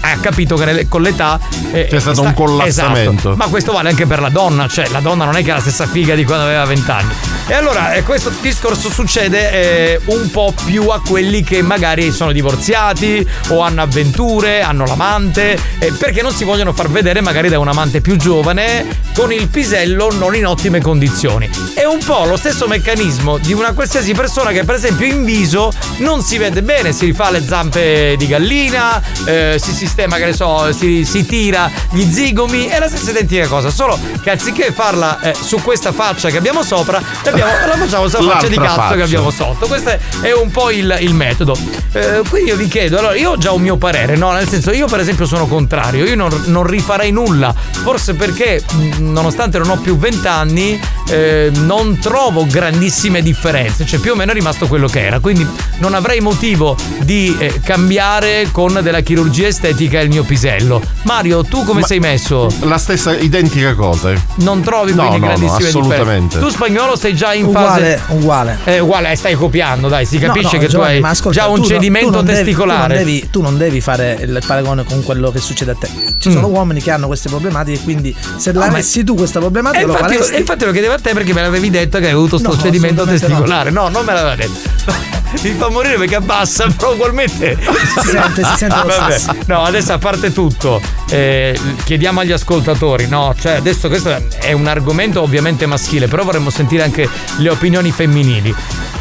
[0.00, 1.40] ha capito che con l'età
[1.72, 3.30] eh, C'è stato un collassamento.
[3.30, 3.36] Esatto.
[3.36, 5.60] Ma questo vale anche per la donna, cioè la donna non è che ha la
[5.60, 7.12] stessa figa di quando aveva 20 anni.
[7.48, 12.30] E allora eh, questo discorso succede eh, un po' più a quelli che magari sono
[12.30, 17.58] divorziati o hanno avventure, hanno l'amante, eh, perché non si vogliono far vedere magari da
[17.58, 21.50] un amante più giovane con il pisello non in ottime condizioni.
[21.74, 25.72] È un po' lo stesso meccanismo di una qualsiasi persona che per esempio in viso
[25.98, 30.32] non si vede bene, si rifà le zampe di gallina, eh, si sistema, che ne
[30.32, 35.20] so, si, si tira gli zigomi, è la stessa identica cosa, solo che anziché farla
[35.20, 38.80] eh, su questa faccia che abbiamo sopra, l'abbiamo- la facciamo sulla faccia di cazzo che
[38.80, 39.04] faccia.
[39.04, 39.66] abbiamo sotto.
[39.66, 41.56] Questo è, è un po' il, il metodo.
[41.92, 44.32] Eh, quindi io vi chiedo, allora io ho già un mio parere, no?
[44.32, 49.10] Nel senso, io per esempio sono contrario, io non, non rifarei nulla, forse perché mh,
[49.10, 54.30] nonostante non ho più 20 anni, eh, non trovo grandissime differenze, cioè più o meno
[54.30, 55.46] è rimasto quello che era, quindi
[55.78, 58.00] non avrei motivo di eh, cambiare
[58.50, 60.82] con della chirurgia estetica il mio pisello.
[61.02, 62.48] Mario, tu come Ma- sei messo?
[62.62, 64.10] La stessa identica cosa.
[64.10, 64.20] eh.
[64.36, 66.02] Non trovi No, quindi no, no, grandissime assolutamente.
[66.04, 66.38] differenze?
[66.40, 68.58] Tu spagnolo sei già in Uguale, fase uguale.
[68.64, 71.40] eh, uguale, eh, stai copiando, dai, si No, capisce no, che Giovanni, tu hai ascolta,
[71.40, 72.80] già un tu no- cedimento tu non devi- testicolare.
[72.80, 75.88] tu, non devi, tu non devi fare il paragone con quello che succede a te.
[76.18, 76.52] Ci sono Mm.
[76.54, 79.92] uomini che hanno queste problematiche, quindi se No, ma- l'avessi tu questa problematica E lo
[79.92, 80.34] infatti, faresti.
[80.34, 82.58] e infatti lo chiedevo a te perché me l'avevi detto che hai avuto sto No,
[82.60, 83.70] cedimento testicolare.
[83.70, 83.88] No.
[83.88, 84.70] non me l'aveva detto.
[85.42, 87.56] Mi fa morire perché abbassa, però ugualmente.
[88.00, 89.18] Si sente- si sente lo Vabbè.
[89.18, 89.36] stesso.
[89.46, 93.34] No, adesso a parte tutto, eh, chiediamo agli ascoltatori, no?
[93.38, 98.54] Cioè, adesso questo è un argomento ovviamente maschile, però vorremmo sentire anche le opinioni femminili.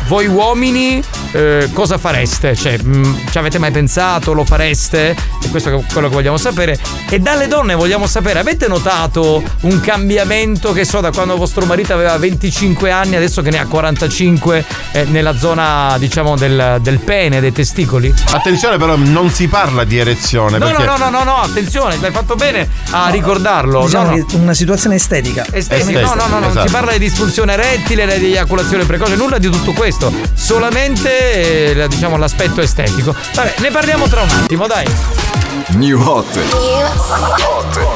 [0.08, 1.02] Voi uomini
[1.32, 2.54] eh, cosa fareste?
[2.56, 4.34] Cioè, mh, ci avete mai pensato?
[4.34, 5.16] Lo fareste?
[5.42, 6.78] E questo è quello che vogliamo sapere.
[7.10, 11.94] E dalle donne vogliamo sapere, avete notato un cambiamento che so da quando vostro marito
[11.94, 17.40] aveva 25 anni, adesso che ne ha 45, eh, nella zona, diciamo, del, del pene,
[17.40, 18.14] dei testicoli?
[18.32, 20.58] Attenzione però, non si parla di erezione.
[20.58, 23.84] No, perché no, no, no, no, no, attenzione, hai fatto bene a ricordarlo.
[23.84, 24.26] Diciamo no, no.
[24.26, 25.46] che una situazione estetica.
[25.52, 26.02] Estetica.
[26.02, 26.68] No, no, no, non esatto.
[26.68, 30.12] si parla di disfunzione erettile, di eiaculazione precoce, nulla di tutto questo.
[30.34, 33.16] Solamente eh, diciamo l'aspetto estetico.
[33.36, 34.86] Vabbè, ne parliamo tra un attimo, dai.
[35.68, 36.40] New Hot.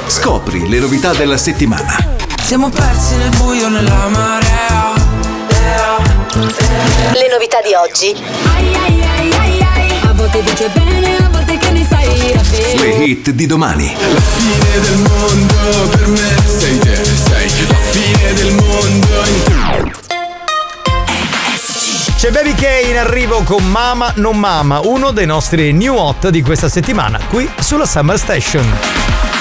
[0.05, 2.13] Scopri le novità della settimana.
[2.43, 4.93] Siamo persi nel buio nella marea.
[6.35, 8.13] Le novità di oggi.
[9.39, 9.44] A
[10.25, 12.81] volte dice bene, a volte che ne sai davvero.
[12.81, 13.95] Le hit di domani.
[13.95, 19.23] La fine del mondo per me sei te, sei la fine del mondo.
[22.17, 26.41] C'è Baby K in arrivo con Mama non Mama, uno dei nostri new hot di
[26.41, 29.34] questa settimana, qui sulla Summer Station.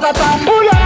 [0.00, 0.77] Pam ram pa pa pam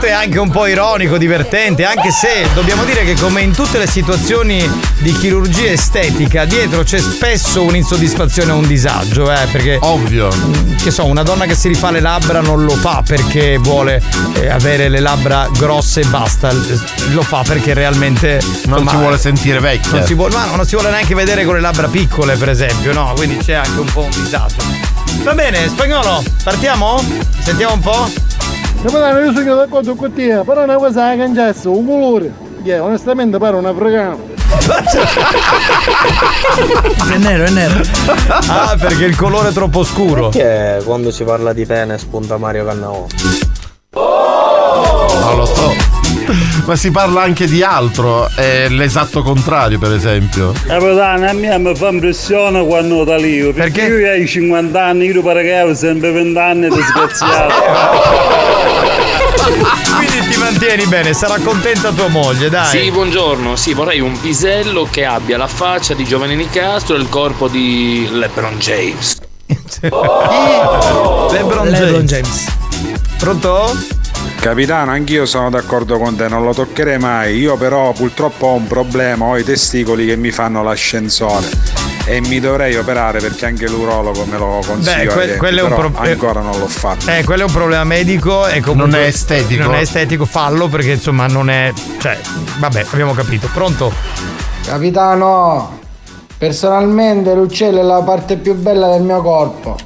[0.00, 3.78] l'argomento è anche un po' ironico, divertente, anche se dobbiamo dire che come in tutte
[3.78, 4.68] le situazioni
[4.98, 9.78] di chirurgia estetica, dietro c'è spesso un'insoddisfazione o un disagio, eh, perché...
[9.80, 10.28] Ovvio.
[10.82, 14.02] Che so, una donna che si rifà le labbra non lo fa perché vuole
[14.34, 16.50] eh, avere le labbra grosse e basta,
[17.10, 18.40] lo fa perché realmente...
[18.66, 19.98] Non si vuole sentire vecchia.
[19.98, 22.92] Non si, vuole, ma non si vuole neanche vedere con le labbra piccole, per esempio,
[22.92, 23.12] no?
[23.16, 24.56] Quindi c'è anche un po' un disagio.
[25.22, 27.02] Va bene, spagnolo, partiamo?
[27.42, 28.29] Sentiamo un po'?
[28.82, 32.32] Capitano, io sono d'accordo con te, però una cosa che cangiasse, un colore.
[32.62, 34.18] Yeah, onestamente pare un africano.
[37.10, 37.82] È nero, è nero.
[38.48, 40.30] Ah, perché il colore è troppo scuro.
[40.30, 43.06] Perché quando si parla di pene spunta Mario Cannavò?
[43.92, 45.74] Non lo so.
[46.64, 50.52] Ma si parla anche di altro, è l'esatto contrario, per esempio.
[50.66, 53.52] Capitano, a me mi fa impressione quando da lì.
[53.52, 58.48] Perché io hai 50 anni, io pare che avevo sempre 20 anni disgraziato.
[60.70, 62.64] Mantieni bene, sarà contenta tua moglie, dai.
[62.66, 63.56] Sì, buongiorno.
[63.56, 68.08] Sì, vorrei un pisello che abbia la faccia di Giovanni Nicastro e il corpo di
[68.08, 69.16] LeBron James.
[69.82, 72.54] LeBron, LeBron James.
[73.18, 73.76] Pronto?
[74.38, 77.36] Capitano, anch'io sono d'accordo con te, non lo toccherei mai.
[77.36, 81.79] Io però purtroppo ho un problema, ho i testicoli che mi fanno l'ascensore
[82.10, 85.04] e mi dovrei operare perché anche l'urologo me lo consiglia.
[85.14, 87.08] Beh, que- quello è un però pro- ancora non l'ho fatto.
[87.08, 89.62] Eh, quello è un problema medico e comunque Non è estetico.
[89.62, 91.72] Non è estetico, fallo perché insomma non è.
[92.00, 92.18] Cioè,
[92.58, 93.48] vabbè, abbiamo capito.
[93.52, 93.92] Pronto?
[94.64, 95.78] Capitano,
[96.36, 99.76] personalmente l'uccello è la parte più bella del mio corpo.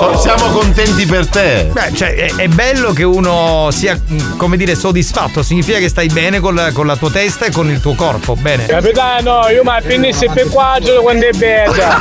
[0.00, 1.68] So- siamo contenti per te.
[1.70, 4.00] Beh, cioè, è, è bello che uno sia,
[4.36, 5.42] come dire, soddisfatto.
[5.42, 8.34] Significa che stai bene con la, con la tua testa e con il tuo corpo.
[8.34, 8.64] Bene.
[8.66, 12.00] Capitano, io mi appennissi per qua quando è bella.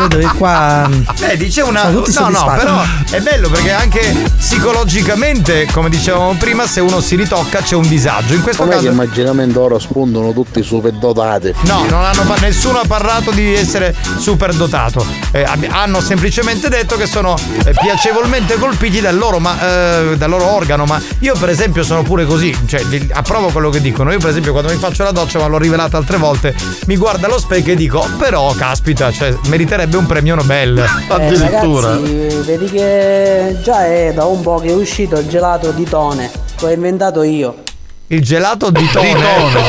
[0.00, 0.88] Vedo che qua.
[1.20, 1.88] Eh, dice una.
[1.88, 4.00] No, no, però è bello perché anche
[4.36, 8.34] psicologicamente, come dicevamo prima, se uno si ritocca c'è un disagio.
[8.34, 8.94] In questo Non è che caso.
[8.94, 11.52] immaginamento ora spuntano tutti super dotati.
[11.62, 15.04] No, non hanno nessuno ha parlato di essere super dotato.
[15.32, 20.46] Eh, hanno semplicemente detto che sono eh, piacevolmente colpiti dal loro, ma, eh, dal loro
[20.52, 20.84] organo.
[20.84, 22.56] Ma io, per esempio, sono pure così.
[22.66, 22.82] Cioè,
[23.12, 24.12] approvo quello che dicono.
[24.12, 26.54] Io, per esempio, quando mi faccio la doccia, ma l'ho rivelato altre volte,
[26.86, 30.78] mi guardo allo specchio e dico: però, caspita, cioè, meriterebbe un premio Nobel.
[30.78, 35.84] Eh, ragazzi, vedi che già è da un po' che è uscito il gelato di
[35.84, 36.30] Tone.
[36.60, 37.66] L'ho inventato io.
[38.10, 39.12] Il gelato di tone.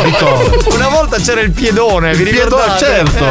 [0.06, 2.86] Di tone, Una volta c'era il piedone, vi Il piedone, ricordate?
[2.86, 3.26] certo.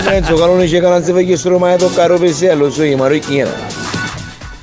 [0.08, 3.50] Penso che l'unico che non si facessero mai toccare il pisello sono i marocchini.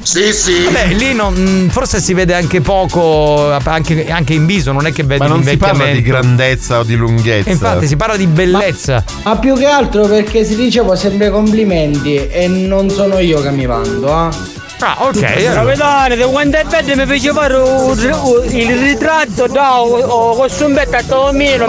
[0.01, 0.67] Sì, sì.
[0.71, 5.03] Beh, lì non- forse si vede anche poco, anche, anche in viso, non è che
[5.03, 7.47] vedi Ma non si parla di grandezza o di lunghezza.
[7.47, 9.03] E infatti si parla di bellezza.
[9.23, 13.67] Ma più che altro perché si diceva sempre complimenti e non sono io che mi
[13.67, 14.59] vanto, eh.
[14.83, 15.53] Ah, ok.
[15.53, 21.67] Capitano, da quando è bello mi fece fare il ritratto da o costumbetto a Tomino.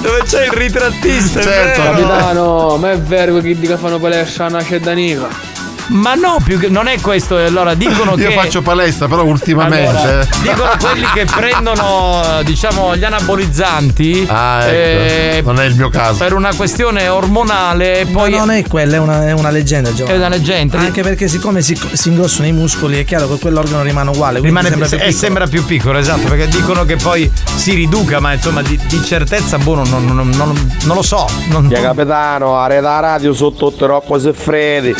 [0.00, 1.42] Dove c'è il ritrattista?
[1.42, 1.82] Certo.
[1.82, 5.57] Capitano, ma è vero che dica fanno palestra a una cedanica?
[5.88, 7.36] Ma no, più che non è questo.
[7.36, 8.34] Allora dicono Io che.
[8.34, 9.96] faccio palestra, però ultimamente.
[10.00, 14.26] Allora, dicono quelli che prendono, diciamo, gli anabolizzanti.
[14.28, 14.70] Ah, ecco.
[14.70, 16.18] eh, non è il mio caso.
[16.18, 18.30] Per una questione ormonale, poi.
[18.32, 20.16] Ma non è quella, è una, è una leggenda, Giovanni.
[20.16, 20.78] È una leggenda.
[20.78, 24.40] Anche perché siccome si, si ingrossano i muscoli, è chiaro che quell'organo rimane uguale.
[24.40, 25.18] quindi Rimane sembra più e piccolo.
[25.18, 29.58] sembra più piccolo, esatto, perché dicono che poi si riduca, ma insomma di, di certezza
[29.58, 31.26] boh, non, non- non- non- non lo so.
[31.48, 34.94] Non, capitano, arreda la radio sotto rocco se freddi.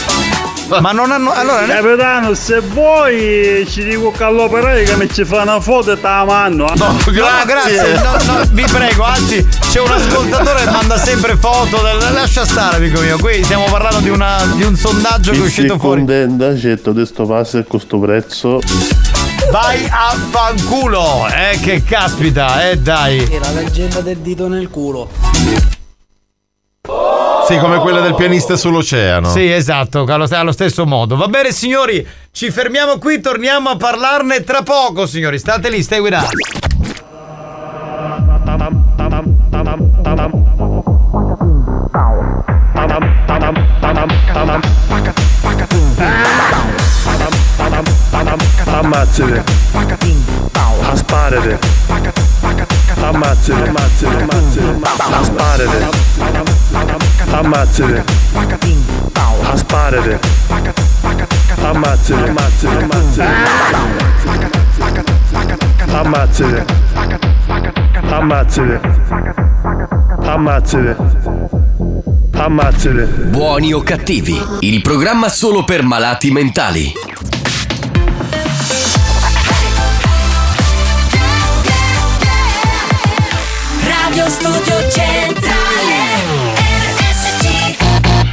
[0.80, 1.32] Ma non hanno.
[1.32, 5.96] Allora, Capitano, se vuoi ci dico che all'operaio che mi ci fa una foto e
[5.96, 6.66] te la mando.
[6.66, 6.76] eh.
[6.76, 11.78] No, No, grazie, no, no, vi prego, anzi c'è un ascoltatore che manda sempre foto,
[11.82, 15.40] del- lascia stare amico mio, qui stiamo parlando di, una- di un sondaggio che è
[15.40, 16.00] uscito fuori.
[16.04, 18.60] contenta, certo, di sto passo e questo prezzo.
[19.50, 21.26] Vai a fanculo!
[21.28, 23.38] Eh, che caspita, eh, dai.
[23.40, 25.08] La leggenda del dito nel culo.
[27.48, 29.30] Sì, come quella del pianista sull'oceano.
[29.30, 31.16] Sì, esatto, allo, allo stesso modo.
[31.16, 35.38] Va bene, signori, ci fermiamo qui, torniamo a parlarne tra poco, signori.
[35.38, 36.28] State lì, stay with us.
[48.78, 49.42] Ammazzate.
[50.90, 51.58] Asparate.
[53.00, 53.68] Ammazzate.
[53.68, 54.22] Ammazzate.
[54.22, 54.78] Ammazzate.
[55.10, 57.07] Asparate.
[57.30, 58.04] Ammazzate.
[59.52, 60.20] Asparate.
[61.62, 62.28] Ammazzate.
[62.28, 62.84] Ammazzate.
[65.92, 66.64] Ammazzate.
[68.10, 68.80] Ammazzate.
[70.22, 70.96] Ammazzate.
[72.32, 73.04] Ammazzate.
[73.28, 77.07] Buoni o cattivi, il programma solo per malati mentali.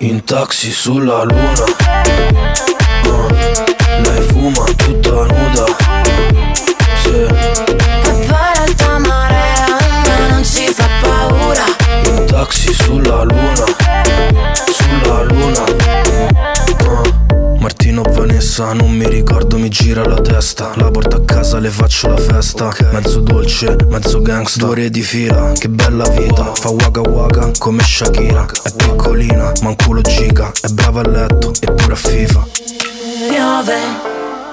[0.00, 1.64] in taxi sulla luna.
[3.04, 3.28] Uh,
[4.02, 5.64] lei fuma tutta nuda.
[7.02, 7.26] Sì.
[8.02, 9.66] Poi l'alta marea
[10.28, 11.64] non ci fa paura
[12.04, 13.64] In taxi sulla luna,
[14.66, 16.57] sulla luna.
[17.68, 20.72] Martino Vanessa, non mi ricordo, mi gira la testa.
[20.76, 22.74] La porto a casa, le faccio la festa.
[22.92, 24.60] Mezzo dolce, mezzo gangsta.
[24.60, 26.54] Due ore di fila, che bella vita.
[26.54, 28.46] Fa waka waka come Shakira.
[28.62, 30.50] È piccolina, ma un culo giga.
[30.62, 32.46] È brava a letto, eppure a FIFA.
[33.28, 33.76] Piove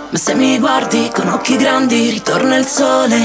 [0.09, 3.17] Ma se mi guardi con occhi grandi ritorna il sole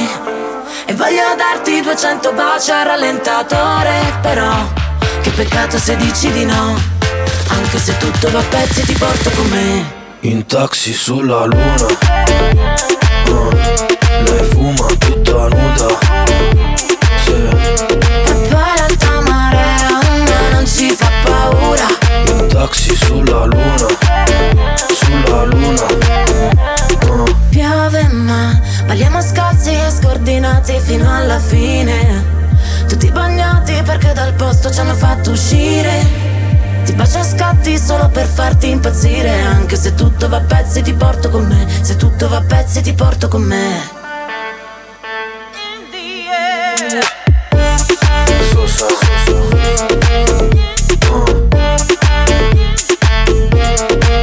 [0.87, 4.53] E voglio darti 200 baci al rallentatore Però
[5.23, 7.00] che peccato se dici di no
[7.51, 9.85] Anche se tutto va a pezzi ti porto con me
[10.21, 11.87] In taxi sulla luna.
[13.27, 13.51] Uh,
[14.25, 15.99] lei fuma tutta nuda.
[17.25, 17.33] Sì.
[17.33, 21.87] E poi l'alta marea a me non ci fa paura
[22.27, 23.87] In taxi sulla luna,
[25.01, 25.87] sulla luna.
[27.09, 32.25] Uh, Piove ma balliamo scalzi e scordinati fino alla fine
[32.89, 36.39] Tutti bagnati perché dal posto ci hanno fatto uscire
[36.91, 39.31] Ti bacio a scatti solo per farti impazzire.
[39.43, 41.65] Anche se tutto va a pezzi ti porto con me.
[41.83, 43.79] Se tutto va a pezzi ti porto con me.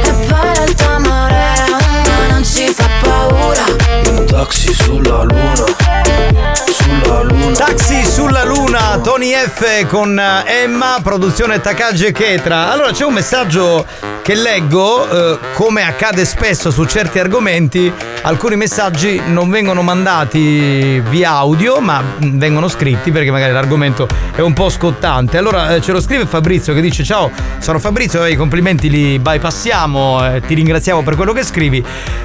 [0.04, 1.78] E poi l'alta marea a
[2.18, 3.64] me non ci fa paura.
[4.10, 5.64] In taxi sulla luna,
[7.54, 12.70] Taxi sulla luna, Tony F con eh, Emma, produzione Takagi e Ketra.
[12.70, 13.84] Allora c'è un messaggio
[14.22, 17.90] che leggo, eh, come accade spesso su certi argomenti,
[18.22, 24.40] alcuni messaggi non vengono mandati via audio, ma mm, vengono scritti perché magari l'argomento è
[24.40, 25.38] un po' scottante.
[25.38, 29.18] Allora eh, ce lo scrive Fabrizio che dice: Ciao, sono Fabrizio, eh, i complimenti li
[29.18, 31.82] bypassiamo, eh, ti ringraziamo per quello che scrivi.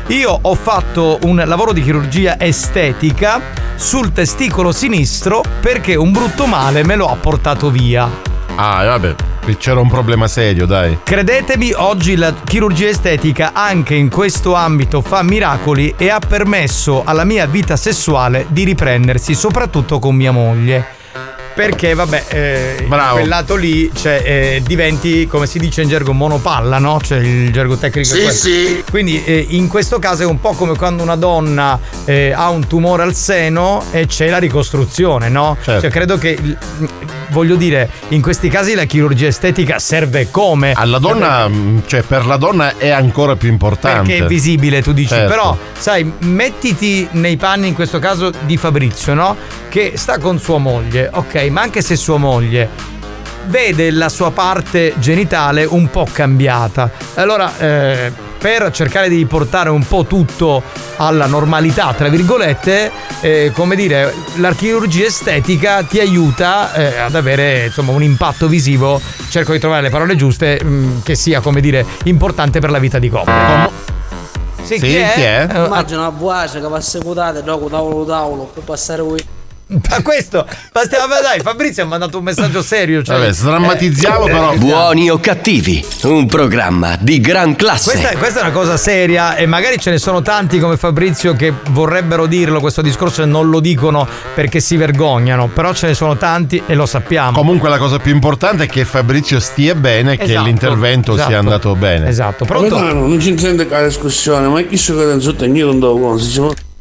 [0.08, 3.64] Io ho fatto un lavoro di chirurgia estetica
[3.94, 8.10] sul testicolo sinistro perché un brutto male me lo ha portato via.
[8.56, 9.14] Ah, vabbè,
[9.60, 10.98] c'era un problema serio, dai.
[11.04, 17.24] Credetemi, oggi la chirurgia estetica anche in questo ambito fa miracoli e ha permesso alla
[17.24, 21.03] mia vita sessuale di riprendersi, soprattutto con mia moglie.
[21.54, 26.80] Perché, vabbè, eh, quel lato lì cioè, eh, diventi, come si dice in gergo, monopalla,
[26.80, 27.00] no?
[27.02, 28.10] Cioè il gergo tecnico.
[28.10, 28.32] è Sì, quello.
[28.32, 28.84] sì.
[28.90, 32.66] Quindi eh, in questo caso è un po' come quando una donna eh, ha un
[32.68, 35.58] tumore al seno e c'è la ricostruzione, no?
[35.62, 35.82] Certo.
[35.82, 36.38] Cioè credo che
[37.30, 40.74] voglio dire, in questi casi la chirurgia estetica serve come?
[40.74, 44.08] Alla donna, mh, cioè per la donna è ancora più importante.
[44.10, 45.10] Perché è visibile, tu dici.
[45.10, 45.28] Certo.
[45.30, 49.36] Però, sai, mettiti nei panni in questo caso di Fabrizio, no?
[49.70, 52.92] Che sta con sua moglie, ok, ma anche se sua moglie
[53.46, 56.90] vede la sua parte genitale un po' cambiata.
[57.16, 60.62] Allora, eh, per cercare di portare un po' tutto
[60.98, 62.92] alla normalità, tra virgolette,
[63.22, 69.00] eh, come dire, la chirurgia estetica ti aiuta eh, ad avere insomma un impatto visivo,
[69.30, 73.00] cerco di trovare le parole giuste, mh, che sia, come dire, importante per la vita
[73.00, 73.70] di coppia.
[74.62, 75.48] Sì, chi è?
[75.50, 79.26] Eh, Immagino una buacia che va secutata e dopo tavolo tavolo per passare qui.
[79.90, 83.02] Ma questo, ma stiamo, dai, Fabrizio ha mandato un messaggio serio.
[83.04, 84.54] Cioè, Vabbè, sdrammatizziamo eh, però.
[84.54, 87.92] eh, Buoni o cattivi, un programma di gran classe.
[87.92, 91.34] Questa, è- questa è una cosa seria e magari ce ne sono tanti come Fabrizio
[91.36, 95.94] che vorrebbero dirlo questo discorso e non lo dicono perché si vergognano, però ce ne
[95.94, 97.38] sono tanti e lo sappiamo.
[97.38, 101.30] Comunque la cosa più importante è che Fabrizio stia bene e che Esatto, l'intervento esatto.
[101.30, 102.08] sia andato bene.
[102.08, 105.98] Esatto, Capitano, non ci intende la discussione, ma chi so che sotto io non devo
[106.00, 106.72] conoscere.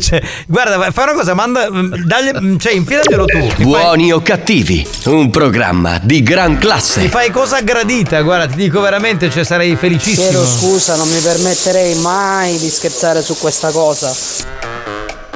[0.00, 3.36] Cioè, guarda, fai una cosa, manda, dagli, cioè infilaglielo tu.
[3.38, 7.06] Mi fai, Buoni o cattivi, un programma di gran mi classe.
[7.08, 10.28] fai cosa gradita, guarda, ti dico veramente, cioè, sarei felicissimo.
[10.28, 14.10] Chiedo scusa, non mi permetterei mai di scherzare su questa cosa.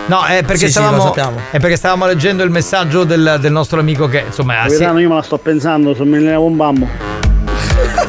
[0.06, 1.40] No, è perché, Sì, sì, stavamo, sappiamo.
[1.50, 5.08] è perché stavamo leggendo il messaggio del, del nostro amico che insomma si, Capitano, io
[5.08, 6.34] me la sto pensando, se me ne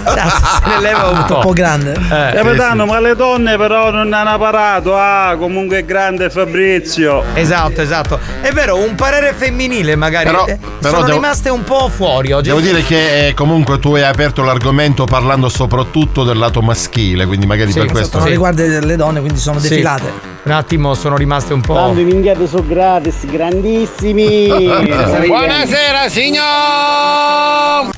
[0.07, 1.35] se ne leva un po'.
[1.35, 1.91] Un po' grande.
[1.93, 4.95] Eh, Capitano, ma le donne però non hanno apparato.
[4.97, 7.23] Ah, comunque è grande Fabrizio.
[7.33, 8.19] Esatto, esatto.
[8.41, 10.25] È vero, un parere femminile magari.
[10.25, 12.47] Però- eh, però sono devo- rimaste un po' fuori oggi.
[12.49, 17.45] Devo dire che eh, comunque tu hai aperto l'argomento parlando soprattutto del lato maschile, quindi
[17.45, 18.17] magari Sì, per esatto, questo.
[18.19, 19.69] Non riguarda le donne, quindi sono Sì.
[19.69, 20.35] defilate.
[20.43, 21.73] Un attimo sono rimaste un po'.
[21.73, 24.47] Tanto i minchiati sono gratis, grandissimi.
[25.27, 27.95] Buonasera signor!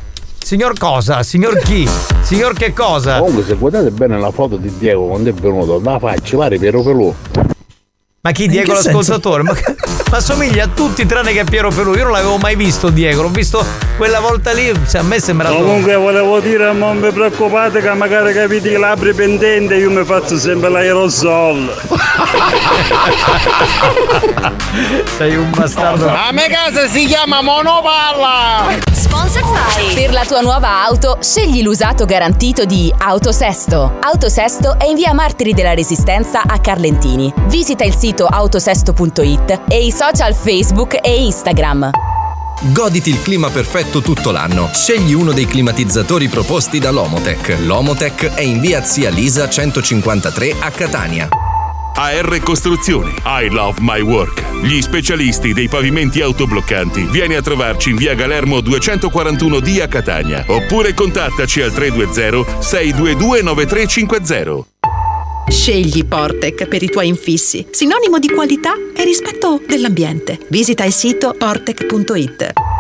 [0.49, 1.21] Signor cosa?
[1.21, 1.87] Signor chi?
[2.23, 3.19] Signor che cosa?
[3.19, 6.81] Comunque, se guardate bene la foto di Diego quando è venuto, la faccia, pare Piero
[6.81, 7.13] Pelù.
[8.21, 9.43] Ma chi Diego l'ascoltatore?
[9.43, 9.53] Ma,
[10.09, 11.93] ma somiglia a tutti tranne che a Piero Pelù.
[11.93, 13.63] Io non l'avevo mai visto Diego, l'ho visto
[13.95, 14.73] quella volta lì.
[14.89, 15.49] cioè, a me sembra.
[15.49, 20.35] Comunque volevo dire, non vi preoccupate che magari capite i labbri pendenti io mi faccio
[20.39, 21.75] sempre l'aerosol.
[25.15, 26.07] Sei un bastardo.
[26.09, 28.88] A me casa si chiama monopalla!
[29.49, 29.93] By.
[29.93, 33.97] Per la tua nuova auto, scegli l'usato garantito di Autosesto.
[34.01, 37.33] Autosesto è in via Martiri della Resistenza a Carlentini.
[37.47, 41.91] Visita il sito autosesto.it e i social Facebook e Instagram.
[42.61, 44.69] Goditi il clima perfetto tutto l'anno.
[44.73, 47.57] Scegli uno dei climatizzatori proposti da Lomotech.
[47.61, 51.48] Lomotech è in via Zia Lisa 153 a Catania.
[51.95, 53.13] AR Costruzioni.
[53.25, 54.43] I love my work.
[54.61, 57.03] Gli specialisti dei pavimenti autobloccanti.
[57.03, 60.43] Vieni a trovarci in via Galermo 241D a Catania.
[60.47, 64.67] Oppure contattaci al 320 622 9350.
[65.49, 70.37] Scegli Portec per i tuoi infissi, sinonimo di qualità e rispetto dell'ambiente.
[70.49, 72.78] Visita il sito portec.it.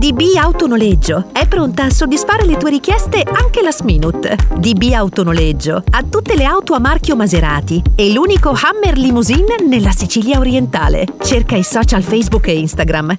[0.00, 4.34] DB Autonoleggio è pronta a soddisfare le tue richieste anche last minute.
[4.56, 10.38] DB Autonoleggio ha tutte le auto a marchio Maserati e l'unico Hammer Limousine nella Sicilia
[10.38, 11.04] orientale.
[11.22, 13.14] Cerca i social Facebook e Instagram.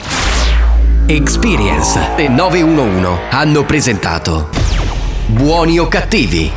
[1.06, 4.50] Experience e 911 hanno presentato
[5.28, 6.52] Buoni o cattivi.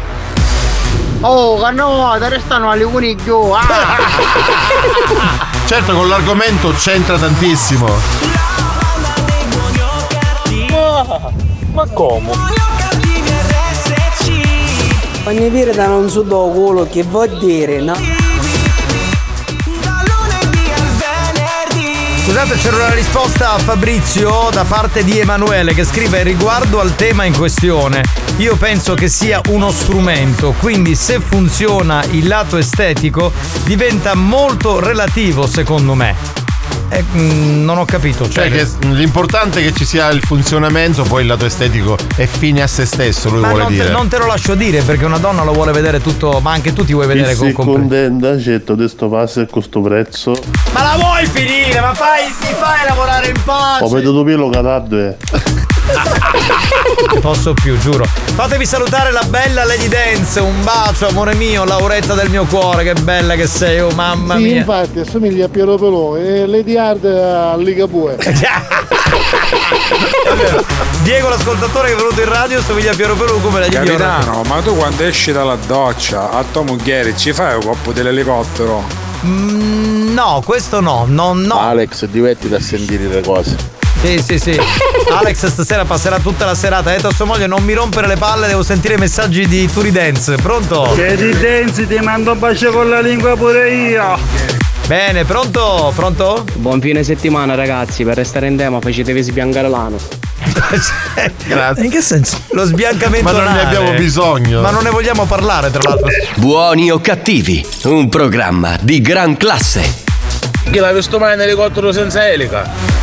[1.21, 3.55] Oh, cannota, restano alle coniglio!
[5.67, 8.44] Certo, con l'argomento c'entra tantissimo.
[11.73, 12.31] Ma come?
[15.25, 17.95] Ogni dire da non so do culo che vuol dire, no?
[22.25, 27.25] Scusate, c'era una risposta a Fabrizio da parte di Emanuele che scrive riguardo al tema
[27.25, 28.03] in questione.
[28.39, 33.31] Io penso che sia uno strumento, quindi se funziona il lato estetico
[33.65, 36.44] diventa molto relativo secondo me.
[36.95, 38.29] Eh, mm, non ho capito.
[38.29, 42.25] Cioè, Cioè, che l'importante è che ci sia il funzionamento, poi il lato estetico è
[42.27, 43.91] fine a se stesso, lui ma vuole non te, dire.
[43.91, 46.85] non te lo lascio dire perché una donna lo vuole vedere tutto, ma anche tu
[46.85, 50.37] ti vuoi vedere con, con contenta, certo, di sto passo e questo prezzo.
[50.73, 51.81] Ma la vuoi finire?
[51.81, 53.83] Ma fai, ti fai lavorare in pace!
[53.83, 55.17] Ho veduto pelo catardo
[55.87, 57.21] eh.
[57.21, 58.05] Posso più, giuro.
[58.05, 60.41] Fatevi salutare la bella Lady Dance.
[60.41, 62.85] Un bacio, amore mio, Lauretta del mio cuore.
[62.85, 64.57] Che bella che sei, oh mamma sì, mia.
[64.57, 68.17] infatti, assomiglia a Piero Pelò e Lady Hard a Ligabue.
[71.03, 74.43] Diego, l'ascoltatore che è venuto in radio, somiglia a Piero Pelù come la gli Capitano,
[74.47, 78.83] ma tu quando esci dalla doccia a tua moglie ci fai un coppo dell'elicottero?
[79.25, 81.59] Mm, no, questo no, no, no.
[81.59, 83.83] Alex, divertiti a sentire le cose.
[84.03, 84.59] Sì, sì, sì.
[85.11, 86.91] Alex stasera passerà tutta la serata.
[86.91, 89.71] Ha detto a sua moglie non mi rompere le palle, devo sentire i messaggi di
[89.71, 90.37] Turi Dance.
[90.37, 90.93] Pronto?
[90.95, 94.19] Se ti densi ti mando un bacio con la lingua pure io.
[94.87, 95.93] Bene, pronto?
[95.95, 96.45] Pronto?
[96.55, 99.97] Buon fine settimana ragazzi, per restare in tema facetevi sbiancare l'ano.
[101.47, 101.85] Grazie.
[101.85, 102.39] In che senso?
[102.51, 104.61] Lo sbiancamento Ma non ne abbiamo bisogno.
[104.61, 106.09] Ma non ne vogliamo parlare, tra l'altro.
[106.37, 110.03] Buoni o cattivi, un programma di gran classe.
[110.71, 112.94] Chi l'ha visto mai in elicottero senza elica?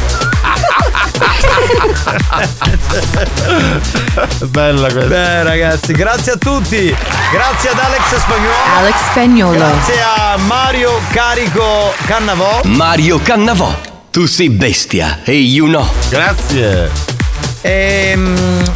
[4.46, 5.08] Bella questa.
[5.08, 6.96] Beh, ragazzi, grazie a tutti.
[7.32, 8.54] Grazie ad Alex Spagnolo.
[8.78, 9.58] Alex Spagnolo.
[9.58, 12.62] Grazie a Mario Carico Cannavò.
[12.66, 13.74] Mario Cannavò,
[14.12, 15.88] tu sei bestia e you know.
[16.10, 17.21] Grazie.
[17.62, 18.18] E,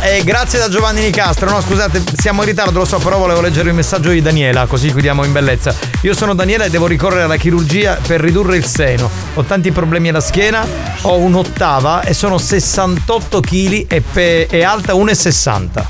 [0.01, 1.49] e grazie da Giovanni Nicastro.
[1.49, 4.91] No, scusate, siamo in ritardo, lo so, però volevo leggere il messaggio di Daniela, così
[4.91, 5.73] chiudiamo in bellezza.
[6.01, 9.09] Io sono Daniela e devo ricorrere alla chirurgia per ridurre il seno.
[9.33, 10.65] Ho tanti problemi alla schiena,
[11.01, 15.85] ho un'ottava e sono 68 kg e, pe- e alta 1,60.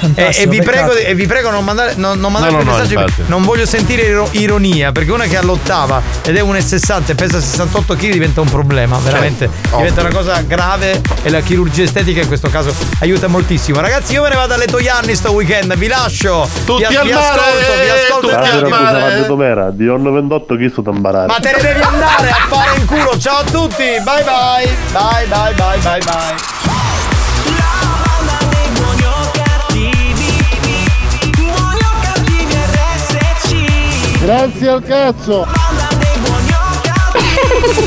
[0.00, 2.64] E, e Fantastico, vi prego, e vi prego non mandare, non, non mandare No, no,
[2.64, 3.22] no, messaggi, infatti.
[3.26, 7.40] non voglio sentire iro- ironia, perché una che ha l'ottava ed è 1,60 e pesa
[7.40, 9.48] 68 kg diventa un problema, veramente.
[9.50, 10.10] Certo, diventa ovvio.
[10.18, 13.80] una cosa grave e la chirurgia estetica in questo caso aiuta moltissimo.
[13.80, 16.48] Ragazzi, io me ne vado alle Toianni sto weekend, vi lascio.
[16.64, 18.28] Tutti vi, al vi mare, ascolto, vi ascolto.
[18.28, 19.26] tutti al mare.
[19.26, 21.26] Com'era, di onno 28 chi sto imparare.
[21.26, 23.18] Ma te ne devi andare a fare in culo.
[23.18, 23.84] Ciao a tutti.
[23.84, 24.68] Bye bye.
[24.92, 26.59] Bye bye bye bye bye.
[34.30, 35.44] Grazie al cazzo!